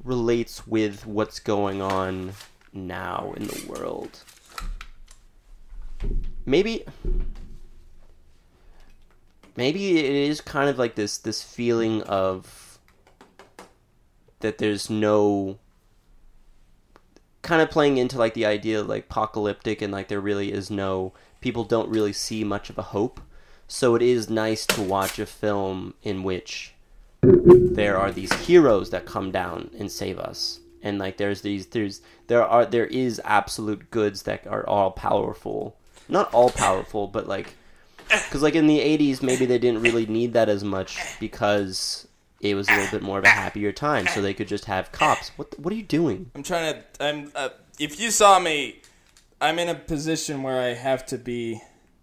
relates 0.02 0.66
with 0.66 1.06
what's 1.06 1.38
going 1.38 1.80
on 1.80 2.32
now 2.72 3.34
in 3.36 3.46
the 3.46 3.64
world. 3.68 4.18
Maybe 6.44 6.84
maybe 9.56 9.98
it 9.98 10.04
is 10.04 10.40
kind 10.40 10.68
of 10.68 10.78
like 10.78 10.94
this 10.94 11.18
this 11.18 11.42
feeling 11.42 12.02
of 12.02 12.78
that 14.40 14.58
there's 14.58 14.90
no 14.90 15.58
kind 17.42 17.60
of 17.60 17.70
playing 17.70 17.98
into 17.98 18.18
like 18.18 18.34
the 18.34 18.46
idea 18.46 18.80
of 18.80 18.88
like 18.88 19.04
apocalyptic 19.04 19.82
and 19.82 19.92
like 19.92 20.08
there 20.08 20.20
really 20.20 20.52
is 20.52 20.70
no 20.70 21.12
people 21.40 21.64
don't 21.64 21.90
really 21.90 22.12
see 22.12 22.44
much 22.44 22.70
of 22.70 22.78
a 22.78 22.82
hope. 22.82 23.20
So 23.66 23.94
it 23.94 24.02
is 24.02 24.30
nice 24.30 24.66
to 24.66 24.82
watch 24.82 25.18
a 25.18 25.26
film 25.26 25.94
in 26.02 26.22
which 26.22 26.74
there 27.22 27.98
are 27.98 28.12
these 28.12 28.32
heroes 28.32 28.90
that 28.90 29.06
come 29.06 29.30
down 29.30 29.70
and 29.78 29.90
save 29.90 30.18
us. 30.18 30.60
And 30.82 30.98
like 30.98 31.16
there's 31.16 31.42
these 31.42 31.66
there's 31.66 32.00
there 32.26 32.44
are 32.44 32.66
there 32.66 32.86
is 32.86 33.20
absolute 33.24 33.90
goods 33.90 34.22
that 34.22 34.46
are 34.46 34.66
all 34.68 34.90
powerful. 34.90 35.76
Not 36.08 36.32
all 36.32 36.50
powerful 36.50 37.06
but 37.06 37.28
like 37.28 37.54
because 38.24 38.42
like 38.42 38.54
in 38.54 38.66
the 38.66 38.78
80s 38.78 39.22
maybe 39.22 39.46
they 39.46 39.58
didn't 39.58 39.82
really 39.82 40.06
need 40.06 40.32
that 40.34 40.48
as 40.48 40.62
much 40.64 40.98
because 41.20 42.06
it 42.40 42.54
was 42.54 42.68
a 42.68 42.72
little 42.72 42.90
bit 42.90 43.02
more 43.02 43.18
of 43.18 43.24
a 43.24 43.28
happier 43.28 43.72
time 43.72 44.06
so 44.08 44.20
they 44.20 44.34
could 44.34 44.48
just 44.48 44.64
have 44.66 44.90
cops 44.92 45.30
what 45.36 45.58
what 45.58 45.72
are 45.72 45.76
you 45.76 45.82
doing 45.82 46.30
I'm 46.34 46.42
trying 46.42 46.74
to. 46.74 47.04
I'm. 47.04 47.32
Uh, 47.34 47.50
if 47.78 47.98
you 48.00 48.10
saw 48.10 48.38
me, 48.38 48.80
I'm 49.40 49.58
in 49.58 49.68
a 49.68 49.74
position 49.74 50.42
where 50.42 50.60
I 50.60 50.74
have 50.74 51.06
to 51.06 51.18
be. 51.18 51.60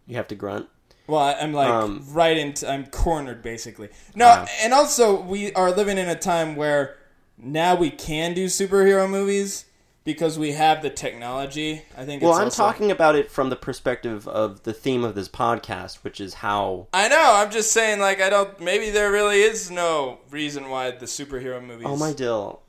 you 0.07 0.15
have 0.15 0.27
to 0.29 0.35
grunt 0.35 0.67
Well, 1.07 1.21
I'm 1.39 1.53
like 1.53 1.69
Um, 1.69 2.03
right 2.09 2.37
into. 2.37 2.69
I'm 2.69 2.85
cornered 2.87 3.41
basically. 3.41 3.89
No, 4.15 4.45
and 4.61 4.73
also 4.73 5.21
we 5.21 5.53
are 5.53 5.71
living 5.71 5.97
in 5.97 6.09
a 6.09 6.15
time 6.15 6.55
where 6.55 6.97
now 7.37 7.75
we 7.75 7.89
can 7.91 8.33
do 8.33 8.45
superhero 8.47 9.09
movies 9.09 9.65
because 10.11 10.39
we 10.39 10.53
have 10.53 10.81
the 10.81 10.89
technology. 10.89 11.83
I 11.95 12.03
think. 12.03 12.23
well 12.23 12.33
i'm 12.33 12.45
also- 12.45 12.63
talking 12.63 12.89
about 12.89 13.15
it 13.15 13.29
from 13.29 13.49
the 13.51 13.55
perspective 13.55 14.27
of 14.27 14.63
the 14.63 14.73
theme 14.73 15.03
of 15.03 15.13
this 15.13 15.29
podcast 15.29 15.97
which 16.03 16.19
is 16.19 16.35
how 16.35 16.87
I 16.93 17.07
know. 17.07 17.33
I'm 17.35 17.51
just 17.51 17.71
saying. 17.71 17.99
Like, 17.99 18.19
I 18.21 18.29
don't. 18.29 18.59
Maybe 18.59 18.89
there 18.89 19.11
really 19.11 19.41
is 19.41 19.69
no 19.69 20.17
reason 20.31 20.69
why 20.69 20.89
the 20.91 21.05
superhero 21.05 21.63
movies. 21.63 21.85
oh 21.87 21.95
my 21.95 22.11
dill 22.13 22.61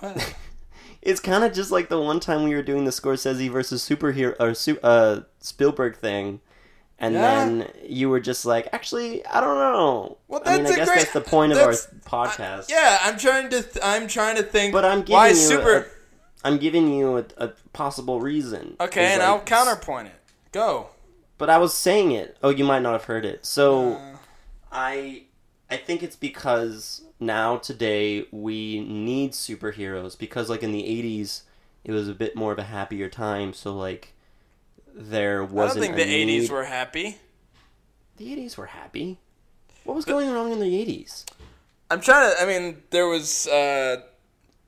What? 0.00 0.34
it's 1.02 1.20
kind 1.20 1.44
of 1.44 1.52
just 1.52 1.70
like 1.70 1.88
the 1.88 2.00
one 2.00 2.20
time 2.20 2.44
we 2.44 2.54
were 2.54 2.62
doing 2.62 2.84
the 2.84 2.90
Scorsese 2.90 3.50
versus 3.50 3.86
superhero 3.86 4.34
or 4.40 4.54
uh, 4.82 5.20
Spielberg 5.40 5.96
thing, 5.98 6.40
and 6.98 7.14
Yeah. 7.14 7.20
then 7.20 7.68
you 7.84 8.08
were 8.08 8.20
just 8.20 8.44
like, 8.46 8.68
actually, 8.72 9.24
I 9.26 9.40
don't 9.40 9.58
know. 9.58 10.18
Well, 10.28 10.42
I 10.46 10.54
mean, 10.56 10.64
that's 10.64 10.72
I 10.72 10.76
guess 10.76 10.88
great- 10.88 10.98
that's 11.00 11.12
the 11.12 11.20
point 11.20 11.52
of 11.52 11.58
our 11.58 11.72
that's- 11.72 11.88
podcast. 12.06 12.70
yeah, 12.70 12.98
I'm 13.02 13.16
trying 13.18 13.50
to. 13.50 13.62
Th- 13.62 13.84
I'm 13.84 14.08
trying 14.08 14.36
to 14.36 14.42
think. 14.42 14.72
But 14.72 14.84
I'm 14.84 15.00
giving 15.00 15.12
why 15.14 15.28
you 15.28 15.34
super. 15.34 15.76
a, 15.76 15.86
I'm 16.46 16.58
giving 16.58 16.92
you 16.92 17.18
a, 17.18 17.24
a 17.38 17.48
possible 17.72 18.20
reason. 18.20 18.76
okay, 18.80 19.12
and 19.12 19.20
like- 19.20 19.28
I'll 19.28 19.40
counterpoint 19.40 20.08
it. 20.08 20.14
Go. 20.52 20.88
But 21.38 21.50
I 21.50 21.58
was 21.58 21.74
saying 21.74 22.12
it. 22.12 22.36
Oh, 22.42 22.48
you 22.50 22.64
might 22.64 22.80
not 22.82 22.92
have 22.92 23.04
heard 23.04 23.24
it. 23.26 23.44
So 23.44 23.94
Uh, 23.94 24.16
I 24.72 25.22
I 25.70 25.76
think 25.76 26.02
it's 26.02 26.16
because 26.16 27.02
now 27.20 27.56
today 27.56 28.26
we 28.30 28.80
need 28.80 29.32
superheroes 29.32 30.18
because 30.18 30.48
like 30.48 30.62
in 30.62 30.72
the 30.72 30.82
80s 30.82 31.42
it 31.84 31.92
was 31.92 32.08
a 32.08 32.14
bit 32.14 32.36
more 32.36 32.52
of 32.52 32.58
a 32.58 32.64
happier 32.64 33.08
time 33.08 33.52
so 33.52 33.74
like 33.74 34.12
there 34.94 35.42
I 35.42 35.46
don't 35.46 35.54
wasn't 35.54 35.80
think 35.84 35.96
the 35.96 36.02
'80s 36.04 36.50
were 36.50 36.64
happy. 36.64 37.18
the 38.16 38.26
80s 38.34 38.56
were 38.56 38.66
happy. 38.66 39.18
What 39.84 39.94
was 39.94 40.04
going 40.04 40.30
wrong 40.32 40.52
in 40.52 40.58
the 40.60 40.72
80s? 40.84 41.24
I'm 41.90 42.00
trying 42.00 42.34
to. 42.34 42.42
I 42.42 42.46
mean, 42.46 42.82
there 42.90 43.06
was. 43.06 43.46
uh 43.46 44.00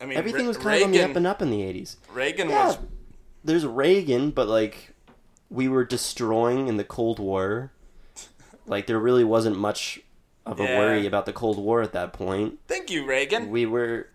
I 0.01 0.07
mean, 0.07 0.17
Everything 0.19 0.43
Re- 0.43 0.49
was 0.49 0.57
kind 0.59 0.81
of 0.81 0.87
on 0.87 0.93
the 0.93 1.03
up 1.03 1.17
and 1.17 1.27
up 1.27 1.43
in 1.43 1.51
the 1.51 1.61
80s. 1.61 1.97
Reagan 2.13 2.49
Yeah, 2.51 2.67
was. 2.69 2.79
there's 3.45 3.67
Reagan, 3.67 4.31
but 4.31 4.47
like 4.49 4.95
we 5.51 5.67
were 5.69 5.85
destroying 5.85 6.69
in 6.69 6.77
the 6.77 6.85
Cold 6.85 7.19
War. 7.19 7.73
Like 8.67 8.87
there 8.87 8.99
really 8.99 9.25
wasn't 9.25 9.59
much 9.59 10.01
of 10.47 10.61
a 10.61 10.65
Yeah. 10.65 10.79
worry 10.79 11.07
about 11.07 11.27
the 11.27 11.33
Cold 11.33 11.59
War 11.59 11.83
at 11.83 11.93
that 11.93 12.13
point. 12.13 12.59
Thank 12.69 12.91
you, 12.91 13.05
Reagan. 13.07 13.51
We 13.51 13.67
were, 13.67 14.09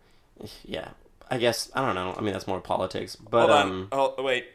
yeah. 0.64 0.90
I 1.30 1.38
guess 1.38 1.72
I 1.74 1.84
don't 1.86 1.96
know. 1.96 2.14
I 2.18 2.22
mean 2.22 2.34
that's 2.34 2.48
more 2.48 2.62
politics, 2.62 3.16
but 3.16 3.40
Hold 3.48 3.52
on. 3.52 3.68
um, 3.72 3.88
Oh 3.92 4.22
wait. 4.24 4.46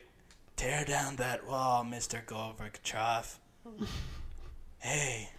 Tear 0.57 0.85
down 0.85 1.17
that 1.17 1.47
wall, 1.47 1.85
Mr. 1.85 2.25
Gorbachev. 2.25 3.37
hey, 4.79 5.31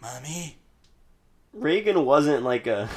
mommy. 0.00 0.56
Reagan 1.52 2.04
wasn't 2.04 2.42
like 2.42 2.66
a. 2.66 2.88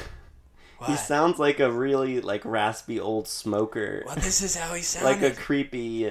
He 0.86 0.96
sounds 0.96 1.38
like 1.38 1.60
a 1.60 1.70
really 1.70 2.20
like 2.20 2.44
raspy 2.44 2.98
old 3.00 3.28
smoker, 3.28 4.02
Well, 4.06 4.16
this 4.16 4.42
is 4.42 4.56
how 4.56 4.74
he 4.74 4.82
sounds. 4.82 5.04
like 5.04 5.22
a 5.22 5.30
creepy. 5.30 6.10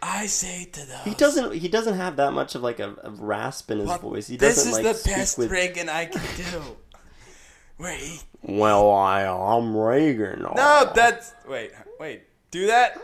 I 0.00 0.26
say 0.26 0.68
to 0.72 0.86
those. 0.86 1.02
He 1.04 1.14
doesn't. 1.14 1.54
He 1.54 1.68
doesn't 1.68 1.96
have 1.96 2.16
that 2.16 2.32
much 2.32 2.54
of 2.54 2.62
like 2.62 2.78
a, 2.78 2.94
a 3.02 3.10
rasp 3.10 3.70
in 3.70 3.78
his 3.78 3.88
Well, 3.88 3.98
voice. 3.98 4.28
He 4.28 4.36
this 4.36 4.56
doesn't 4.56 4.70
is 4.70 4.76
like 4.76 4.84
the 4.84 4.94
speak 4.94 5.14
best 5.16 5.38
with. 5.38 5.50
Reagan 5.50 5.88
I 5.88 6.06
can 6.06 6.22
do. 6.36 7.84
He 7.84 8.20
Well, 8.42 8.90
I 8.90 9.24
I'm 9.24 9.76
Reagan. 9.76 10.42
No, 10.42 10.92
that's 10.94 11.32
wait, 11.48 11.72
wait. 11.98 12.22
Do 12.50 12.66
that? 12.68 12.96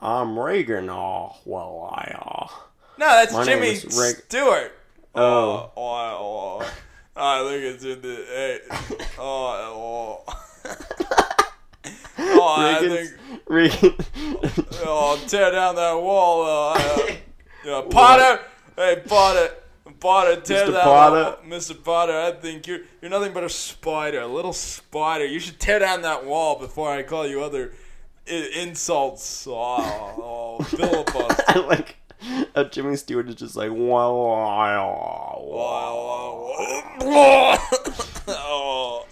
I'm 0.00 0.38
Reagan. 0.38 0.90
Oh, 0.90 1.36
well, 1.44 1.88
I. 1.94 2.12
Uh, 2.20 2.46
No, 2.98 3.06
that's 3.06 3.32
My 3.32 3.44
Jimmy 3.44 3.76
Stewart. 3.76 4.72
Oh. 5.14 5.20
oh, 5.24 5.72
oh, 5.76 6.60
oh. 6.62 6.72
I 7.16 7.42
look 7.42 7.62
at 7.74 7.80
the 7.80 8.24
hey. 8.28 8.60
Oh, 9.18 10.22
oh. 10.26 10.34
oh, 12.18 12.54
I 12.58 12.78
think 12.80 13.10
Reagan. 13.46 13.94
oh, 14.84 15.22
tear 15.28 15.50
down 15.52 15.74
that 15.76 15.94
wall. 16.00 16.42
Uh, 16.44 16.72
uh, 16.74 17.06
yeah, 17.64 17.82
Potter, 17.90 18.40
hey 18.76 19.02
Potter, 19.06 19.50
Potter, 20.00 20.40
tear 20.40 20.66
Mr. 20.68 20.72
down 20.72 20.82
Potter. 20.84 21.16
that 21.16 21.44
wall. 21.48 21.58
Mr. 21.58 21.84
Potter. 21.84 22.18
I 22.18 22.32
think 22.32 22.66
you're 22.66 22.80
you're 23.00 23.10
nothing 23.10 23.32
but 23.32 23.44
a 23.44 23.48
spider, 23.50 24.20
a 24.20 24.26
little 24.26 24.52
spider. 24.54 25.26
You 25.26 25.38
should 25.40 25.60
tear 25.60 25.78
down 25.80 26.02
that 26.02 26.24
wall 26.24 26.58
before 26.58 26.90
I 26.90 27.02
call 27.02 27.26
you 27.26 27.42
other 27.42 27.72
I- 28.28 28.50
insults. 28.56 29.46
Oh, 29.46 30.58
oh 30.58 30.64
filibuster. 30.64 31.44
I 31.48 31.58
like 31.66 31.96
uh, 32.54 32.64
Jimmy 32.64 32.96
Stewart 32.96 33.28
is 33.28 33.34
just 33.36 33.56
like 33.56 33.70
well, 33.72 34.30
I. 34.32 34.76
oh. 38.28 39.06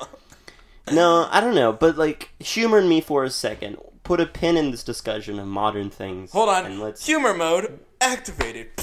No, 0.92 1.28
I 1.30 1.40
don't 1.40 1.54
know, 1.54 1.72
but 1.72 1.96
like 1.96 2.30
humor 2.40 2.82
me 2.82 3.00
for 3.00 3.24
a 3.24 3.30
second. 3.30 3.76
Put 4.02 4.20
a 4.20 4.26
pin 4.26 4.56
in 4.56 4.70
this 4.72 4.82
discussion 4.82 5.38
of 5.38 5.46
modern 5.46 5.88
things. 5.90 6.32
Hold 6.32 6.48
on. 6.48 6.66
and 6.66 6.80
let's. 6.80 7.06
Humor 7.06 7.34
mode 7.34 7.78
activated. 8.00 8.68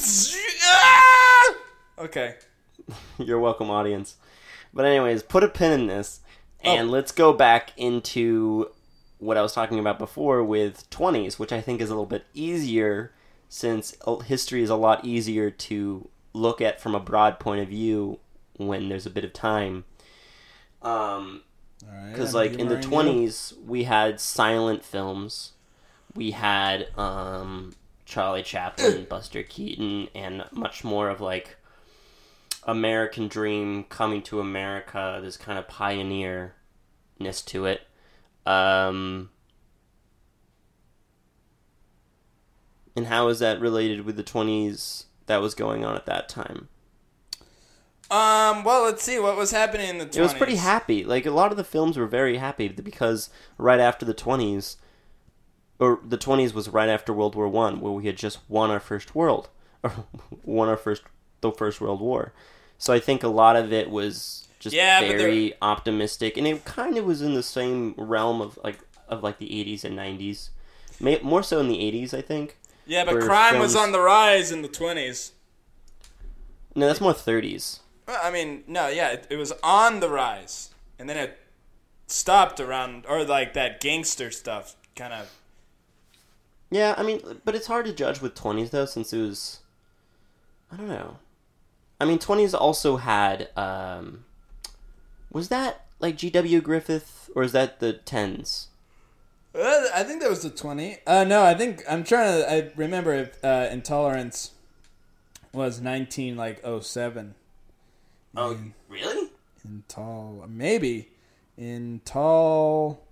Okay. 2.00 2.36
You're 3.18 3.40
welcome, 3.40 3.72
audience. 3.72 4.18
But 4.72 4.86
anyways, 4.86 5.24
put 5.24 5.44
a 5.44 5.48
pin 5.48 5.72
in 5.72 5.88
this, 5.88 6.20
and 6.62 6.90
Oh. 6.90 6.92
let's 6.92 7.12
go 7.12 7.34
back 7.34 7.74
into 7.76 8.70
what 9.18 9.36
I 9.36 9.42
was 9.42 9.52
talking 9.54 9.80
about 9.80 9.98
before 9.98 10.44
with 10.44 10.88
20s, 10.92 11.40
which 11.40 11.52
I 11.52 11.60
think 11.60 11.82
is 11.82 11.90
a 11.90 11.94
little 11.94 12.06
bit 12.06 12.26
easier 12.36 13.14
since 13.50 13.96
uh, 14.06 14.18
history 14.18 14.62
is 14.62 14.70
a 14.70 14.76
lot 14.76 15.06
easier 15.06 15.50
to 15.50 16.10
look 16.34 16.62
at 16.62 16.80
from 16.80 16.96
a 16.96 17.00
broad 17.00 17.40
point 17.40 17.62
of 17.62 17.70
view 17.70 18.20
when 18.58 18.90
there's 18.90 19.06
a 19.06 19.10
bit 19.10 19.24
of 19.24 19.34
time. 19.34 19.86
Um, 20.82 21.42
because 22.12 22.34
like 22.34 22.54
in 22.54 22.70
the 22.70 22.78
20s 22.78 23.54
we 23.64 23.84
had 23.84 24.20
silent 24.20 24.84
films 24.84 25.52
we 26.16 26.32
had 26.32 26.88
um 26.98 27.76
charlie 28.04 28.42
chaplin 28.42 29.06
buster 29.10 29.44
keaton 29.44 30.08
and 30.16 30.44
much 30.52 30.84
more 30.84 31.08
of 31.10 31.22
like 31.22 31.58
American 32.68 33.30
dream 33.30 33.86
coming 33.86 34.22
to 34.24 34.42
America, 34.42 35.20
this 35.24 35.38
kind 35.38 35.58
of 35.58 35.68
pioneerness 35.70 36.52
to 37.46 37.66
it. 37.66 37.82
Um, 38.46 39.30
and 42.98 43.08
how 43.08 43.30
is 43.30 43.40
that 43.40 43.62
related 43.62 44.02
with 44.02 44.18
the 44.18 44.24
20s 44.24 45.06
that 45.28 45.38
was 45.38 45.56
going 45.56 45.86
on 45.86 45.96
at 45.96 46.08
that 46.08 46.28
time? 46.28 46.68
Um. 48.10 48.64
Well, 48.64 48.84
let's 48.84 49.04
see 49.04 49.20
what 49.20 49.36
was 49.36 49.52
happening 49.52 49.90
in 49.90 49.98
the 49.98 50.06
20s. 50.06 50.16
It 50.16 50.22
was 50.22 50.34
pretty 50.34 50.56
happy. 50.56 51.04
Like 51.04 51.26
a 51.26 51.32
lot 51.32 51.52
of 51.52 51.58
the 51.58 51.64
films 51.66 51.98
were 51.98 52.08
very 52.08 52.38
happy 52.38 52.70
because 52.70 53.30
right 53.58 53.82
after 53.82 54.06
the 54.06 54.14
20s, 54.14 54.78
or 55.78 56.00
the 56.08 56.18
20s 56.18 56.54
was 56.54 56.70
right 56.70 56.88
after 56.88 57.12
World 57.12 57.36
War 57.36 57.50
One, 57.50 57.82
where 57.82 57.92
we 57.92 58.06
had 58.06 58.16
just 58.16 58.40
won 58.50 58.70
our 58.72 58.80
first 58.80 59.14
world, 59.14 59.50
or 59.84 59.92
won 60.44 60.70
our 60.70 60.78
first 60.78 61.04
the 61.42 61.52
first 61.52 61.82
World 61.82 62.00
War. 62.00 62.34
So 62.78 62.94
I 62.94 63.00
think 63.00 63.24
a 63.24 63.28
lot 63.28 63.58
of 63.58 63.74
it 63.74 63.90
was 63.90 64.48
just 64.60 64.74
Yeah, 64.74 65.02
very 65.02 65.54
optimistic, 65.62 66.38
and 66.38 66.48
it 66.48 66.64
kind 66.64 66.98
of 66.98 67.04
was 67.04 67.22
in 67.22 67.34
the 67.34 67.44
same 67.44 67.94
realm 67.98 68.40
of 68.40 68.58
like 68.64 68.80
of 69.10 69.22
like 69.22 69.38
the 69.38 69.50
80s 69.50 69.84
and 69.84 69.98
90s, 69.98 70.50
more 71.24 71.44
so 71.44 71.60
in 71.60 71.68
the 71.68 71.78
80s, 71.78 72.14
I 72.14 72.22
think. 72.22 72.57
Yeah, 72.88 73.04
but 73.06 73.22
crime 73.22 73.60
was 73.60 73.76
on 73.76 73.92
the 73.92 74.00
rise 74.00 74.52
in 74.52 74.62
the 74.62 74.70
20s. 74.70 75.32
No, 76.74 76.88
that's 76.88 77.02
more 77.02 77.14
30s. 77.14 77.80
Well, 78.08 78.20
I 78.24 78.32
mean, 78.32 78.64
no, 78.68 78.88
yeah, 78.88 79.10
it, 79.10 79.28
it 79.30 79.36
was 79.36 79.52
on 79.62 80.00
the 80.00 80.10
rise, 80.10 80.70
and 80.98 81.10
then 81.10 81.18
it 81.18 81.38
stopped 82.08 82.60
around, 82.60 83.06
or 83.08 83.24
like 83.26 83.54
that 83.54 83.82
gangster 83.82 84.32
stuff, 84.32 84.76
kind 84.96 85.12
of. 85.14 85.34
Yeah, 86.70 86.96
I 86.98 87.04
mean, 87.04 87.22
but 87.44 87.56
it's 87.56 87.68
hard 87.68 87.86
to 87.86 87.94
judge 87.94 88.22
with 88.22 88.36
20s 88.36 88.70
though, 88.70 88.86
since 88.86 89.12
it 89.14 89.20
was. 89.22 89.60
I 90.72 90.78
don't 90.78 90.90
know. 90.90 91.18
I 92.00 92.06
mean, 92.06 92.20
20s 92.20 92.54
also 92.54 92.98
had. 92.98 93.50
um 93.58 94.26
Was 95.32 95.50
that 95.50 95.86
like 96.00 96.18
D.W. 96.18 96.62
Griffith, 96.62 97.30
or 97.36 97.44
is 97.44 97.52
that 97.54 97.80
the 97.80 98.00
10s? 98.06 98.68
Uh, 99.58 99.86
I 99.94 100.04
think 100.04 100.22
that 100.22 100.30
was 100.30 100.44
the 100.44 100.50
twenty. 100.50 100.98
Uh, 101.08 101.24
no, 101.24 101.44
I 101.44 101.54
think 101.56 101.84
I'm 101.90 102.04
trying 102.04 102.42
to. 102.42 102.52
I 102.52 102.72
remember 102.76 103.14
if 103.14 103.44
uh, 103.44 103.68
intolerance 103.72 104.52
was 105.52 105.82
nineteen 105.82 106.36
like 106.38 106.62
oh 106.64 106.80
seven. 106.80 107.36
Oh, 108.36 108.56
really? 108.88 109.32
In 109.66 109.84
tall, 109.88 110.46
maybe 110.48 111.10
in 111.58 112.02
tall. 112.06 113.04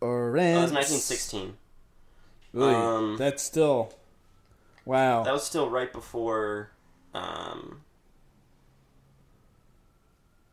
Orange. 0.00 0.54
That 0.56 0.62
was 0.62 0.72
1916. 0.72 1.54
Really? 2.52 2.74
Um, 2.74 3.16
That's 3.16 3.42
still. 3.42 3.94
Wow. 4.84 5.22
That 5.22 5.32
was 5.32 5.44
still 5.44 5.70
right 5.70 5.92
before. 5.92 6.72
Um, 7.14 7.82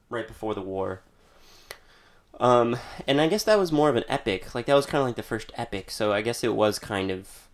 right 0.10 0.28
before 0.28 0.54
the 0.54 0.62
war. 0.62 1.02
Um, 2.40 2.78
and 3.06 3.20
I 3.20 3.28
guess 3.28 3.44
that 3.44 3.60
was 3.60 3.72
more 3.72 3.90
of 3.90 3.96
an 3.96 4.06
epic. 4.08 4.56
Like 4.56 4.66
that 4.68 4.76
was 4.76 4.86
kind 4.86 5.02
of 5.02 5.08
like 5.08 5.16
the 5.18 5.24
first 5.24 5.52
epic. 5.56 5.92
So 5.92 6.14
I 6.14 6.22
guess 6.22 6.44
it 6.44 6.56
was 6.56 6.80
kind 6.80 7.12
of 7.12 7.50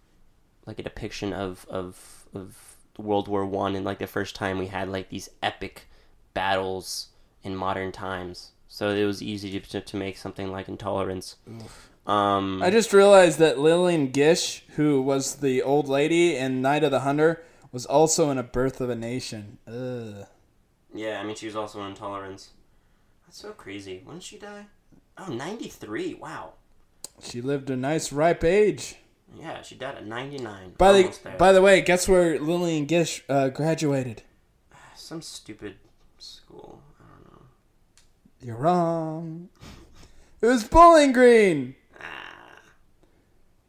like 0.65 0.79
a 0.79 0.83
depiction 0.83 1.33
of 1.33 1.65
of 1.69 2.27
of 2.33 2.75
World 2.97 3.27
War 3.27 3.45
One 3.45 3.75
and 3.75 3.85
like 3.85 3.99
the 3.99 4.07
first 4.07 4.35
time 4.35 4.57
we 4.57 4.67
had 4.67 4.89
like 4.89 5.09
these 5.09 5.29
epic 5.41 5.87
battles 6.33 7.07
in 7.43 7.55
modern 7.55 7.91
times. 7.91 8.51
So 8.67 8.89
it 8.89 9.05
was 9.05 9.23
easy 9.23 9.59
to 9.59 9.81
to 9.81 9.97
make 9.97 10.17
something 10.17 10.51
like 10.51 10.67
Intolerance. 10.67 11.37
Um, 12.05 12.61
I 12.61 12.69
just 12.69 12.93
realized 12.93 13.39
that 13.39 13.57
Lillian 13.57 14.11
Gish, 14.11 14.63
who 14.75 15.01
was 15.01 15.37
the 15.37 15.63
old 15.63 15.87
lady 15.87 16.35
in 16.35 16.61
Night 16.61 16.83
of 16.83 16.91
the 16.91 16.99
Hunter, 16.99 17.43
was 17.71 17.85
also 17.85 18.29
in 18.29 18.37
A 18.37 18.43
Birth 18.43 18.79
of 18.79 18.89
a 18.91 18.95
Nation. 18.95 19.57
Ugh. 19.67 20.27
Yeah, 20.93 21.19
I 21.19 21.23
mean, 21.23 21.35
she 21.35 21.47
was 21.47 21.55
also 21.55 21.81
in 21.81 21.87
Intolerance. 21.87 22.51
That's 23.25 23.39
so 23.39 23.51
crazy. 23.51 24.01
When 24.05 24.17
did 24.17 24.23
she 24.23 24.37
die? 24.37 24.67
Oh, 25.17 25.31
93. 25.31 26.15
Wow. 26.15 26.53
She 27.21 27.41
lived 27.41 27.69
a 27.69 27.75
nice 27.77 28.11
ripe 28.11 28.43
age. 28.43 28.97
Yeah, 29.39 29.61
she 29.61 29.75
died 29.75 29.95
at 29.95 30.05
99. 30.05 30.73
By 30.77 30.91
the 30.93 31.17
by 31.37 31.51
the 31.51 31.61
way, 31.61 31.81
guess 31.81 32.07
where 32.07 32.39
Lillian 32.39 32.85
Gish 32.85 33.23
uh, 33.29 33.49
graduated? 33.49 34.23
Some 34.95 35.21
stupid 35.21 35.75
school. 36.17 36.81
I 36.99 37.03
don't 37.13 37.33
know. 37.33 37.41
You're 38.41 38.55
wrong. 38.57 39.49
It 40.41 40.45
was 40.47 40.63
Bowling 40.63 41.11
Green. 41.11 41.75
Ah. 41.99 42.59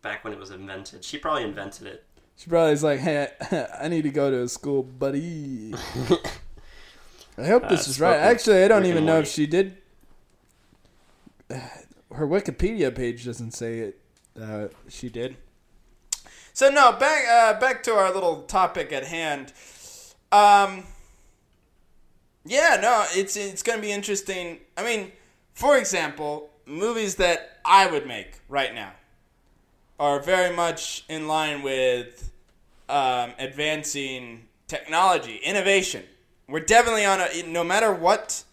Back 0.03 0.23
when 0.25 0.33
it 0.33 0.39
was 0.39 0.51
invented. 0.51 1.05
She 1.05 1.19
probably 1.19 1.43
invented 1.45 1.87
it. 1.89 2.05
She 2.37 2.49
probably 2.51 2.71
was 2.73 2.83
like, 2.85 3.01
"Hey, 3.01 3.29
I 3.81 3.89
need 3.89 4.03
to 4.03 4.11
go 4.11 4.31
to 4.31 4.43
a 4.43 4.49
school, 4.49 4.83
buddy." 4.83 5.75
I 7.39 7.47
hope 7.47 7.69
this 7.69 7.87
Uh, 7.87 7.91
is 7.91 8.01
right. 8.01 8.17
Actually, 8.17 8.63
I 8.65 8.69
don't 8.69 8.87
even 8.87 9.05
know 9.05 9.19
if 9.21 9.29
she 9.29 9.47
did. 9.47 9.77
Her 12.13 12.27
Wikipedia 12.27 12.95
page 12.95 13.25
doesn't 13.25 13.53
say 13.53 13.79
it. 13.81 14.01
Uh, 14.41 14.69
she 14.89 15.09
did. 15.09 15.37
So 16.53 16.71
no, 16.71 16.93
back 16.93 17.27
uh, 17.29 17.61
back 17.61 17.83
to 17.83 17.93
our 17.93 18.13
little 18.13 18.43
topic 18.43 18.93
at 18.93 19.05
hand. 19.05 19.53
Um, 20.33 20.85
yeah, 22.45 22.79
no, 22.81 23.05
it's 23.11 23.37
it's 23.37 23.63
gonna 23.63 23.83
be 23.83 23.93
interesting. 23.93 24.61
I 24.77 24.83
mean, 24.83 25.13
for 25.53 25.77
example, 25.77 26.51
movies 26.65 27.17
that 27.17 27.59
I 27.65 27.91
would 27.91 28.07
make 28.07 28.41
right 28.49 28.75
now 28.75 28.93
are 29.99 30.21
very 30.21 30.55
much 30.55 31.05
in 31.09 31.29
line 31.29 31.63
with 31.63 32.31
um, 32.89 33.33
advancing 33.39 34.47
technology, 34.67 35.37
innovation. 35.45 36.05
We're 36.49 36.61
definitely 36.61 37.05
on 37.05 37.21
a 37.21 37.43
no 37.47 37.65
matter 37.65 37.93
what 37.93 38.45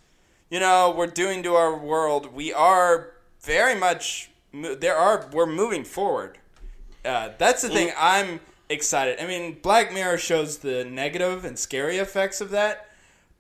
you 0.54 0.60
know 0.60 0.94
we're 0.96 1.08
doing 1.08 1.42
to 1.42 1.56
our 1.56 1.76
world, 1.76 2.32
we 2.32 2.54
are 2.54 3.14
very 3.42 3.74
much 3.74 4.30
there 4.54 4.96
are 4.96 5.28
we're 5.34 5.48
moving 5.48 5.84
forward. 5.84 6.38
Uh, 7.04 7.30
that's 7.40 7.64
the 7.64 7.70
thing 7.70 7.92
I'm 7.98 8.40
excited. 8.70 9.20
I 9.20 9.26
mean, 9.26 9.58
Black 9.64 9.92
Mirror 9.92 10.20
shows 10.20 10.60
the 10.60 10.86
negative 10.86 11.44
and 11.44 11.58
scary 11.58 11.98
effects 11.98 12.40
of 12.40 12.52
that, 12.52 12.88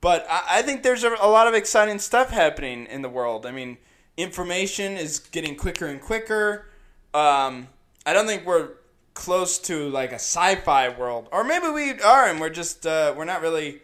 but 0.01 0.25
I, 0.27 0.41
I 0.57 0.61
think 0.63 0.81
there's 0.81 1.03
a, 1.03 1.15
a 1.21 1.29
lot 1.29 1.47
of 1.47 1.53
exciting 1.53 1.99
stuff 1.99 2.31
happening 2.31 2.87
in 2.87 3.03
the 3.03 3.09
world. 3.09 3.45
I 3.45 3.51
mean, 3.51 3.77
information 4.17 4.93
is 4.93 5.19
getting 5.19 5.55
quicker 5.55 5.85
and 5.85 6.01
quicker. 6.01 6.65
Um, 7.13 7.67
I 8.07 8.13
don't 8.13 8.25
think 8.25 8.43
we're 8.43 8.69
close 9.13 9.59
to 9.59 9.87
like 9.89 10.13
a 10.13 10.15
sci-fi 10.15 10.89
world, 10.89 11.29
or 11.31 11.43
maybe 11.43 11.69
we 11.69 11.91
are, 12.01 12.25
and 12.25 12.41
we're 12.41 12.49
just 12.49 12.87
uh, 12.87 13.13
we're 13.15 13.23
not 13.23 13.43
really 13.43 13.83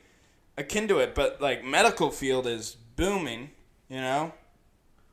akin 0.57 0.87
to 0.87 0.97
it. 0.97 1.13
But 1.13 1.39
like 1.39 1.63
medical 1.63 2.09
field 2.09 2.47
is 2.47 2.75
booming, 2.99 3.51
you 3.87 4.01
know. 4.01 4.33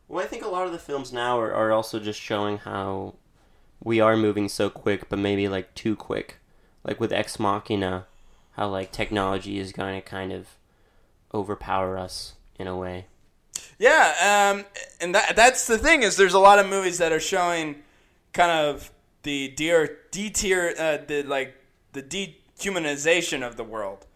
Well, 0.08 0.24
I 0.24 0.28
think 0.28 0.44
a 0.44 0.48
lot 0.48 0.66
of 0.66 0.72
the 0.72 0.78
films 0.78 1.12
now 1.12 1.38
are, 1.38 1.54
are 1.54 1.72
also 1.72 2.00
just 2.00 2.20
showing 2.20 2.58
how 2.58 3.14
we 3.82 4.00
are 4.00 4.16
moving 4.16 4.48
so 4.48 4.68
quick, 4.68 5.08
but 5.08 5.18
maybe 5.18 5.48
like 5.48 5.74
too 5.74 5.94
quick. 5.94 6.38
Like 6.84 7.00
with 7.00 7.12
Ex 7.12 7.38
Machina, 7.38 8.06
how 8.52 8.68
like 8.68 8.92
technology 8.92 9.58
is 9.58 9.72
going 9.72 9.94
to 9.94 10.00
kind 10.00 10.32
of 10.32 10.56
overpower 11.32 11.96
us 11.96 12.34
in 12.58 12.66
a 12.66 12.76
way. 12.76 13.06
Yeah, 13.78 14.52
um, 14.52 14.64
and 15.00 15.14
that 15.14 15.36
that's 15.36 15.66
the 15.66 15.78
thing 15.78 16.02
is 16.02 16.16
there's 16.16 16.34
a 16.34 16.38
lot 16.38 16.58
of 16.58 16.68
movies 16.68 16.98
that 16.98 17.12
are 17.12 17.20
showing 17.20 17.82
kind 18.32 18.50
of 18.50 18.90
the 19.22 19.48
dear 19.48 19.98
detier 20.10 20.78
uh, 20.78 21.04
the 21.06 21.22
like 21.22 21.54
the 21.92 22.02
dehumanization 22.02 23.46
of 23.46 23.56
the 23.56 23.64
world. 23.64 24.06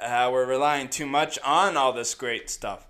How 0.00 0.32
we're 0.32 0.46
relying 0.46 0.88
too 0.88 1.06
much 1.06 1.38
on 1.44 1.76
all 1.76 1.92
this 1.92 2.14
great 2.14 2.50
stuff. 2.50 2.86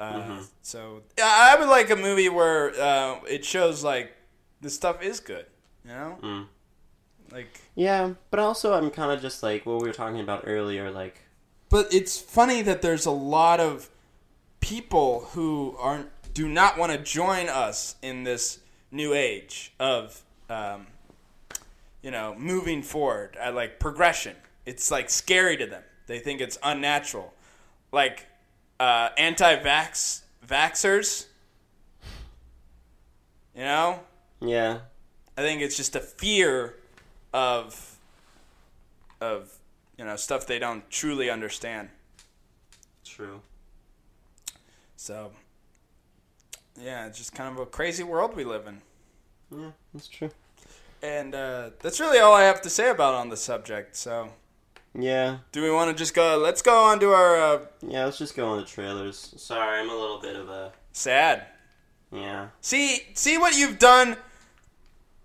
Uh, 0.00 0.42
So 0.62 1.02
I 1.22 1.56
would 1.58 1.68
like 1.68 1.90
a 1.90 1.96
movie 1.96 2.28
where 2.28 2.70
uh, 2.80 3.20
it 3.28 3.44
shows 3.44 3.84
like 3.84 4.12
the 4.60 4.70
stuff 4.70 5.02
is 5.02 5.20
good. 5.20 5.46
You 5.84 5.90
know, 5.90 6.18
Mm. 6.22 6.46
like. 7.32 7.60
Yeah, 7.74 8.14
but 8.30 8.40
also 8.40 8.72
I'm 8.74 8.90
kind 8.90 9.12
of 9.12 9.20
just 9.20 9.42
like 9.42 9.66
what 9.66 9.80
we 9.80 9.86
were 9.88 9.92
talking 9.94 10.20
about 10.20 10.44
earlier. 10.46 10.90
Like, 10.90 11.20
But 11.68 11.92
it's 11.92 12.18
funny 12.18 12.62
that 12.62 12.82
there's 12.82 13.06
a 13.06 13.10
lot 13.10 13.60
of 13.60 13.88
people 14.60 15.28
who 15.32 15.76
aren't 15.78 16.08
do 16.32 16.48
not 16.48 16.76
want 16.78 16.90
to 16.90 16.98
join 16.98 17.48
us 17.48 17.94
in 18.02 18.24
this 18.24 18.58
new 18.90 19.12
age 19.14 19.72
of 19.78 20.22
um, 20.48 20.86
you 22.02 22.10
know 22.10 22.34
moving 22.36 22.82
forward 22.82 23.36
at 23.40 23.54
like 23.54 23.78
progression. 23.78 24.34
It's 24.66 24.90
like 24.90 25.10
scary 25.10 25.56
to 25.58 25.66
them. 25.66 25.82
They 26.06 26.18
think 26.18 26.40
it's 26.40 26.58
unnatural. 26.62 27.34
Like 27.92 28.26
uh, 28.80 29.10
anti-vax 29.16 30.22
vaxxers. 30.46 31.26
You 33.54 33.62
know, 33.62 34.00
yeah, 34.40 34.78
I 35.38 35.42
think 35.42 35.62
it's 35.62 35.76
just 35.76 35.94
a 35.94 36.00
fear 36.00 36.74
of 37.32 37.98
of 39.20 39.58
you 39.96 40.04
know 40.04 40.16
stuff 40.16 40.46
they 40.46 40.58
don't 40.58 40.88
truly 40.90 41.30
understand. 41.30 41.88
true. 43.04 43.40
So, 44.96 45.32
yeah, 46.80 47.06
it's 47.06 47.18
just 47.18 47.34
kind 47.34 47.52
of 47.54 47.60
a 47.60 47.66
crazy 47.66 48.02
world 48.02 48.34
we 48.34 48.42
live 48.44 48.66
in. 48.66 48.80
Yeah, 49.50 49.70
that's 49.92 50.08
true. 50.08 50.30
And 51.02 51.34
uh, 51.34 51.70
that's 51.80 52.00
really 52.00 52.18
all 52.18 52.32
I 52.32 52.44
have 52.44 52.62
to 52.62 52.70
say 52.70 52.88
about 52.88 53.12
on 53.12 53.28
the 53.28 53.36
subject. 53.36 53.96
So, 53.96 54.30
Yeah. 54.96 55.38
Do 55.52 55.62
we 55.62 55.70
want 55.70 55.90
to 55.90 55.96
just 56.00 56.14
go? 56.14 56.38
Let's 56.38 56.62
go 56.62 56.84
on 56.84 57.00
to 57.00 57.12
our 57.12 57.36
uh, 57.36 57.58
Yeah, 57.86 58.04
let's 58.04 58.18
just 58.18 58.36
go 58.36 58.48
on 58.50 58.58
the 58.60 58.64
trailers. 58.66 59.34
Sorry, 59.36 59.80
I'm 59.80 59.90
a 59.90 59.94
little 59.96 60.20
bit 60.20 60.36
of 60.36 60.48
a. 60.48 60.72
sad. 60.92 61.46
Yeah. 62.12 62.48
See, 62.60 63.00
see 63.14 63.38
what 63.38 63.56
you've 63.56 63.78
done. 63.80 64.16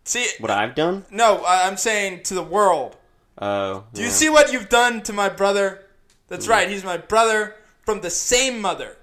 See, 0.05 0.25
What 0.39 0.49
I've 0.49 0.73
done? 0.73 1.05
no, 1.11 1.43
I- 1.45 1.67
I'm 1.67 1.77
saying 1.77 2.23
to 2.23 2.33
the 2.33 2.41
world. 2.43 2.97
Oh. 3.39 3.83
Do 3.93 4.01
you 4.01 4.09
see 4.09 4.27
what 4.27 4.51
you've 4.51 4.69
done 4.69 5.01
to 5.03 5.13
my 5.13 5.29
brother? 5.29 5.85
That's 6.29 6.47
right, 6.47 6.67
he's 6.67 6.83
my 6.83 6.97
brother 6.97 7.55
from 7.85 8.01
the 8.01 8.09
same 8.09 8.59
mother. 8.59 8.97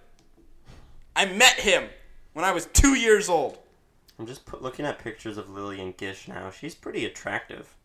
I 1.14 1.26
met 1.26 1.60
him 1.60 1.84
when 2.32 2.44
I 2.44 2.50
was 2.50 2.66
two 2.66 2.94
years 2.94 3.28
old. 3.28 3.56
I'm 4.18 4.26
just 4.26 4.44
put, 4.46 4.62
looking 4.62 4.84
at 4.84 4.98
pictures 4.98 5.38
of 5.38 5.48
Lillian 5.48 5.94
Gish 5.96 6.26
now. 6.26 6.50
She's 6.50 6.74
pretty 6.74 7.04
attractive. 7.04 7.75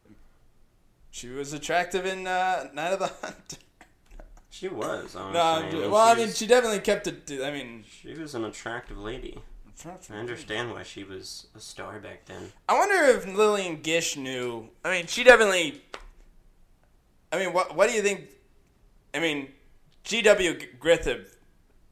She 1.12 1.28
was 1.30 1.54
attractive 1.54 2.06
in 2.06 2.26
uh, 2.26 2.70
Night 2.74 2.94
of 2.94 3.00
the 3.00 3.08
Hunt. 3.08 3.58
She 4.50 4.68
was. 4.68 5.16
Honestly. 5.16 5.34
no, 5.34 5.42
I'm 5.42 5.72
ju- 5.72 5.92
well, 5.92 5.98
I 5.98 6.16
mean, 6.16 6.26
she's- 6.28 6.38
she 6.38 6.48
definitely 6.48 6.80
kept 6.80 7.08
it. 7.08 7.30
I 7.44 7.52
mean, 7.52 7.84
she 7.90 8.14
was 8.14 8.34
an 8.36 8.46
attractive 8.46 8.98
lady. 8.98 9.40
I 10.12 10.14
understand 10.14 10.72
why 10.72 10.84
she 10.84 11.04
was 11.04 11.48
a 11.56 11.60
star 11.60 11.98
back 12.00 12.26
then. 12.26 12.52
I 12.70 12.74
wonder 12.78 13.04
if 13.18 13.26
Lillian 13.28 13.82
Gish 13.82 14.16
knew. 14.16 14.70
I 14.86 14.92
mean, 14.92 15.08
she 15.08 15.24
definitely. 15.24 15.82
I 17.32 17.40
mean, 17.40 17.52
what 17.52 17.76
what 17.76 17.90
do 17.90 17.96
you 17.96 18.04
think? 18.04 18.28
I 19.14 19.20
mean, 19.20 19.48
D.W. 20.04 20.60
Griffith 20.80 21.36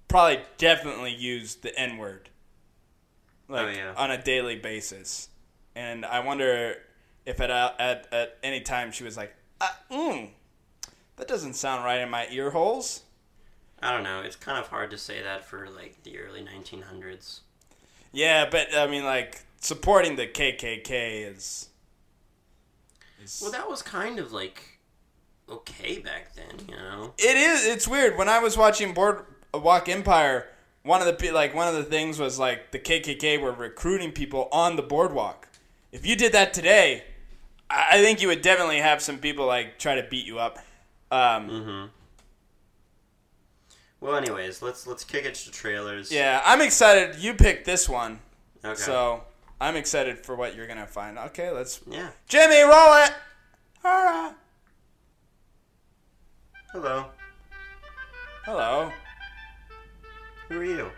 probably 0.07 0.41
definitely 0.59 1.15
used 1.15 1.63
the 1.63 1.77
N 1.79 1.97
word, 1.97 2.29
like 3.47 3.67
Oh, 3.67 3.69
yeah. 3.71 3.93
on 3.97 4.11
a 4.11 4.21
daily 4.21 4.55
basis, 4.57 5.29
and 5.75 6.05
I 6.05 6.19
wonder 6.19 6.75
if 7.29 7.39
at 7.39 7.51
at 7.51 8.07
at 8.11 8.37
any 8.41 8.59
time 8.59 8.91
she 8.91 9.03
was 9.03 9.15
like, 9.15 9.33
uh, 9.61 9.67
mm, 9.91 10.29
that 11.17 11.27
doesn't 11.27 11.53
sound 11.53 11.85
right 11.85 11.99
in 11.99 12.09
my 12.09 12.27
ear 12.31 12.49
holes. 12.49 13.03
I 13.81 13.91
don't 13.91 14.03
know. 14.03 14.21
It's 14.21 14.35
kind 14.35 14.57
of 14.57 14.67
hard 14.67 14.89
to 14.91 14.97
say 14.97 15.21
that 15.21 15.45
for 15.45 15.69
like 15.69 16.01
the 16.03 16.19
early 16.19 16.41
1900s. 16.41 17.41
Yeah, 18.11 18.49
but 18.49 18.75
I 18.75 18.87
mean, 18.87 19.05
like 19.05 19.41
supporting 19.61 20.15
the 20.15 20.25
KKK 20.25 21.31
is. 21.31 21.69
is 23.23 23.39
Well, 23.41 23.51
that 23.51 23.69
was 23.69 23.83
kind 23.83 24.17
of 24.17 24.33
like 24.33 24.79
okay 25.47 25.99
back 25.99 26.33
then, 26.33 26.67
you 26.67 26.75
know. 26.75 27.13
It 27.19 27.37
is. 27.37 27.67
It's 27.67 27.87
weird. 27.87 28.17
When 28.17 28.27
I 28.27 28.39
was 28.39 28.57
watching 28.57 28.95
Boardwalk 28.95 29.87
Empire, 29.87 30.47
one 30.81 31.07
of 31.07 31.19
the 31.19 31.31
like 31.31 31.53
one 31.53 31.67
of 31.67 31.75
the 31.75 31.83
things 31.83 32.17
was 32.17 32.39
like 32.39 32.71
the 32.71 32.79
KKK 32.79 33.39
were 33.39 33.51
recruiting 33.51 34.13
people 34.13 34.49
on 34.51 34.77
the 34.77 34.81
boardwalk. 34.81 35.47
If 35.91 36.07
you 36.07 36.15
did 36.15 36.31
that 36.33 36.53
today, 36.53 37.03
I 37.69 38.01
think 38.01 38.21
you 38.21 38.27
would 38.29 38.41
definitely 38.41 38.79
have 38.79 39.01
some 39.01 39.19
people 39.19 39.45
like 39.45 39.77
try 39.77 39.95
to 39.95 40.03
beat 40.09 40.25
you 40.25 40.39
up. 40.39 40.57
Um, 41.11 41.49
Mm-hmm. 41.49 41.85
Well, 44.01 44.15
anyways, 44.15 44.61
let's 44.61 44.87
let's 44.87 45.03
kick 45.03 45.25
it 45.25 45.35
to 45.35 45.51
trailers. 45.51 46.09
yeah, 46.11 46.41
I'm 46.45 46.61
excited. 46.61 47.17
You 47.17 47.33
picked 47.33 47.65
this 47.65 47.89
one, 47.89 48.19
Okay. 48.63 48.75
so 48.79 49.23
I'm 49.59 49.75
excited 49.75 50.17
for 50.19 50.35
what 50.37 50.55
you're 50.55 50.67
gonna 50.67 50.87
find. 50.87 51.17
Okay, 51.17 51.51
let's 51.51 51.81
yeah. 51.85 52.09
Jimmy 52.27 52.61
roll 52.61 53.03
it. 53.03 53.11
All 53.83 54.05
right. 54.05 54.33
Hello. 56.71 57.05
Hello, 58.45 58.91
Who 60.47 60.59
are 60.61 60.65
you? 60.65 60.89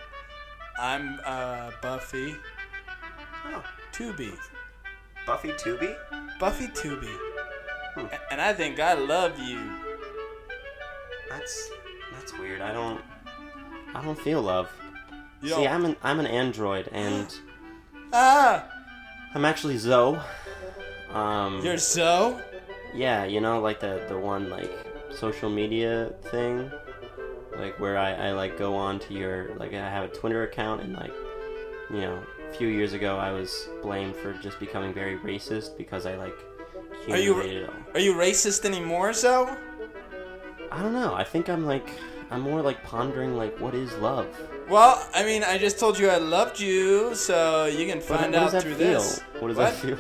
I'm 0.80 1.20
uh, 1.26 1.72
Buffy 1.82 2.36
Oh, 3.48 3.64
Tubi. 3.92 4.32
Buffy 5.26 5.50
Tubi. 5.50 5.96
Buffy 6.40 6.68
Tubi. 6.68 7.16
Hmm. 7.96 8.06
And 8.30 8.42
I 8.42 8.54
think 8.54 8.80
I 8.80 8.94
love 8.94 9.38
you. 9.40 9.60
That's 11.30 11.70
that's 12.14 12.38
weird. 12.38 12.62
I 12.62 12.74
don't 12.74 13.02
I 13.94 14.04
don't 14.04 14.20
feel 14.20 14.42
love. 14.42 14.72
You 15.42 15.50
See, 15.50 15.68
I'm 15.68 15.86
an 15.86 15.96
I'm 16.04 16.20
an 16.20 16.28
android, 16.28 16.90
and 16.92 17.34
ah, 18.14 18.68
I'm 19.34 19.46
actually 19.46 19.78
Zoe. 19.78 20.20
Um. 21.12 21.62
you're 21.64 21.78
so. 21.78 22.42
Yeah, 22.94 23.26
you 23.26 23.42
know, 23.42 23.60
like 23.60 23.80
the 23.80 24.06
the 24.08 24.18
one 24.18 24.50
like 24.50 24.72
social 25.12 25.50
media 25.50 26.14
thing, 26.32 26.72
like 27.58 27.80
where 27.80 27.98
I, 27.98 28.14
I 28.14 28.32
like 28.32 28.58
go 28.58 28.76
on 28.76 29.00
to 29.00 29.14
your 29.14 29.56
like 29.56 29.74
I 29.74 29.90
have 29.90 30.06
a 30.06 30.14
Twitter 30.14 30.44
account 30.44 30.82
and 30.82 30.94
like 30.94 31.14
you 31.90 32.02
know 32.02 32.22
few 32.58 32.68
years 32.68 32.94
ago 32.94 33.18
I 33.18 33.32
was 33.32 33.68
blamed 33.82 34.16
for 34.16 34.34
just 34.34 34.60
becoming 34.60 34.94
very 34.94 35.18
racist 35.18 35.78
because 35.78 36.06
I 36.06 36.16
like 36.16 36.34
Are 37.10 37.18
you- 37.18 37.68
Are 37.94 38.00
you 38.00 38.14
racist 38.14 38.66
anymore, 38.66 39.14
so? 39.14 39.56
I 40.72 40.82
don't 40.82 40.94
know. 40.94 41.14
I 41.14 41.24
think 41.24 41.50
I'm 41.50 41.66
like 41.66 41.90
I'm 42.30 42.42
more 42.42 42.62
like 42.62 42.82
pondering 42.84 43.36
like 43.36 43.60
what 43.60 43.74
is 43.76 43.92
love. 43.98 44.28
Well, 44.70 45.06
I 45.14 45.24
mean, 45.26 45.44
I 45.44 45.58
just 45.58 45.78
told 45.80 46.00
you 46.00 46.08
I 46.10 46.18
loved 46.18 46.60
you, 46.62 47.14
so 47.14 47.66
you 47.66 47.86
can 47.86 48.00
find 48.00 48.32
what 48.32 48.36
out 48.42 48.44
does 48.44 48.52
that 48.54 48.62
through 48.64 48.76
feel? 48.76 49.00
this. 49.02 49.20
What 49.40 49.48
does 49.50 49.58
What? 49.58 49.72
that 49.72 49.76
feel? 49.76 49.98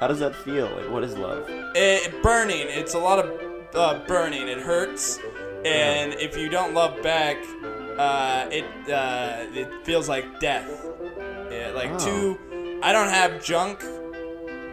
How 0.00 0.06
does 0.08 0.18
that 0.18 0.34
feel? 0.34 0.66
Like 0.68 0.90
what 0.90 1.02
is 1.02 1.16
love? 1.16 1.46
It, 1.48 2.22
burning. 2.22 2.66
It's 2.68 2.92
a 2.94 2.98
lot 2.98 3.18
of 3.24 3.26
uh, 3.74 4.00
burning. 4.06 4.48
It 4.48 4.58
hurts, 4.58 5.18
and 5.64 6.12
if 6.14 6.36
you 6.36 6.50
don't 6.50 6.74
love 6.74 7.02
back, 7.02 7.38
uh, 7.96 8.48
it 8.50 8.64
uh, 8.92 9.46
it 9.54 9.68
feels 9.86 10.08
like 10.10 10.40
death. 10.40 10.68
Yeah, 11.66 11.72
like 11.74 11.90
Oh. 11.92 11.98
two. 11.98 12.80
I 12.82 12.92
don't 12.92 13.08
have 13.08 13.42
junk. 13.44 13.82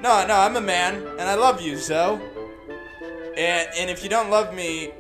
No, 0.02 0.26
no, 0.28 0.36
I'm 0.36 0.56
a 0.58 0.62
man, 0.62 0.96
and 1.20 1.22
I 1.30 1.36
love 1.36 1.62
you, 1.62 1.78
so. 1.78 2.20
And 3.38 3.68
and 3.78 3.90
if 3.90 4.04
you 4.04 4.10
don't 4.10 4.30
love 4.30 4.54
me, 4.54 4.92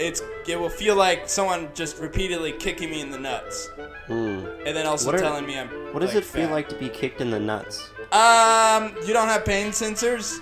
it's 0.00 0.20
it 0.46 0.58
will 0.58 0.68
feel 0.68 0.96
like 0.96 1.28
someone 1.28 1.68
just 1.74 1.98
repeatedly 2.00 2.52
kicking 2.52 2.90
me 2.90 3.00
in 3.00 3.10
the 3.10 3.18
nuts, 3.18 3.68
Hmm. 4.06 4.44
and 4.66 4.76
then 4.76 4.86
also 4.86 5.10
are- 5.12 5.18
telling 5.18 5.46
me 5.46 5.58
I'm. 5.58 5.68
What 5.92 6.00
does 6.00 6.14
like, 6.14 6.24
it 6.24 6.26
feel 6.26 6.46
fat. 6.48 6.52
like 6.52 6.68
to 6.70 6.74
be 6.74 6.88
kicked 6.88 7.20
in 7.20 7.30
the 7.30 7.38
nuts? 7.40 7.88
Um, 8.12 8.94
you 9.06 9.12
don't 9.12 9.28
have 9.28 9.44
pain 9.44 9.68
sensors. 9.70 10.38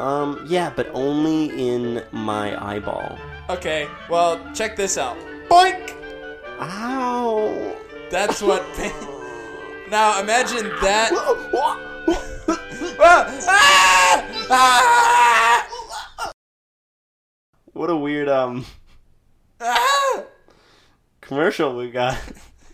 Um, 0.00 0.44
yeah, 0.48 0.72
but 0.74 0.88
only 0.94 1.50
in 1.70 2.02
my 2.12 2.56
eyeball. 2.72 3.18
Okay, 3.50 3.86
well, 4.08 4.40
check 4.54 4.74
this 4.76 4.96
out. 4.96 5.16
Boink! 5.48 5.92
Ow! 6.60 7.76
That's 8.10 8.40
what 8.42 8.62
pain. 8.76 8.92
Now 9.90 10.20
imagine 10.20 10.68
that. 10.82 11.10
Ah! 13.02 13.40
Ah! 13.48 14.46
Ah! 14.50 16.32
what 17.72 17.88
a 17.90 17.96
weird 17.96 18.28
um 18.28 18.64
commercial 21.20 21.76
we 21.76 21.90
got. 21.90 22.18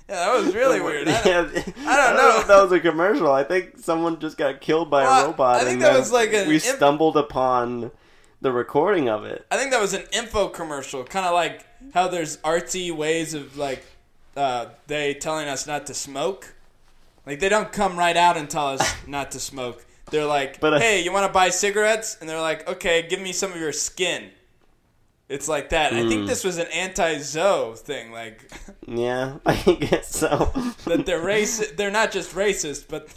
Yeah, 0.09 0.17
that 0.27 0.35
was 0.45 0.55
really 0.55 0.81
weird. 0.81 1.09
I 1.09 1.13
Yeah, 1.25 1.43
don't- 1.43 1.57
I 1.87 1.97
don't 1.97 2.17
know 2.17 2.29
know. 2.29 2.41
if 2.41 2.47
that 2.47 2.63
was 2.63 2.73
a 2.73 2.81
commercial. 2.81 3.31
I 3.33 3.45
think 3.45 3.79
someone 3.79 4.19
just 4.21 4.37
got 4.37 4.61
killed 4.61 4.91
by 4.91 5.03
Well, 5.05 5.25
a 5.25 5.27
robot. 5.29 5.57
I 5.57 5.61
think 5.61 5.73
and 5.75 5.83
that 5.83 5.99
was 5.99 6.13
like 6.13 6.33
an 6.33 6.49
we 6.49 6.55
imp- 6.57 6.65
stumbled 6.65 7.17
upon 7.17 7.91
the 8.41 8.53
recording 8.53 9.09
of 9.09 9.25
it. 9.25 9.47
I 9.51 9.57
think 9.57 9.71
that 9.73 9.81
was 9.81 9.95
an 9.95 10.05
info 10.13 10.49
commercial, 10.49 11.03
kind 11.05 11.27
of 11.27 11.33
like 11.33 11.67
how 11.95 12.09
there's 12.09 12.37
artsy 12.39 12.95
ways 12.95 13.35
of 13.35 13.57
like 13.57 13.85
uh, 14.37 14.67
they 14.87 15.15
telling 15.15 15.49
us 15.49 15.67
not 15.67 15.87
to 15.87 15.95
smoke. 15.95 16.55
Like 17.27 17.41
they 17.41 17.49
don't 17.49 17.73
come 17.73 17.99
right 17.99 18.17
out 18.17 18.37
and 18.37 18.49
tell 18.49 18.69
us 18.69 18.95
not 19.07 19.33
to 19.33 19.41
smoke. 19.41 19.85
They're 20.11 20.25
like, 20.25 20.61
But, 20.61 20.75
uh, 20.75 20.79
"Hey, 20.79 21.03
you 21.03 21.13
want 21.13 21.27
to 21.27 21.33
buy 21.33 21.49
cigarettes?" 21.51 22.17
And 22.21 22.31
they're 22.31 22.41
like, 22.41 22.69
"Okay, 22.69 23.07
give 23.09 23.21
me 23.21 23.33
some 23.33 23.51
of 23.53 23.59
your 23.59 23.73
skin." 23.73 24.31
It's 25.29 25.49
like 25.49 25.71
that. 25.71 25.93
I 25.93 26.09
think 26.09 26.23
Mm. 26.23 26.27
this 26.29 26.45
was 26.45 26.57
an 26.59 26.69
anti-Zoe 26.69 27.75
thing, 27.77 28.13
like 28.13 28.49
Yeah, 28.87 29.39
I 29.47 29.57
guess 29.81 30.09
so. 30.15 30.53
that 30.85 31.05
they're 31.05 31.21
racist. 31.21 31.77
They're 31.77 31.91
not 31.91 32.13
just 32.13 32.33
racist, 32.37 32.85
but 32.89 33.09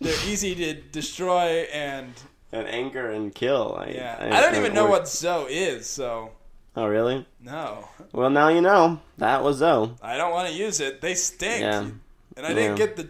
they're 0.00 0.16
easy 0.26 0.54
to 0.54 0.72
destroy 0.74 1.68
and 1.72 2.14
and 2.50 2.66
anger 2.66 3.10
and 3.10 3.34
kill. 3.34 3.76
I, 3.78 3.88
yeah. 3.90 4.16
I, 4.20 4.40
don't 4.40 4.56
even 4.56 4.72
know 4.74 4.86
what 4.86 5.06
Zoe 5.08 5.52
is, 5.52 5.86
so 5.86 6.32
Oh, 6.76 6.86
really? 6.86 7.26
no. 7.40 7.88
Well, 8.12 8.30
now 8.30 8.48
you 8.48 8.60
know. 8.62 9.00
That 9.18 9.42
was 9.42 9.58
Zoe. 9.58 9.94
I 10.02 10.16
don't 10.16 10.32
want 10.32 10.48
to 10.48 10.54
use 10.54 10.80
it. 10.80 11.00
They 11.02 11.14
stink. 11.14 11.60
Yeah. 11.60 11.88
And 12.36 12.46
I 12.46 12.54
didn't 12.54 12.76
get 12.76 12.96
the 12.96 13.08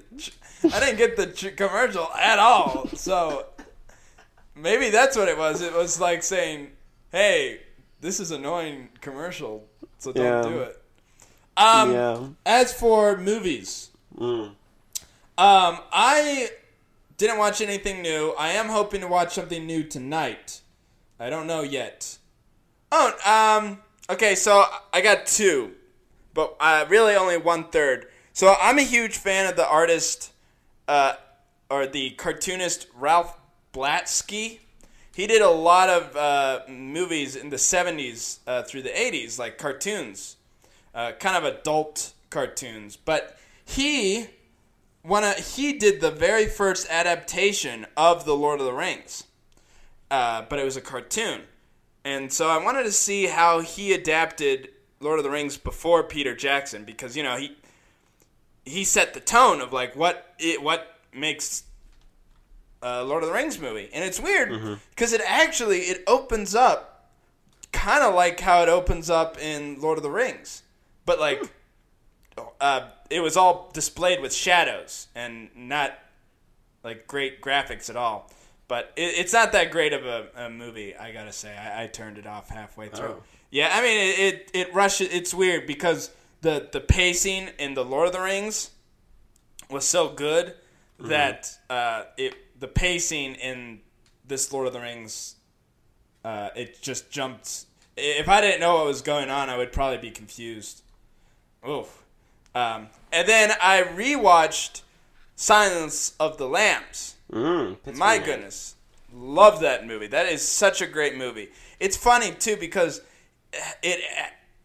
I 0.74 0.80
didn't 0.80 0.96
get 0.98 1.16
the 1.16 1.50
commercial 1.52 2.08
at 2.14 2.38
all. 2.38 2.88
So 2.94 3.46
maybe 4.54 4.90
that's 4.90 5.16
what 5.16 5.28
it 5.28 5.36
was. 5.38 5.60
It 5.62 5.72
was 5.72 6.00
like 6.00 6.22
saying, 6.22 6.70
"Hey, 7.10 7.60
this 8.00 8.20
is 8.20 8.30
annoying 8.30 8.88
commercial, 9.00 9.66
so 9.98 10.12
don't 10.12 10.24
Yeah. 10.24 10.42
do 10.50 10.58
it." 10.60 10.82
Um 11.56 11.92
yeah. 11.92 12.26
as 12.46 12.72
for 12.72 13.16
movies, 13.16 13.90
Mm. 14.18 14.46
um 15.38 15.78
I 15.92 16.50
didn't 17.18 17.38
watch 17.38 17.60
anything 17.60 18.02
new. 18.02 18.34
I 18.38 18.48
am 18.48 18.68
hoping 18.68 19.00
to 19.02 19.08
watch 19.08 19.34
something 19.34 19.66
new 19.66 19.84
tonight. 19.84 20.60
I 21.20 21.30
don't 21.30 21.46
know 21.46 21.62
yet. 21.62 22.18
Oh, 22.90 23.12
um 23.24 23.80
okay, 24.10 24.34
so 24.34 24.64
I 24.92 25.00
got 25.00 25.26
two. 25.26 25.72
But 26.34 26.56
uh, 26.60 26.86
really 26.88 27.14
only 27.14 27.36
one 27.36 27.64
third. 27.68 28.08
So 28.34 28.54
I'm 28.60 28.78
a 28.78 28.82
huge 28.82 29.18
fan 29.18 29.46
of 29.46 29.56
the 29.56 29.68
artist 29.68 30.32
uh, 30.88 31.14
or 31.68 31.86
the 31.86 32.10
cartoonist 32.10 32.86
Ralph 32.94 33.38
Bakshi. 33.74 34.60
he 35.14 35.26
did 35.26 35.42
a 35.42 35.50
lot 35.50 35.90
of 35.90 36.16
uh, 36.16 36.60
movies 36.66 37.36
in 37.36 37.50
the 37.50 37.56
70s 37.56 38.38
uh, 38.46 38.62
through 38.62 38.82
the 38.82 38.88
80s, 38.88 39.38
like 39.38 39.58
cartoons, 39.58 40.36
uh, 40.94 41.12
kind 41.12 41.36
of 41.36 41.44
adult 41.44 42.14
cartoons. 42.30 42.96
But 42.96 43.38
he, 43.66 44.28
wanna, 45.04 45.32
he 45.32 45.74
did 45.74 46.00
the 46.00 46.10
very 46.10 46.46
first 46.46 46.86
adaptation 46.88 47.86
of 47.98 48.24
The 48.24 48.34
Lord 48.34 48.60
of 48.60 48.66
the 48.66 48.72
Rings, 48.72 49.24
uh, 50.10 50.46
but 50.48 50.58
it 50.58 50.64
was 50.64 50.78
a 50.78 50.82
cartoon. 50.82 51.42
And 52.02 52.32
so 52.32 52.48
I 52.48 52.62
wanted 52.62 52.84
to 52.84 52.92
see 52.92 53.26
how 53.26 53.60
he 53.60 53.92
adapted 53.92 54.70
Lord 55.00 55.18
of 55.18 55.24
the 55.24 55.30
Rings 55.30 55.58
before 55.58 56.02
Peter 56.02 56.34
Jackson, 56.34 56.84
because, 56.84 57.14
you 57.14 57.22
know, 57.22 57.36
he. 57.36 57.56
He 58.64 58.84
set 58.84 59.14
the 59.14 59.20
tone 59.20 59.60
of 59.60 59.72
like 59.72 59.96
what 59.96 60.34
it 60.38 60.62
what 60.62 60.98
makes 61.14 61.64
uh, 62.82 63.04
Lord 63.04 63.22
of 63.22 63.28
the 63.28 63.34
Rings 63.34 63.58
movie, 63.60 63.88
and 63.92 64.04
it's 64.04 64.20
weird 64.20 64.78
because 64.90 65.12
it 65.12 65.20
actually 65.26 65.80
it 65.80 66.02
opens 66.06 66.54
up 66.54 67.10
kind 67.72 68.04
of 68.04 68.14
like 68.14 68.40
how 68.40 68.62
it 68.62 68.68
opens 68.68 69.10
up 69.10 69.38
in 69.38 69.80
Lord 69.80 69.98
of 69.98 70.02
the 70.02 70.10
Rings, 70.10 70.62
but 71.06 71.18
like 71.18 71.42
uh, 72.60 72.88
it 73.10 73.20
was 73.20 73.36
all 73.36 73.70
displayed 73.72 74.20
with 74.20 74.32
shadows 74.32 75.08
and 75.14 75.50
not 75.56 75.98
like 76.84 77.06
great 77.06 77.40
graphics 77.40 77.90
at 77.90 77.96
all. 77.96 78.30
But 78.68 78.92
it, 78.96 79.14
it's 79.18 79.32
not 79.32 79.52
that 79.52 79.70
great 79.70 79.92
of 79.92 80.06
a, 80.06 80.28
a 80.36 80.50
movie, 80.50 80.96
I 80.96 81.12
gotta 81.12 81.32
say. 81.32 81.54
I, 81.56 81.84
I 81.84 81.86
turned 81.88 82.18
it 82.18 82.26
off 82.26 82.48
halfway 82.48 82.88
through. 82.88 83.06
Oh. 83.06 83.22
Yeah, 83.50 83.70
I 83.72 83.82
mean 83.82 83.98
it, 83.98 84.18
it 84.18 84.50
it 84.54 84.74
rushes. 84.74 85.08
It's 85.12 85.34
weird 85.34 85.66
because 85.66 86.10
the 86.42 86.68
the 86.70 86.80
pacing 86.80 87.48
in 87.58 87.74
the 87.74 87.84
Lord 87.84 88.08
of 88.08 88.12
the 88.12 88.20
Rings 88.20 88.70
was 89.70 89.86
so 89.86 90.08
good 90.10 90.54
that 91.00 91.50
uh, 91.70 92.04
it 92.16 92.34
the 92.60 92.68
pacing 92.68 93.34
in 93.36 93.80
this 94.26 94.52
Lord 94.52 94.66
of 94.66 94.72
the 94.72 94.80
Rings 94.80 95.36
uh, 96.24 96.50
it 96.54 96.80
just 96.82 97.10
jumped. 97.10 97.64
If 97.96 98.28
I 98.28 98.40
didn't 98.40 98.60
know 98.60 98.76
what 98.76 98.86
was 98.86 99.02
going 99.02 99.28
on, 99.30 99.50
I 99.50 99.56
would 99.56 99.72
probably 99.72 99.98
be 99.98 100.10
confused. 100.10 100.82
Oof. 101.68 102.02
Um, 102.54 102.88
and 103.12 103.26
then 103.28 103.52
I 103.60 103.82
rewatched 103.82 104.82
Silence 105.36 106.14
of 106.20 106.38
the 106.38 106.48
Lambs. 106.48 107.16
Mm, 107.30 107.76
My 107.96 108.18
Man. 108.18 108.26
goodness. 108.26 108.76
Love 109.14 109.60
that 109.60 109.86
movie. 109.86 110.06
That 110.06 110.26
is 110.26 110.46
such 110.46 110.80
a 110.80 110.86
great 110.86 111.16
movie. 111.16 111.50
It's 111.80 111.96
funny 111.96 112.30
too 112.32 112.56
because 112.56 113.02
it 113.82 114.00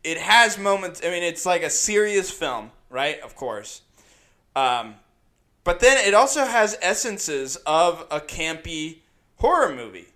it 0.07 0.17
has 0.17 0.57
moments 0.57 1.01
I 1.03 1.09
mean 1.09 1.23
it's 1.23 1.45
like 1.45 1.63
a 1.63 1.69
serious 1.69 2.31
film, 2.31 2.71
right? 2.89 3.19
Of 3.19 3.35
course. 3.35 3.81
Um, 4.55 4.95
but 5.63 5.81
then 5.81 5.97
it 6.07 6.13
also 6.13 6.45
has 6.45 6.77
essences 6.81 7.57
of 7.65 8.07
a 8.09 8.21
campy 8.21 8.99
horror 9.35 9.75
movie. 9.75 10.07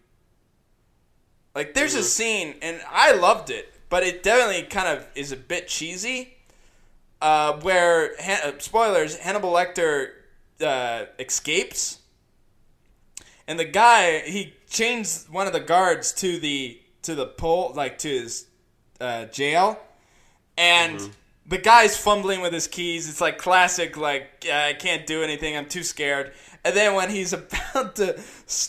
Like 1.54 1.74
there's 1.74 1.94
a 1.96 2.04
scene 2.04 2.56
and 2.62 2.80
I 2.90 3.12
loved 3.12 3.50
it, 3.50 3.74
but 3.90 4.04
it 4.04 4.24
definitely 4.24 4.64
kind 4.64 4.88
of 4.88 5.06
is 5.14 5.32
a 5.32 5.38
bit 5.38 5.68
cheesy. 5.68 6.38
Uh, 7.22 7.60
where 7.60 8.16
Han- 8.20 8.54
uh, 8.56 8.60
spoilers 8.60 9.18
Hannibal 9.18 9.52
Lecter 9.52 10.10
uh, 10.60 11.06
escapes 11.20 12.00
and 13.48 13.60
the 13.60 13.66
guy 13.66 14.22
he 14.22 14.54
chains 14.70 15.28
one 15.30 15.46
of 15.46 15.54
the 15.54 15.60
guards 15.60 16.14
to 16.14 16.40
the 16.40 16.80
to 17.04 17.14
the 17.14 17.28
pole 17.28 17.74
like 17.76 17.98
to 18.00 18.08
his 18.08 18.48
uh, 19.02 19.26
jail 19.26 19.80
and 20.58 21.10
the 21.48 21.58
guy's 21.58 21.98
fumbling 21.98 22.40
with 22.42 22.54
his 22.54 22.68
keys 22.68 23.10
it's 23.10 23.20
like 23.20 23.38
classic 23.38 23.98
like 23.98 24.46
"Yeah, 24.46 24.66
i 24.66 24.74
can't 24.74 25.06
do 25.08 25.24
anything 25.24 25.58
i'm 25.58 25.68
too 25.68 25.84
scared 25.84 26.32
and 26.64 26.76
then 26.76 26.94
when 26.94 27.10
he's 27.10 27.34
about 27.40 27.96
to 27.96 28.20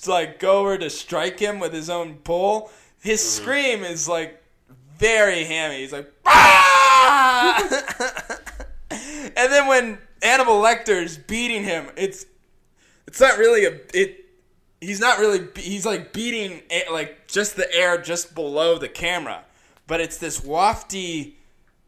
like 0.07 0.39
go 0.39 0.61
over 0.61 0.79
to 0.79 0.91
strike 0.91 1.39
him 1.39 1.61
with 1.61 1.73
his 1.73 1.91
own 1.91 2.15
pole 2.17 2.71
his 3.01 3.21
scream 3.21 3.85
is 3.85 4.09
like 4.09 4.43
very 4.99 5.45
hammy 5.45 5.81
he's 5.81 5.93
like 5.93 6.11
"Ah!" 6.27 7.69
and 8.91 9.53
then 9.53 9.67
when 9.67 9.99
Hannibal 10.23 10.61
Lecter's 10.61 11.19
beating 11.19 11.65
him, 11.65 11.89
it's 11.97 12.27
it's 13.07 13.21
not 13.21 13.39
really 13.39 13.65
a 13.65 13.79
it. 13.93 14.25
He's 14.81 15.01
not 15.01 15.19
really. 15.19 15.49
He's 15.57 15.85
like 15.85 16.13
beating 16.13 16.63
a- 16.71 16.91
like 16.93 17.27
just 17.27 17.57
the 17.57 17.73
air 17.75 18.01
just 18.01 18.35
below 18.35 18.79
the 18.79 18.89
camera, 18.89 19.45
but 19.93 20.01
it's 20.01 20.17
this 20.17 20.41
wafty. 20.41 21.35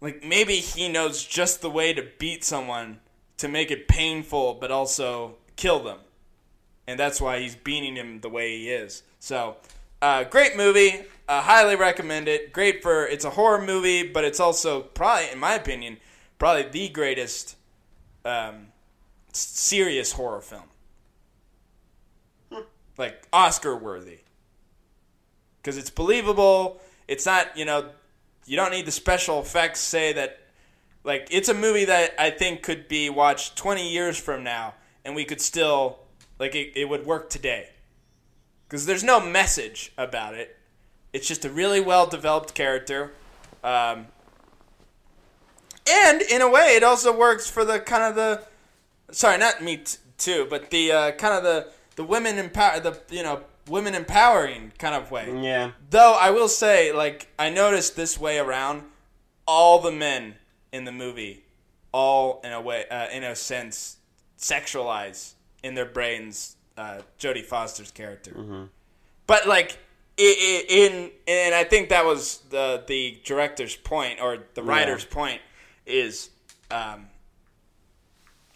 Like 0.03 0.23
maybe 0.23 0.57
he 0.57 0.91
knows 0.91 1.25
just 1.25 1.63
the 1.63 1.71
way 1.71 1.95
to 1.95 2.07
beat 2.19 2.45
someone 2.45 3.01
to 3.39 3.49
make 3.49 3.71
it 3.71 3.89
painful, 3.89 4.59
but 4.61 4.71
also 4.71 5.37
kill 5.57 5.83
them, 5.83 6.01
and 6.87 7.01
that's 7.01 7.19
why 7.19 7.39
he's 7.39 7.57
beating 7.57 7.97
him 7.97 8.21
the 8.21 8.29
way 8.29 8.59
he 8.59 8.69
is. 8.69 9.05
So, 9.21 9.57
uh, 10.03 10.25
great 10.25 10.55
movie. 10.55 11.07
Uh, 11.27 11.41
highly 11.41 11.77
recommend 11.77 12.29
it. 12.29 12.53
Great 12.53 12.83
for 12.83 13.07
it's 13.07 13.25
a 13.25 13.31
horror 13.31 13.63
movie, 13.65 14.07
but 14.07 14.23
it's 14.23 14.39
also 14.39 14.83
probably, 14.83 15.31
in 15.31 15.39
my 15.39 15.55
opinion, 15.55 15.97
probably 16.39 16.65
the 16.65 16.91
greatest 16.91 17.57
um, 18.27 18.67
serious 19.33 20.13
horror 20.13 20.43
film. 20.43 20.69
Like 22.99 23.27
Oscar 23.33 23.75
worthy. 23.75 24.19
Because 25.63 25.79
it's 25.79 25.89
believable. 25.89 26.83
It's 27.09 27.27
not, 27.27 27.57
you 27.57 27.65
know, 27.65 27.91
you 28.47 28.57
don't 28.57 28.71
need 28.71 28.87
the 28.87 28.93
special 28.93 29.41
effects 29.41 29.81
say 29.81 30.13
that. 30.13 30.41
Like, 31.03 31.29
it's 31.31 31.51
a 31.51 31.55
movie 31.55 31.85
that 31.85 32.15
I 32.19 32.31
think 32.31 32.63
could 32.63 32.89
be 32.89 33.11
watched 33.11 33.57
20 33.57 33.93
years 33.93 34.19
from 34.19 34.43
now, 34.43 34.73
and 35.05 35.15
we 35.15 35.27
could 35.27 35.41
still, 35.41 35.99
like, 36.39 36.55
it, 36.55 36.73
it 36.75 36.89
would 36.89 37.05
work 37.05 37.29
today. 37.29 37.69
Because 38.67 38.87
there's 38.87 39.05
no 39.05 39.21
message 39.21 39.93
about 39.99 40.35
it. 40.35 40.57
It's 41.13 41.29
just 41.29 41.45
a 41.45 41.51
really 41.51 41.81
well 41.81 42.07
developed 42.07 42.55
character. 42.55 43.13
Um, 43.63 44.07
and 45.87 46.23
in 46.23 46.41
a 46.41 46.49
way, 46.49 46.75
it 46.75 46.83
also 46.83 47.15
works 47.15 47.49
for 47.49 47.65
the 47.65 47.79
kind 47.81 48.03
of 48.03 48.15
the 48.15 48.43
sorry, 49.11 49.39
not 49.39 49.63
me 49.63 49.79
t- 49.79 49.99
too, 50.19 50.47
but 50.49 50.71
the 50.71 50.93
uh, 50.93 51.11
kind 51.13 51.35
of 51.35 51.43
the 51.43 51.71
the 51.97 52.05
women 52.05 52.39
empower 52.39 52.81
the 52.81 52.99
you 53.11 53.23
know 53.23 53.43
women 53.69 53.95
empowering 53.95 54.73
kind 54.79 54.95
of 54.95 55.11
way. 55.11 55.33
Yeah. 55.43 55.73
Though 55.91 56.15
I 56.19 56.31
will 56.31 56.49
say, 56.49 56.93
like 56.93 57.29
I 57.39 57.51
noticed 57.51 57.97
this 57.97 58.19
way 58.19 58.39
around, 58.39 58.83
all 59.47 59.81
the 59.81 59.93
men 59.93 60.37
in 60.73 60.85
the 60.85 60.93
movie, 60.93 61.45
all 61.93 62.41
in 62.45 62.53
a 62.53 62.61
way, 62.61 62.85
uh, 62.91 63.09
in 63.09 63.25
a 63.25 63.35
sense, 63.37 63.97
sexualize 64.39 65.35
in 65.63 65.75
their 65.75 65.87
brains 65.87 66.57
uh, 66.77 67.01
Jodie 67.19 67.45
Foster's 67.45 67.91
character. 67.91 68.69
But 69.27 69.47
like 69.47 69.79
in 70.17 71.11
and 71.27 71.55
I 71.55 71.65
think 71.65 71.89
that 71.89 72.05
was 72.05 72.39
the 72.51 72.85
the 72.87 73.21
director's 73.25 73.77
point 73.77 74.21
or 74.21 74.39
the 74.55 74.63
writer's 74.63 75.05
point 75.05 75.41
is. 75.87 76.31
Um, 76.71 77.07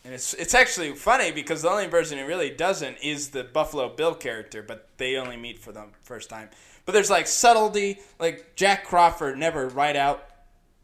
and 0.08 0.14
it's 0.14 0.32
it's 0.32 0.54
actually 0.54 0.94
funny 0.94 1.32
because 1.32 1.60
the 1.60 1.68
only 1.68 1.86
person 1.86 2.16
who 2.16 2.24
really 2.24 2.48
doesn't 2.48 2.96
is 3.02 3.28
the 3.28 3.44
Buffalo 3.44 3.94
Bill 3.94 4.14
character, 4.14 4.62
but 4.62 4.88
they 4.96 5.16
only 5.16 5.36
meet 5.36 5.58
for 5.58 5.70
the 5.70 5.84
first 6.02 6.30
time. 6.30 6.48
But 6.86 6.92
there's 6.92 7.10
like 7.10 7.26
subtlety, 7.26 7.98
like 8.18 8.56
Jack 8.56 8.84
Crawford 8.84 9.36
never 9.36 9.68
right 9.68 9.94
out, 9.94 10.26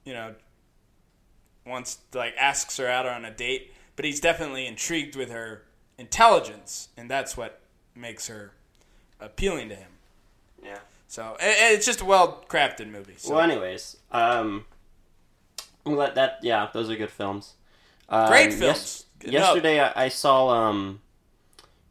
you 0.04 0.12
know, 0.12 0.34
once 1.66 2.00
like 2.12 2.34
asks 2.38 2.76
her 2.76 2.86
out 2.86 3.06
on 3.06 3.24
a 3.24 3.30
date, 3.30 3.72
but 3.96 4.04
he's 4.04 4.20
definitely 4.20 4.66
intrigued 4.66 5.16
with 5.16 5.30
her 5.30 5.62
intelligence, 5.96 6.90
and 6.94 7.10
that's 7.10 7.34
what 7.34 7.62
makes 7.94 8.26
her 8.26 8.52
appealing 9.20 9.70
to 9.70 9.74
him. 9.74 9.92
Yeah. 10.62 10.80
So 11.08 11.38
it's 11.40 11.86
just 11.86 12.02
a 12.02 12.04
well 12.04 12.44
crafted 12.46 12.90
movie. 12.90 13.14
So. 13.16 13.32
Well, 13.32 13.40
anyways, 13.40 13.96
um, 14.12 14.66
well, 15.86 15.96
that, 15.96 16.14
that 16.16 16.40
yeah, 16.42 16.68
those 16.74 16.90
are 16.90 16.96
good 16.96 17.10
films. 17.10 17.54
Um, 18.10 18.28
Great 18.28 18.52
yes- 18.58 19.04
films. 19.20 19.32
No. 19.32 19.38
yesterday, 19.40 19.80
I, 19.80 20.04
I 20.04 20.08
saw 20.08 20.48
um, 20.48 21.00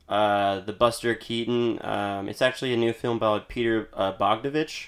uh, 0.09 0.59
the 0.61 0.73
Buster 0.73 1.15
Keaton. 1.15 1.79
Um, 1.83 2.29
it's 2.29 2.41
actually 2.41 2.73
a 2.73 2.77
new 2.77 2.93
film 2.93 3.17
about 3.17 3.49
Peter 3.49 3.89
uh, 3.93 4.13
Bogdanovich. 4.13 4.87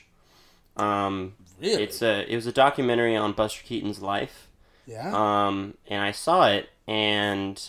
Um, 0.78 1.36
Really? 1.62 1.84
it's 1.84 2.02
a 2.02 2.30
it 2.32 2.36
was 2.36 2.48
a 2.48 2.52
documentary 2.52 3.16
on 3.16 3.32
Buster 3.32 3.64
Keaton's 3.64 4.02
life. 4.02 4.48
yeah. 4.86 5.12
Um, 5.14 5.76
and 5.88 6.02
I 6.04 6.12
saw 6.12 6.50
it 6.50 6.70
and 6.86 7.62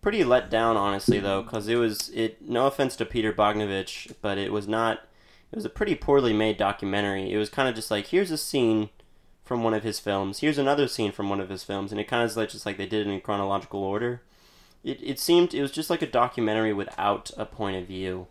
pretty 0.00 0.22
let 0.22 0.48
down, 0.50 0.76
honestly, 0.76 1.18
though, 1.18 1.42
because 1.42 1.66
it 1.66 1.74
was 1.76 2.10
it. 2.10 2.40
No 2.40 2.66
offense 2.68 2.94
to 2.96 3.04
Peter 3.04 3.32
Bogdanovich, 3.32 4.14
but 4.22 4.38
it 4.38 4.52
was 4.52 4.68
not. 4.68 5.00
It 5.50 5.56
was 5.56 5.64
a 5.64 5.70
pretty 5.70 5.94
poorly 5.96 6.32
made 6.32 6.58
documentary. 6.58 7.32
It 7.32 7.38
was 7.38 7.48
kind 7.50 7.68
of 7.68 7.74
just 7.74 7.90
like 7.90 8.06
here's 8.06 8.30
a 8.30 8.38
scene 8.38 8.90
from 9.48 9.64
one 9.64 9.74
of 9.74 9.82
his 9.82 9.98
films. 9.98 10.38
Here's 10.40 10.58
another 10.58 10.86
scene 10.86 11.10
from 11.10 11.28
one 11.28 11.40
of 11.40 11.48
his 11.48 11.64
films, 11.64 11.90
and 11.90 12.00
it 12.00 12.06
kind 12.06 12.22
of 12.28 12.36
like 12.36 12.50
just 12.50 12.66
like 12.66 12.76
they 12.76 12.86
did 12.86 13.06
it 13.06 13.10
in 13.10 13.20
chronological 13.20 13.80
order. 13.82 14.22
It 14.84 15.00
it 15.02 15.18
seemed 15.18 15.54
it 15.54 15.62
was 15.62 15.72
just 15.72 15.90
like 15.90 16.02
a 16.02 16.06
documentary 16.06 16.72
without 16.72 17.30
a 17.36 17.46
point 17.46 17.76
of 17.76 17.86
view, 17.88 18.28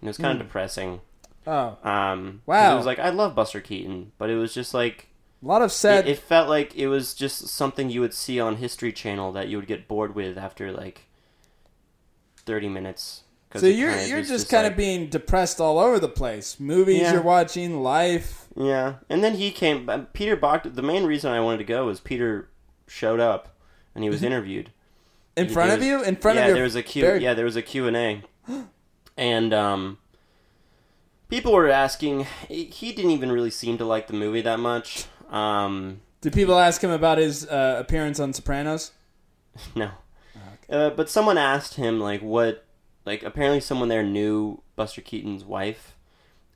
and 0.00 0.08
it 0.08 0.10
was 0.10 0.18
kind 0.18 0.38
of 0.40 0.46
depressing. 0.46 1.00
Oh, 1.46 1.78
Um, 1.82 2.42
Wow. 2.46 2.74
It 2.74 2.76
was 2.76 2.86
like 2.86 2.98
I 2.98 3.08
love 3.08 3.34
Buster 3.34 3.60
Keaton, 3.60 4.12
but 4.18 4.30
it 4.30 4.36
was 4.36 4.52
just 4.54 4.74
like 4.74 5.08
a 5.42 5.46
lot 5.46 5.62
of 5.62 5.72
sad. 5.72 6.06
it, 6.06 6.12
it 6.12 6.18
felt 6.18 6.48
like 6.50 6.76
it 6.76 6.86
was 6.88 7.14
just 7.14 7.48
something 7.48 7.88
you 7.90 8.02
would 8.02 8.14
see 8.14 8.38
on 8.38 8.56
History 8.56 8.92
Channel 8.92 9.32
that 9.32 9.48
you 9.48 9.56
would 9.56 9.66
get 9.66 9.88
bored 9.88 10.14
with 10.14 10.36
after 10.36 10.70
like 10.70 11.06
thirty 12.44 12.68
minutes. 12.68 13.22
So 13.56 13.66
you're 13.66 13.96
you're 14.02 14.18
was 14.18 14.28
just 14.28 14.48
kind 14.48 14.62
like- 14.64 14.72
of 14.72 14.76
being 14.78 15.08
depressed 15.08 15.60
all 15.60 15.78
over 15.78 15.98
the 15.98 16.08
place. 16.08 16.60
Movies 16.60 17.00
Yeah. 17.02 17.14
you're 17.14 17.22
watching, 17.22 17.82
life. 17.82 18.46
Yeah, 18.56 18.94
and 19.08 19.24
then 19.24 19.34
he 19.34 19.50
came. 19.50 19.88
Peter 20.12 20.36
Bach. 20.36 20.62
The 20.64 20.82
main 20.82 21.04
reason 21.04 21.32
I 21.32 21.40
wanted 21.40 21.58
to 21.58 21.64
go 21.64 21.86
was 21.86 22.00
Peter 22.00 22.48
showed 22.86 23.18
up, 23.20 23.56
and 23.94 24.04
he 24.04 24.10
was 24.10 24.22
interviewed. 24.22 24.70
In 25.36 25.46
He- 25.48 25.52
front 25.52 25.70
there 25.70 25.78
of 25.78 25.84
you? 25.84 26.02
In 26.02 26.16
front 26.16 26.36
yeah, 26.36 26.42
of 26.42 26.48
your 26.48 26.54
there 26.56 26.64
was 26.64 26.76
a 26.76 26.82
Q. 26.82 27.02
very- 27.02 27.22
Yeah, 27.22 27.34
there 27.34 27.44
was 27.44 27.56
a 27.56 27.62
Q 27.62 27.86
and 27.88 27.96
A, 27.96 28.22
and 29.16 29.52
um, 29.54 29.98
people 31.28 31.52
were 31.52 31.68
asking. 31.68 32.26
He 32.48 32.92
didn't 32.92 33.10
even 33.12 33.32
really 33.32 33.50
seem 33.50 33.78
to 33.78 33.84
like 33.84 34.06
the 34.06 34.12
movie 34.14 34.42
that 34.42 34.60
much. 34.60 35.06
Um, 35.30 36.00
Did 36.20 36.32
people 36.32 36.58
ask 36.58 36.82
him 36.82 36.90
about 36.90 37.18
his 37.18 37.46
uh, 37.46 37.76
appearance 37.78 38.20
on 38.20 38.32
Sopranos? 38.32 38.92
no, 39.74 39.90
uh, 40.68 40.90
but 40.90 41.08
someone 41.08 41.38
asked 41.38 41.74
him 41.74 42.00
like 42.00 42.20
what, 42.22 42.64
like 43.04 43.22
apparently 43.22 43.60
someone 43.60 43.88
there 43.88 44.02
knew 44.02 44.62
Buster 44.76 45.00
Keaton's 45.00 45.44
wife, 45.44 45.96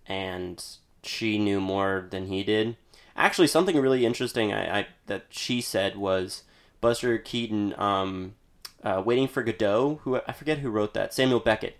and 0.06 0.62
she 1.02 1.38
knew 1.38 1.60
more 1.60 2.06
than 2.10 2.26
he 2.26 2.42
did. 2.42 2.76
Actually, 3.16 3.46
something 3.46 3.76
really 3.78 4.04
interesting 4.04 4.52
I, 4.52 4.80
I 4.80 4.86
that 5.06 5.26
she 5.30 5.60
said 5.60 5.96
was 5.96 6.42
Buster 6.80 7.18
Keaton, 7.18 7.74
um, 7.78 8.34
uh, 8.82 9.02
waiting 9.04 9.28
for 9.28 9.42
Godot. 9.42 10.00
Who 10.02 10.20
I 10.26 10.32
forget 10.32 10.58
who 10.58 10.70
wrote 10.70 10.94
that. 10.94 11.14
Samuel 11.14 11.40
Beckett. 11.40 11.76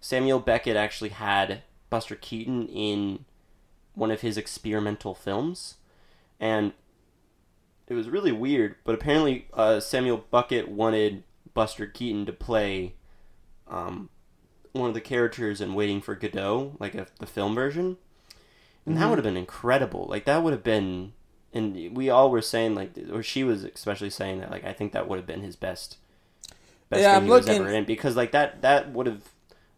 Samuel 0.00 0.40
Beckett 0.40 0.76
actually 0.76 1.10
had 1.10 1.62
Buster 1.88 2.16
Keaton 2.16 2.66
in 2.68 3.24
one 3.94 4.10
of 4.10 4.22
his 4.22 4.36
experimental 4.36 5.14
films, 5.14 5.76
and 6.40 6.72
it 7.86 7.94
was 7.94 8.08
really 8.08 8.32
weird. 8.32 8.76
But 8.84 8.94
apparently, 8.94 9.46
uh, 9.52 9.80
Samuel 9.80 10.24
Beckett 10.30 10.68
wanted 10.68 11.22
Buster 11.54 11.86
Keaton 11.86 12.26
to 12.26 12.32
play 12.32 12.94
um, 13.72 14.10
one 14.72 14.88
of 14.88 14.94
the 14.94 15.02
characters 15.02 15.60
in 15.60 15.74
Waiting 15.74 16.00
for 16.02 16.14
Godot, 16.16 16.76
like 16.80 16.94
a, 16.94 17.06
the 17.20 17.26
film 17.26 17.54
version, 17.54 17.98
and 18.86 18.96
that 18.96 19.08
would 19.08 19.18
have 19.18 19.24
been 19.24 19.36
incredible. 19.36 20.06
Like 20.08 20.24
that 20.26 20.42
would 20.42 20.52
have 20.52 20.64
been, 20.64 21.12
and 21.52 21.96
we 21.96 22.10
all 22.10 22.30
were 22.30 22.42
saying 22.42 22.74
like, 22.74 22.92
or 23.12 23.22
she 23.22 23.44
was 23.44 23.64
especially 23.64 24.10
saying 24.10 24.40
that 24.40 24.50
like 24.50 24.64
I 24.64 24.72
think 24.72 24.92
that 24.92 25.08
would 25.08 25.18
have 25.18 25.26
been 25.26 25.42
his 25.42 25.56
best, 25.56 25.98
best 26.90 27.08
Yeah, 27.08 27.10
thing 27.10 27.22
I'm 27.22 27.26
he 27.26 27.32
was 27.32 27.48
ever 27.48 27.68
in 27.68 27.84
because 27.84 28.16
like 28.16 28.32
that 28.32 28.62
that 28.62 28.92
would 28.92 29.06
have, 29.06 29.22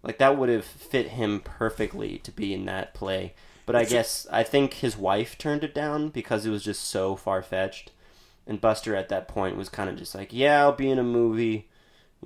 like 0.03 0.19
that 0.19 0.37
would 0.37 0.49
have 0.49 0.65
fit 0.65 1.09
him 1.11 1.41
perfectly 1.41 2.19
to 2.19 2.33
be 2.33 2.53
in 2.53 2.65
that 2.67 2.95
play. 2.95 3.35
But 3.67 3.77
I 3.77 3.85
guess 3.85 4.27
I 4.33 4.43
think 4.43 4.75
his 4.75 4.97
wife 4.97 5.39
turned 5.39 5.65
it 5.65 5.75
down 5.75 6.09
because 6.11 6.45
it 6.45 6.51
was 6.51 6.65
just 6.65 6.85
so 6.85 7.17
far 7.17 7.43
fetched. 7.43 7.93
And 8.47 8.61
Buster 8.61 8.97
at 8.97 9.09
that 9.11 9.29
point 9.29 9.57
was 9.57 9.69
kind 9.71 9.91
of 9.91 9.97
just 9.97 10.15
like, 10.15 10.33
yeah, 10.33 10.61
I'll 10.63 10.73
be 10.73 10.91
in 10.91 10.99
a 10.99 11.05
movie. 11.05 11.69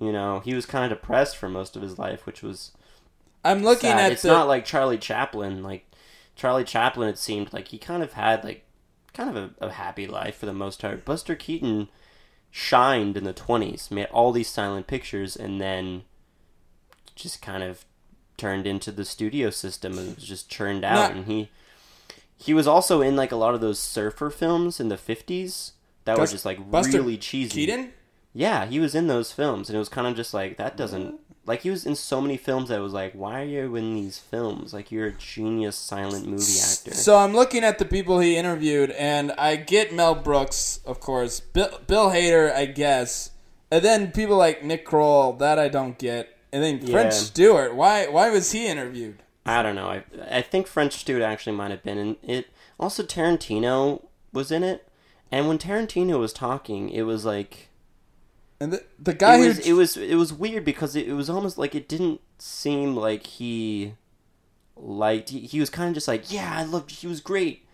You 0.01 0.13
know, 0.13 0.41
he 0.41 0.55
was 0.55 0.65
kind 0.67 0.91
of 0.91 0.99
depressed 0.99 1.37
for 1.37 1.49
most 1.49 1.75
of 1.77 1.83
his 1.83 1.99
life, 1.99 2.25
which 2.27 2.43
was 2.43 2.73
I'm 3.45 3.63
looking 3.65 3.91
sad. 3.91 4.01
at 4.01 4.13
It's 4.13 4.23
the. 4.23 4.29
not 4.29 4.47
like 4.49 4.65
Charlie 4.65 4.99
Chaplin. 4.99 5.63
Like 5.63 5.91
Charlie 6.37 6.65
Chaplin, 6.65 7.09
it 7.09 7.19
seemed 7.19 7.53
like 7.53 7.69
he 7.69 7.79
kind 7.79 8.03
of 8.03 8.13
had 8.13 8.45
like 8.45 8.65
kind 9.13 9.37
of 9.37 9.37
a, 9.61 9.67
a 9.67 9.73
happy 9.73 10.07
life 10.07 10.37
for 10.37 10.47
the 10.47 10.53
most 10.53 10.81
part. 10.81 11.05
Buster 11.05 11.35
Keaton 11.35 11.89
shined 12.51 13.17
in 13.17 13.25
the 13.25 13.33
twenties, 13.33 13.91
made 13.91 14.07
all 14.07 14.31
these 14.33 14.49
silent 14.49 14.87
pictures, 14.87 15.35
and 15.37 15.61
then 15.61 16.03
just 17.17 17.43
kind 17.43 17.63
of 17.65 17.85
turned 18.37 18.67
into 18.69 18.93
the 18.93 19.05
studio 19.05 19.51
system 19.51 19.99
and 19.99 20.15
was 20.15 20.25
just 20.25 20.49
churned 20.49 20.85
out. 20.85 20.95
Not- 20.95 21.13
and 21.13 21.27
he 21.27 21.51
he 22.37 22.55
was 22.55 22.69
also 22.69 23.03
in 23.03 23.17
like 23.17 23.33
a 23.33 23.37
lot 23.37 23.55
of 23.55 23.61
those 23.61 23.81
surfer 23.81 24.31
films 24.31 24.79
in 24.79 24.89
the 24.91 24.97
fifties 24.97 25.73
that 26.05 26.17
Gus- 26.17 26.31
were 26.31 26.35
just 26.35 26.45
like 26.45 26.71
Buster 26.71 26.99
really 26.99 27.19
cheesy. 27.19 27.67
Keaton? 27.67 27.93
Yeah, 28.35 28.67
he 28.67 28.79
was 28.79 28.95
in 28.95 29.07
those 29.07 29.33
films, 29.33 29.69
and 29.69 29.77
it 29.77 29.79
was 29.79 29.89
kind 29.89 30.07
of 30.07 30.15
just 30.15 30.33
like 30.35 30.57
that 30.59 30.77
doesn't 30.77 31.19
like 31.47 31.63
he 31.63 31.71
was 31.71 31.87
in 31.87 31.95
so 31.95 32.21
many 32.21 32.37
films 32.37 32.69
that 32.69 32.79
it 32.79 32.83
was 32.83 32.93
like, 32.93 33.15
why 33.15 33.41
are 33.41 33.45
you 33.45 33.75
in 33.75 33.95
these 33.95 34.19
films? 34.19 34.75
Like 34.75 34.93
you're 34.93 35.07
a 35.07 35.13
genius 35.13 35.77
silent 35.77 36.27
movie 36.27 36.61
actor. 36.61 36.93
So 36.95 37.17
I'm 37.17 37.33
looking 37.35 37.65
at 37.65 37.79
the 37.79 37.87
people 37.87 38.21
he 38.21 38.37
interviewed, 38.37 38.91
and 38.91 39.33
I 39.33 39.57
get 39.57 39.95
Mel 39.95 40.15
Brooks, 40.15 40.81
of 40.85 41.01
course, 41.01 41.41
Bill, 41.41 41.81
Bill 41.87 42.11
Hader, 42.11 42.55
I 42.55 42.67
guess, 42.67 43.31
and 43.71 43.83
then 43.83 44.13
people 44.13 44.37
like 44.37 44.63
Nick 44.63 44.85
Kroll, 44.85 45.33
that 45.35 45.59
I 45.59 45.69
don't 45.69 45.99
get, 45.99 46.37
and 46.53 46.63
then 46.63 46.81
French 46.81 47.15
Yeah. 47.15 47.21
Stewart. 47.21 47.75
Why? 47.75 48.07
Why 48.09 48.31
was 48.31 48.53
he 48.53 48.67
interviewed? 48.67 49.23
I 49.47 49.63
don't 49.63 49.75
know. 49.75 49.89
I 49.89 50.05
I 50.31 50.43
think 50.43 50.67
French 50.67 50.93
Stewart 50.93 51.23
actually 51.23 51.57
might 51.57 51.71
have 51.71 51.83
been 51.83 51.97
in 51.99 52.17
it. 52.23 52.49
Also, 52.79 53.03
Tarantino 53.03 54.03
was 54.35 54.53
in 54.53 54.63
it, 54.63 54.87
and 55.33 55.49
when 55.49 55.57
Tarantino 55.59 56.19
was 56.21 56.35
talking, 56.35 56.91
it 56.91 57.03
was 57.03 57.25
like 57.25 57.71
And 58.61 58.73
the, 58.73 58.85
the 58.99 59.15
guy 59.15 59.37
it 59.37 59.49
was 59.49 59.59
who 59.59 59.71
it 59.71 59.77
was 59.77 59.97
it 59.97 60.15
was 60.17 60.33
weird 60.33 60.65
because 60.65 60.97
it, 60.97 61.09
it 61.09 61.13
was 61.13 61.31
almost 61.31 61.59
like 61.59 61.75
it 61.75 61.89
didn't 61.89 62.21
seem 62.39 62.97
like 62.97 63.27
he 63.27 63.95
liked. 64.77 65.31
He, 65.31 65.41
he 65.41 65.61
was 65.61 65.71
kind 65.71 65.89
of 65.89 65.95
just 65.95 66.09
like, 66.09 66.33
yeah, 66.33 66.53
I 66.57 66.65
loved. 66.65 66.91
He 66.91 67.07
was 67.07 67.21
great. 67.21 67.67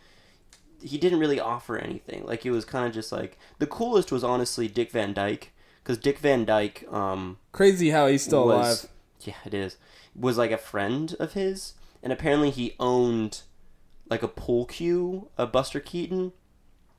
He 0.83 0.99
didn't 0.99 1.21
really 1.21 1.41
offer 1.41 1.79
anything. 1.79 2.27
Like 2.27 2.45
it 2.45 2.51
was 2.51 2.67
kind 2.67 2.87
of 2.87 2.93
just 2.93 3.13
like 3.13 3.39
the 3.59 3.67
coolest 3.67 4.13
was 4.13 4.23
honestly 4.23 4.69
Dick 4.69 4.91
Van 4.91 5.15
Dyke 5.15 5.53
because 5.83 5.97
Dick 5.99 6.19
Van 6.19 6.45
Dyke 6.45 6.87
um 6.91 7.39
crazy 7.53 7.91
how 7.91 8.07
he's 8.07 8.23
still 8.23 8.47
was 8.47 8.85
alive. 8.85 8.93
yeah 9.21 9.35
it 9.45 9.55
is 9.55 9.77
was 10.15 10.39
like 10.39 10.51
a 10.51 10.59
friend 10.59 11.15
of 11.19 11.33
his 11.35 11.75
and 12.03 12.13
apparently 12.13 12.51
he 12.51 12.75
owned 12.79 13.43
like 14.11 14.23
a 14.23 14.29
pool 14.29 14.65
cue 14.67 15.29
of 15.39 15.53
Buster 15.53 15.81
Keaton 15.81 16.33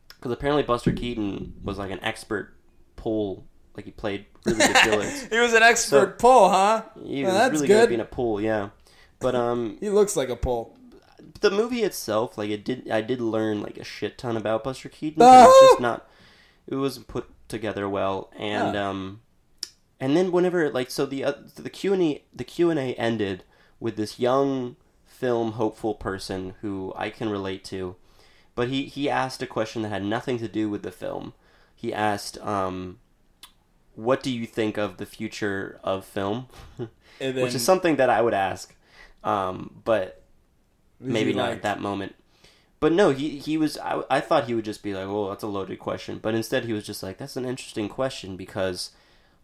because 0.10 0.32
apparently 0.32 0.64
Buster 0.64 0.92
Keaton 0.92 1.54
was 1.64 1.78
like 1.78 1.92
an 1.92 2.04
expert 2.04 2.56
pool 2.96 3.46
like 3.76 3.86
he 3.86 3.92
played 3.92 4.26
really 4.46 4.60
good 4.60 4.78
billiards. 4.84 5.28
He 5.32 5.40
was 5.40 5.54
an 5.54 5.64
expert 5.64 6.12
So- 6.12 6.18
pull, 6.18 6.50
huh? 6.50 6.84
He 7.04 7.24
Well, 7.24 7.34
was 7.34 7.42
that's 7.42 7.54
really 7.54 7.68
good. 7.68 7.84
at 7.84 7.90
being 7.90 8.02
a 8.02 8.06
pool, 8.06 8.40
yeah. 8.42 8.70
But 9.20 9.36
um, 9.36 9.78
He 9.82 9.90
looks 9.90 10.16
like 10.16 10.30
a 10.30 10.36
pull. 10.36 10.78
the 11.42 11.52
movie 11.52 11.84
itself, 11.84 12.38
like 12.38 12.50
it 12.50 12.64
did, 12.66 12.90
I 12.90 13.02
did 13.02 13.20
learn 13.22 13.62
like 13.62 13.78
a 13.78 13.84
shit 13.84 14.18
ton 14.18 14.38
about 14.38 14.64
Buster 14.64 14.90
Keaton. 14.90 15.22
It's 15.22 15.60
just 15.62 15.80
not, 15.80 16.08
it 16.68 16.76
wasn't 16.76 17.08
put 17.08 17.30
together 17.48 17.88
well, 17.88 18.32
and 18.38 18.76
Huh. 18.76 18.84
um, 18.90 19.22
and 20.00 20.16
then 20.18 20.32
whenever 20.32 20.70
like 20.70 20.90
so 20.92 21.06
the 21.06 21.24
uh, 21.24 21.34
the 21.56 21.70
Q 21.70 21.94
and 21.94 22.02
A 22.04 22.24
the 22.34 22.44
Q 22.44 22.70
and 22.70 22.80
A 22.80 22.94
ended 22.96 23.44
with 23.80 23.96
this 23.96 24.20
young 24.20 24.76
film 25.06 25.54
hopeful 25.54 25.94
person 25.96 26.56
who 26.62 26.92
I 26.98 27.10
can 27.10 27.30
relate 27.30 27.64
to, 27.66 27.96
but 28.56 28.68
he 28.68 28.86
he 28.86 29.10
asked 29.10 29.42
a 29.42 29.48
question 29.48 29.84
that 29.84 29.90
had 29.90 30.04
nothing 30.04 30.38
to 30.40 30.48
do 30.48 30.70
with 30.70 30.84
the 30.84 30.92
film. 30.92 31.34
He 31.76 31.94
asked, 31.94 32.38
um, 32.40 33.00
"What 33.96 34.24
do 34.24 34.32
you 34.32 34.46
think 34.46 34.78
of 34.78 34.98
the 34.98 35.06
future 35.06 35.80
of 35.84 36.06
film?" 36.06 36.48
And 37.22 37.34
then, 37.34 37.44
Which 37.46 37.56
is 37.56 37.64
something 37.64 37.96
that 37.96 38.10
I 38.10 38.22
would 38.22 38.34
ask, 38.34 38.76
um, 39.24 39.80
but 39.86 40.22
maybe 41.00 41.34
not 41.34 41.44
like- 41.50 41.58
at 41.58 41.62
that 41.64 41.80
moment. 41.80 42.16
But 42.82 42.92
no, 42.92 43.12
he 43.12 43.38
he 43.40 43.58
was. 43.58 43.78
I, 43.78 44.04
I 44.10 44.20
thought 44.20 44.46
he 44.46 44.54
would 44.54 44.66
just 44.66 44.84
be 44.84 44.94
like, 44.94 45.06
"Oh, 45.08 45.30
that's 45.30 45.44
a 45.44 45.48
loaded 45.48 45.80
question," 45.80 46.20
but 46.22 46.36
instead 46.36 46.66
he 46.66 46.74
was 46.74 46.86
just 46.86 47.02
like, 47.02 47.18
"That's 47.18 47.38
an 47.38 47.46
interesting 47.46 47.88
question 47.88 48.36
because 48.36 48.92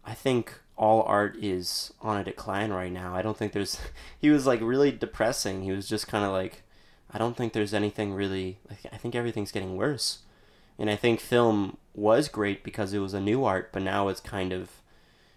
I 0.04 0.12
think 0.14 0.60
all 0.76 1.02
art 1.02 1.36
is 1.40 1.92
on 2.02 2.18
a 2.18 2.24
decline 2.24 2.72
right 2.72 2.92
now. 2.92 3.14
I 3.16 3.22
don't 3.22 3.36
think 3.36 3.52
there's." 3.52 3.80
He 4.20 4.28
was 4.30 4.46
like 4.46 4.60
really 4.60 4.92
depressing. 4.92 5.62
He 5.62 5.72
was 5.72 5.88
just 5.88 6.06
kind 6.08 6.24
of 6.26 6.30
like, 6.30 6.62
"I 7.10 7.16
don't 7.18 7.36
think 7.36 7.54
there's 7.54 7.72
anything 7.74 8.12
really. 8.12 8.58
Like, 8.68 8.80
I 8.92 8.98
think 8.98 9.14
everything's 9.14 9.50
getting 9.50 9.76
worse." 9.76 10.18
And 10.82 10.90
I 10.90 10.96
think 10.96 11.20
film 11.20 11.76
was 11.94 12.26
great 12.28 12.64
because 12.64 12.92
it 12.92 12.98
was 12.98 13.14
a 13.14 13.20
new 13.20 13.44
art, 13.44 13.70
but 13.72 13.82
now 13.82 14.08
it's 14.08 14.20
kind 14.20 14.52
of, 14.52 14.68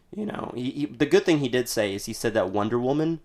you 0.09 0.25
know, 0.25 0.51
he, 0.55 0.71
he, 0.71 0.85
the 0.87 1.05
good 1.05 1.23
thing 1.23 1.37
he 1.37 1.47
did 1.49 1.69
say 1.69 1.93
is 1.93 2.05
he 2.05 2.13
said 2.13 2.33
that 2.33 2.49
Wonder 2.49 2.79
Woman, 2.79 3.19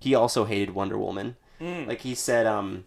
he 0.00 0.14
also 0.14 0.46
hated 0.46 0.70
Wonder 0.74 0.96
Woman. 0.96 1.36
Like 1.60 2.00
he 2.00 2.14
said, 2.14 2.46
um, 2.46 2.86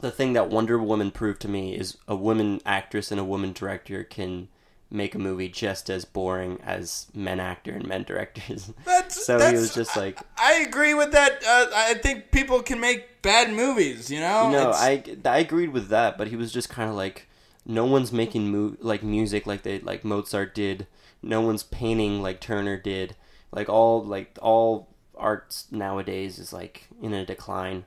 the 0.00 0.10
thing 0.10 0.32
that 0.32 0.48
Wonder 0.48 0.78
Woman 0.78 1.10
proved 1.10 1.42
to 1.42 1.48
me 1.48 1.74
is 1.76 1.98
a 2.08 2.16
woman 2.16 2.62
actress 2.64 3.10
and 3.10 3.20
a 3.20 3.24
woman 3.24 3.52
director 3.52 4.02
can 4.02 4.48
make 4.90 5.14
a 5.14 5.18
movie 5.18 5.50
just 5.50 5.90
as 5.90 6.06
boring 6.06 6.58
as 6.64 7.08
men 7.14 7.38
actor 7.38 7.72
and 7.72 7.86
men 7.86 8.02
directors. 8.02 8.72
That's, 8.86 9.26
so 9.26 9.36
that's, 9.38 9.52
he 9.52 9.58
was 9.58 9.74
just 9.74 9.94
like, 9.94 10.18
I 10.38 10.54
agree 10.66 10.94
with 10.94 11.12
that. 11.12 11.42
Uh, 11.46 11.66
I 11.74 11.94
think 11.94 12.30
people 12.30 12.62
can 12.62 12.80
make 12.80 13.20
bad 13.20 13.52
movies. 13.52 14.10
You 14.10 14.20
know. 14.20 14.50
no, 14.50 14.70
It's- 14.70 14.80
I 14.80 15.02
I 15.26 15.38
agreed 15.38 15.70
with 15.74 15.88
that, 15.88 16.16
but 16.16 16.28
he 16.28 16.36
was 16.36 16.50
just 16.50 16.70
kind 16.70 16.88
of 16.88 16.96
like, 16.96 17.28
no 17.66 17.84
one's 17.84 18.12
making 18.12 18.48
mu- 18.50 18.76
like 18.80 19.02
music 19.02 19.46
like 19.46 19.62
they 19.62 19.78
like 19.80 20.04
Mozart 20.04 20.54
did. 20.54 20.86
No 21.22 21.40
one's 21.40 21.62
painting 21.62 22.20
like 22.22 22.40
Turner 22.40 22.76
did. 22.76 23.14
Like 23.52 23.68
all 23.68 24.02
like 24.02 24.38
all 24.42 24.88
arts 25.16 25.66
nowadays 25.70 26.38
is 26.38 26.52
like 26.52 26.88
in 27.00 27.12
a 27.12 27.24
decline. 27.24 27.84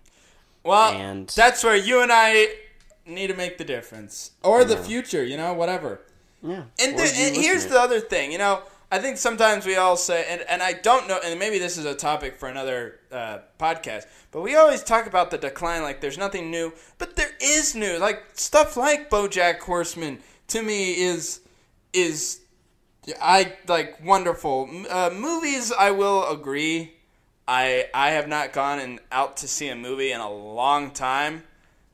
Well, 0.63 0.93
and- 0.93 1.27
that's 1.29 1.63
where 1.63 1.75
you 1.75 2.01
and 2.01 2.11
I 2.11 2.47
need 3.05 3.27
to 3.27 3.35
make 3.35 3.57
the 3.57 3.63
difference, 3.65 4.31
or 4.43 4.63
the 4.65 4.77
future. 4.77 5.23
You 5.23 5.37
know, 5.37 5.53
whatever. 5.53 6.01
Yeah. 6.41 6.63
And, 6.79 6.97
the, 6.97 7.03
and 7.03 7.35
here's 7.35 7.65
the 7.65 7.79
other 7.79 7.99
thing, 7.99 8.31
you 8.31 8.37
know, 8.37 8.61
I 8.91 8.99
think 8.99 9.17
sometimes 9.17 9.65
we 9.65 9.75
all 9.75 9.97
say, 9.97 10.25
and, 10.29 10.41
and 10.41 10.61
I 10.61 10.73
don't 10.73 11.07
know, 11.07 11.19
and 11.23 11.39
maybe 11.39 11.59
this 11.59 11.77
is 11.77 11.85
a 11.85 11.95
topic 11.95 12.37
for 12.37 12.47
another 12.47 12.99
uh, 13.11 13.39
podcast, 13.59 14.05
but 14.31 14.41
we 14.41 14.55
always 14.55 14.83
talk 14.83 15.07
about 15.07 15.31
the 15.31 15.37
decline 15.37 15.81
like 15.81 16.01
there's 16.01 16.17
nothing 16.17 16.51
new, 16.51 16.73
but 16.97 17.15
there 17.15 17.31
is 17.41 17.75
new. 17.75 17.97
Like 17.97 18.23
stuff 18.33 18.77
like 18.77 19.09
BoJack 19.09 19.59
Horseman 19.59 20.19
to 20.47 20.61
me 20.61 20.93
is 20.93 21.41
is 21.93 22.41
I 23.21 23.53
like 23.67 24.03
wonderful 24.03 24.69
uh, 24.89 25.09
movies. 25.13 25.71
I 25.71 25.91
will 25.91 26.27
agree 26.29 26.95
I 27.47 27.87
I 27.93 28.11
have 28.11 28.27
not 28.27 28.53
gone 28.53 28.79
and 28.79 28.99
out 29.11 29.37
to 29.37 29.47
see 29.47 29.69
a 29.69 29.75
movie 29.75 30.11
in 30.11 30.19
a 30.19 30.31
long 30.31 30.91
time. 30.91 31.43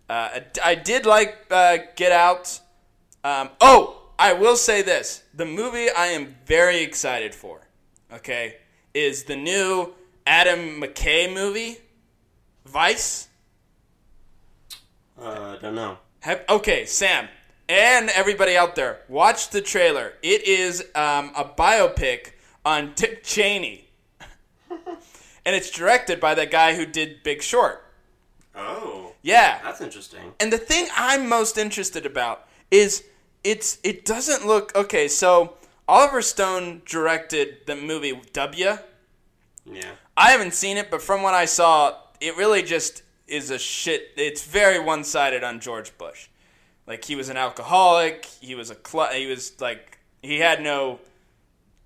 Uh, 0.10 0.30
I, 0.34 0.46
I 0.64 0.76
did 0.76 1.06
like 1.06 1.46
uh, 1.52 1.78
Get 1.96 2.12
Out. 2.12 2.60
Um, 3.24 3.50
oh, 3.60 4.01
I 4.22 4.34
will 4.34 4.56
say 4.56 4.84
this: 4.84 5.24
the 5.34 5.46
movie 5.46 5.90
I 5.90 6.08
am 6.08 6.36
very 6.46 6.84
excited 6.84 7.34
for, 7.34 7.62
okay, 8.14 8.58
is 8.94 9.24
the 9.24 9.36
new 9.36 9.96
Adam 10.28 10.80
McKay 10.80 11.34
movie, 11.34 11.78
Vice. 12.64 13.30
Uh, 15.20 15.56
don't 15.56 15.74
know. 15.74 15.98
Have, 16.20 16.44
okay, 16.48 16.86
Sam, 16.86 17.30
and 17.68 18.10
everybody 18.12 18.56
out 18.56 18.76
there, 18.76 19.00
watch 19.10 19.50
the 19.50 19.60
trailer. 19.60 20.14
It 20.22 20.44
is 20.48 20.82
um, 20.94 21.32
a 21.36 21.44
biopic 21.44 22.34
on 22.64 22.92
Dick 22.94 23.24
Cheney, 23.24 23.90
and 24.70 25.56
it's 25.56 25.72
directed 25.72 26.20
by 26.20 26.36
the 26.36 26.46
guy 26.46 26.76
who 26.76 26.86
did 26.86 27.24
Big 27.24 27.42
Short. 27.42 27.84
Oh, 28.56 29.14
Yeah, 29.24 29.60
that's 29.64 29.82
interesting. 29.82 30.34
and 30.40 30.54
the 30.54 30.60
thing 30.60 30.88
I'm 30.96 31.28
most 31.28 31.58
interested 31.58 32.06
about 32.06 32.48
is 32.70 33.04
it's 33.44 33.80
it 33.84 34.06
doesn't 34.06 34.46
look 34.46 34.76
okay. 34.76 35.08
So 35.08 35.58
Oliver 35.88 36.22
Stone 36.22 36.84
directed 36.86 37.66
the 37.66 37.76
movie 37.76 38.20
W. 38.34 38.78
Yeah. 39.66 39.92
I 40.18 40.32
haven't 40.32 40.54
seen 40.54 40.78
it, 40.78 40.92
but 40.92 41.02
from 41.02 41.22
what 41.22 41.34
I 41.34 41.46
saw, 41.46 41.96
it 42.20 42.38
really 42.38 42.64
just 42.64 43.04
is 43.28 43.50
a 43.50 43.58
shit. 43.60 44.12
It's 44.18 44.46
very 44.46 44.80
one 44.80 45.04
sided 45.04 45.44
on 45.44 45.60
George 45.60 45.98
Bush. 45.98 46.28
Like 46.88 47.06
he 47.06 47.16
was 47.16 47.30
an 47.30 47.38
alcoholic. 47.38 48.26
He 48.26 48.56
was 48.56 48.70
a 48.70 48.78
cl- 48.86 49.14
he 49.14 49.28
was 49.28 49.60
like 49.62 50.00
he 50.22 50.40
had 50.40 50.62
no 50.62 51.00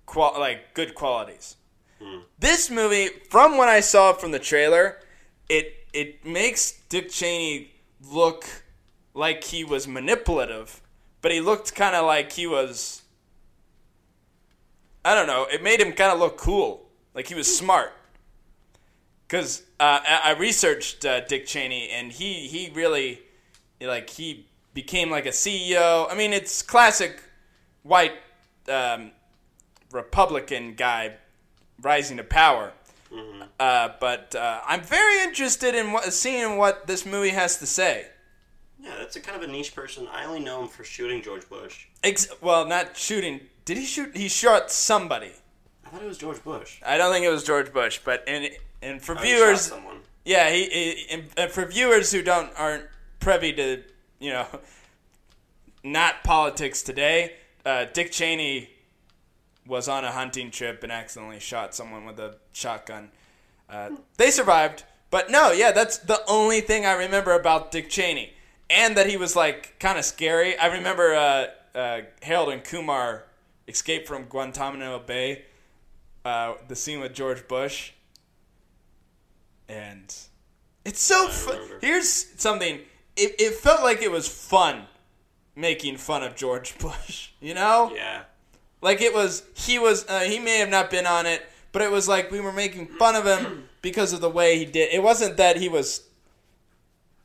qual- 0.06 0.38
like 0.38 0.74
good 0.74 0.94
qualities. 0.94 1.56
Hmm. 2.02 2.18
This 2.38 2.70
movie, 2.70 3.08
from 3.30 3.56
what 3.56 3.68
I 3.68 3.80
saw 3.80 4.12
from 4.12 4.32
the 4.32 4.38
trailer, 4.38 4.98
it 5.48 5.86
it 5.92 6.24
makes 6.26 6.72
Dick 6.88 7.10
Cheney 7.10 7.70
look 8.10 8.44
like 9.14 9.44
he 9.44 9.64
was 9.64 9.88
manipulative, 9.88 10.82
but 11.22 11.32
he 11.32 11.40
looked 11.40 11.74
kind 11.74 11.96
of 11.96 12.06
like 12.06 12.32
he 12.32 12.46
was. 12.46 13.02
I 15.04 15.14
don't 15.14 15.26
know. 15.26 15.46
It 15.50 15.62
made 15.62 15.80
him 15.80 15.92
kind 15.92 16.12
of 16.12 16.18
look 16.18 16.36
cool, 16.36 16.86
like 17.14 17.28
he 17.28 17.34
was 17.34 17.56
smart. 17.56 17.92
Because 19.26 19.62
uh, 19.80 20.00
I 20.04 20.36
researched 20.38 21.04
uh, 21.04 21.20
Dick 21.20 21.46
Cheney, 21.46 21.88
and 21.90 22.12
he 22.12 22.46
he 22.46 22.70
really 22.74 23.20
like 23.80 24.10
he 24.10 24.46
became 24.74 25.10
like 25.10 25.26
a 25.26 25.30
CEO. 25.30 26.10
I 26.10 26.14
mean, 26.14 26.32
it's 26.32 26.62
classic 26.62 27.22
white 27.82 28.14
um, 28.68 29.10
Republican 29.92 30.74
guy 30.74 31.16
rising 31.80 32.16
to 32.18 32.24
power. 32.24 32.72
Uh, 33.58 33.90
but 34.00 34.34
uh, 34.34 34.60
I'm 34.66 34.82
very 34.82 35.22
interested 35.22 35.74
in 35.74 35.92
what, 35.92 36.12
seeing 36.12 36.58
what 36.58 36.86
this 36.86 37.06
movie 37.06 37.30
has 37.30 37.58
to 37.58 37.66
say. 37.66 38.06
Yeah, 38.86 38.94
that's 38.98 39.16
a 39.16 39.20
kind 39.20 39.42
of 39.42 39.48
a 39.48 39.52
niche 39.52 39.74
person. 39.74 40.06
I 40.12 40.24
only 40.26 40.38
know 40.40 40.62
him 40.62 40.68
for 40.68 40.84
shooting 40.84 41.20
George 41.20 41.48
Bush. 41.48 41.86
Ex- 42.04 42.28
well, 42.40 42.64
not 42.66 42.96
shooting. 42.96 43.40
Did 43.64 43.78
he 43.78 43.84
shoot? 43.84 44.16
He 44.16 44.28
shot 44.28 44.70
somebody. 44.70 45.32
I 45.84 45.88
thought 45.88 46.02
it 46.02 46.06
was 46.06 46.18
George 46.18 46.42
Bush. 46.44 46.80
I 46.86 46.96
don't 46.96 47.12
think 47.12 47.26
it 47.26 47.30
was 47.30 47.42
George 47.42 47.72
Bush, 47.72 47.98
but 48.04 48.22
and 48.28 48.48
and 48.82 49.02
for 49.02 49.12
Oh, 49.18 49.22
he 49.22 49.30
shot 49.30 49.36
viewers, 49.36 49.60
someone. 49.62 49.96
yeah, 50.24 50.50
he, 50.50 50.64
he 50.68 51.06
and- 51.10 51.24
and 51.36 51.50
for 51.50 51.66
viewers 51.66 52.12
who 52.12 52.22
don't 52.22 52.52
aren't 52.56 52.84
privy 53.18 53.52
to 53.54 53.82
you 54.20 54.30
know 54.32 54.46
not 55.82 56.22
politics 56.24 56.82
today, 56.82 57.34
uh, 57.64 57.86
Dick 57.92 58.12
Cheney 58.12 58.70
was 59.66 59.88
on 59.88 60.04
a 60.04 60.12
hunting 60.12 60.50
trip 60.50 60.82
and 60.84 60.92
accidentally 60.92 61.40
shot 61.40 61.74
someone 61.74 62.04
with 62.04 62.18
a 62.20 62.36
shotgun. 62.52 63.10
Uh, 63.68 63.90
they 64.16 64.30
survived, 64.30 64.84
but 65.10 65.28
no, 65.30 65.50
yeah, 65.50 65.72
that's 65.72 65.98
the 65.98 66.22
only 66.28 66.60
thing 66.60 66.86
I 66.86 66.92
remember 66.92 67.32
about 67.32 67.72
Dick 67.72 67.90
Cheney, 67.90 68.32
and 68.70 68.96
that 68.96 69.08
he 69.08 69.16
was 69.16 69.36
like 69.36 69.78
kind 69.78 69.98
of 69.98 70.04
scary. 70.04 70.56
I 70.58 70.66
remember 70.66 71.14
uh, 71.14 71.46
uh, 71.78 72.00
Harold 72.22 72.50
and 72.50 72.62
Kumar 72.64 73.24
escape 73.68 74.06
from 74.06 74.24
Guantanamo 74.24 74.98
Bay, 75.00 75.44
uh, 76.24 76.54
the 76.68 76.76
scene 76.76 77.00
with 77.00 77.14
George 77.14 77.46
Bush, 77.48 77.92
and 79.68 80.14
it's 80.84 81.00
so. 81.00 81.28
Fu- 81.28 81.78
Here's 81.80 82.08
something. 82.40 82.80
It, 83.16 83.34
it 83.40 83.54
felt 83.54 83.82
like 83.82 84.02
it 84.02 84.10
was 84.10 84.28
fun 84.28 84.86
making 85.54 85.96
fun 85.96 86.22
of 86.22 86.36
George 86.36 86.76
Bush. 86.78 87.30
You 87.40 87.54
know, 87.54 87.92
Yeah. 87.94 88.22
like 88.80 89.00
it 89.00 89.12
was. 89.14 89.42
He 89.54 89.78
was. 89.78 90.06
Uh, 90.08 90.20
he 90.20 90.38
may 90.38 90.58
have 90.58 90.68
not 90.68 90.90
been 90.90 91.06
on 91.06 91.26
it, 91.26 91.42
but 91.72 91.82
it 91.82 91.90
was 91.90 92.08
like 92.08 92.30
we 92.30 92.40
were 92.40 92.52
making 92.52 92.86
fun 92.86 93.14
of 93.16 93.24
him 93.26 93.68
because 93.82 94.12
of 94.12 94.20
the 94.20 94.30
way 94.30 94.58
he 94.58 94.64
did. 94.64 94.92
It 94.92 95.02
wasn't 95.02 95.36
that 95.38 95.56
he 95.56 95.68
was. 95.68 96.02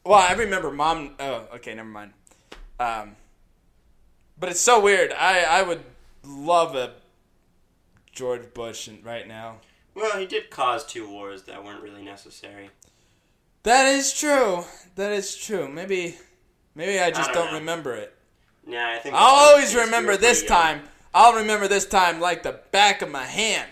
Well, 0.04 0.20
I 0.20 0.34
remember 0.34 0.72
mom. 0.72 1.16
Oh, 1.20 1.48
okay, 1.56 1.74
never 1.76 1.90
mind. 1.90 2.14
Um, 2.80 3.16
but 4.40 4.50
it's 4.50 4.60
so 4.60 4.80
weird. 4.82 5.14
I 5.14 5.44
I 5.44 5.62
would 5.62 5.84
love 6.24 6.76
a 6.76 6.94
George 8.12 8.54
Bush 8.54 8.90
right 9.04 9.28
now. 9.28 9.58
Well, 9.94 10.18
he 10.18 10.26
did 10.26 10.50
cause 10.50 10.86
two 10.86 11.08
wars 11.10 11.44
that 11.44 11.64
weren't 11.64 11.84
really 11.84 12.02
necessary. 12.02 12.70
That 13.64 13.86
is 13.88 14.14
true. 14.14 14.64
That 14.96 15.12
is 15.12 15.36
true. 15.36 15.68
Maybe, 15.68 16.18
maybe 16.76 17.00
I 17.00 17.12
just 17.12 17.30
I 17.30 17.34
don't, 17.34 17.46
don't 17.46 17.54
remember 17.56 17.94
it. 17.94 18.16
Yeah, 18.68 18.96
I 18.96 19.00
think. 19.00 19.16
I'll 19.16 19.50
always 19.50 19.72
the 19.72 19.80
case. 19.80 19.86
We 19.86 19.86
remember 19.86 20.18
this 20.18 20.42
young. 20.42 20.50
time. 20.50 20.82
I'll 21.14 21.36
remember 21.36 21.68
this 21.68 21.86
time 21.86 22.20
like 22.20 22.44
the 22.44 22.60
back 22.72 23.02
of 23.02 23.12
my 23.12 23.26
hand. 23.26 23.70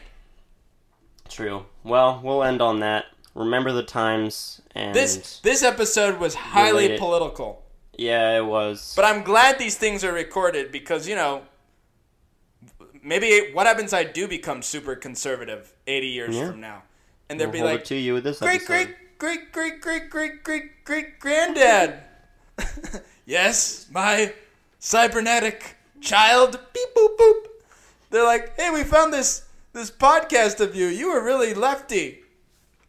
True. 1.29 1.65
Well, 1.83 2.19
we'll 2.23 2.43
end 2.43 2.61
on 2.61 2.81
that. 2.81 3.05
Remember 3.39 3.71
the 3.71 3.83
times 3.83 4.61
and 4.75 4.93
This 4.93 5.39
this 5.39 5.63
episode 5.63 6.19
was 6.19 6.35
highly 6.35 6.83
Related. 6.83 6.99
political. 6.99 7.63
yeah, 7.97 8.37
it 8.37 8.45
was. 8.45 8.93
But 8.95 9.05
I'm 9.05 9.23
glad 9.23 9.57
these 9.57 9.77
things 9.77 10.03
are 10.03 10.11
recorded 10.13 10.71
because, 10.71 11.07
you 11.07 11.15
know, 11.15 11.43
maybe 13.01 13.49
what 13.53 13.65
happens 13.65 13.93
I 13.93 14.03
do 14.03 14.27
become 14.27 14.61
super 14.61 14.95
conservative 14.95 15.73
80 15.87 16.07
years 16.07 16.35
Yeah. 16.35 16.47
from 16.51 16.59
now. 16.59 16.83
And 17.29 17.39
they'll 17.39 17.47
we'll 17.49 17.61
be 17.61 17.63
like, 17.63 17.83
to 17.85 17.95
you 17.95 18.13
with 18.15 18.23
this 18.25 18.39
great, 18.39 18.55
episode. 18.63 18.95
great, 19.17 19.51
great, 19.51 19.51
great, 19.53 19.81
great, 19.81 20.09
great, 20.09 20.43
great, 20.43 20.83
great 20.83 21.19
granddad. 21.19 21.99
yes, 23.25 23.87
my 23.91 24.33
cybernetic 24.79 25.77
child. 26.01 26.59
Beep, 26.73 26.89
boop, 26.95 27.17
boop. 27.17 27.45
They're 28.09 28.25
like, 28.25 28.57
hey, 28.59 28.69
we 28.71 28.83
found 28.83 29.13
this 29.13 29.43
this 29.73 29.91
podcast 29.91 30.59
of 30.59 30.75
you. 30.75 30.87
You 30.87 31.13
were 31.13 31.23
really 31.23 31.53
lefty. 31.53 32.23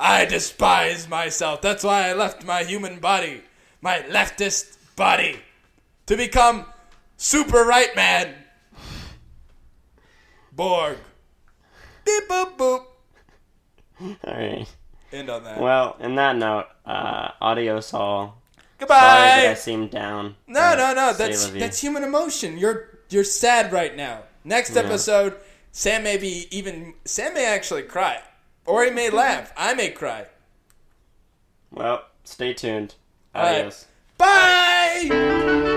I 0.03 0.25
despise 0.25 1.07
myself. 1.09 1.61
That's 1.61 1.85
why 1.85 2.09
I 2.09 2.15
left 2.15 2.43
my 2.45 2.65
human 2.65 3.01
body, 3.01 3.43
my 3.83 3.99
leftist 4.09 4.79
body, 4.97 5.41
to 6.07 6.17
become 6.17 6.65
super 7.19 7.65
right 7.65 7.95
man. 7.95 8.35
Borg. 10.53 10.97
Beep 12.05 12.29
boop 12.29 12.57
boop. 12.57 12.85
All 14.01 14.17
right. 14.27 14.67
End 15.13 15.29
on 15.29 15.45
that. 15.45 15.61
Well, 15.61 15.97
in 16.01 16.15
that 16.15 16.37
note, 16.37 16.67
uh, 16.87 17.33
adios 17.41 17.93
all. 17.93 18.41
Goodbye. 18.79 18.99
Sorry 18.99 19.43
that 19.43 19.47
I 19.51 19.55
seemed 19.55 19.91
down. 19.91 20.37
No, 20.47 20.75
no, 20.75 20.95
no. 20.95 21.13
That's 21.13 21.51
that's 21.51 21.81
human 21.81 22.03
emotion. 22.05 22.57
You're 22.57 22.89
you're 23.11 23.25
sad 23.25 23.73
right 23.73 23.95
now. 23.95 24.23
Next 24.45 24.75
Yeah. 24.75 24.83
episode, 24.83 25.37
Sam 25.73 26.03
may 26.05 26.17
be 26.17 26.47
even. 26.51 26.95
Sam 27.05 27.35
may 27.35 27.45
actually 27.45 27.83
cry, 27.83 28.23
or 28.67 28.85
he 28.85 28.91
may 28.91 29.11
laugh. 29.11 29.53
I 29.57 29.75
may 29.75 29.91
cry. 29.91 30.27
Well, 31.71 32.05
stay 32.25 32.53
tuned. 32.55 32.95
All 33.35 33.43
right. 33.43 33.59
Adios. 33.59 33.87
Bye. 34.19 35.77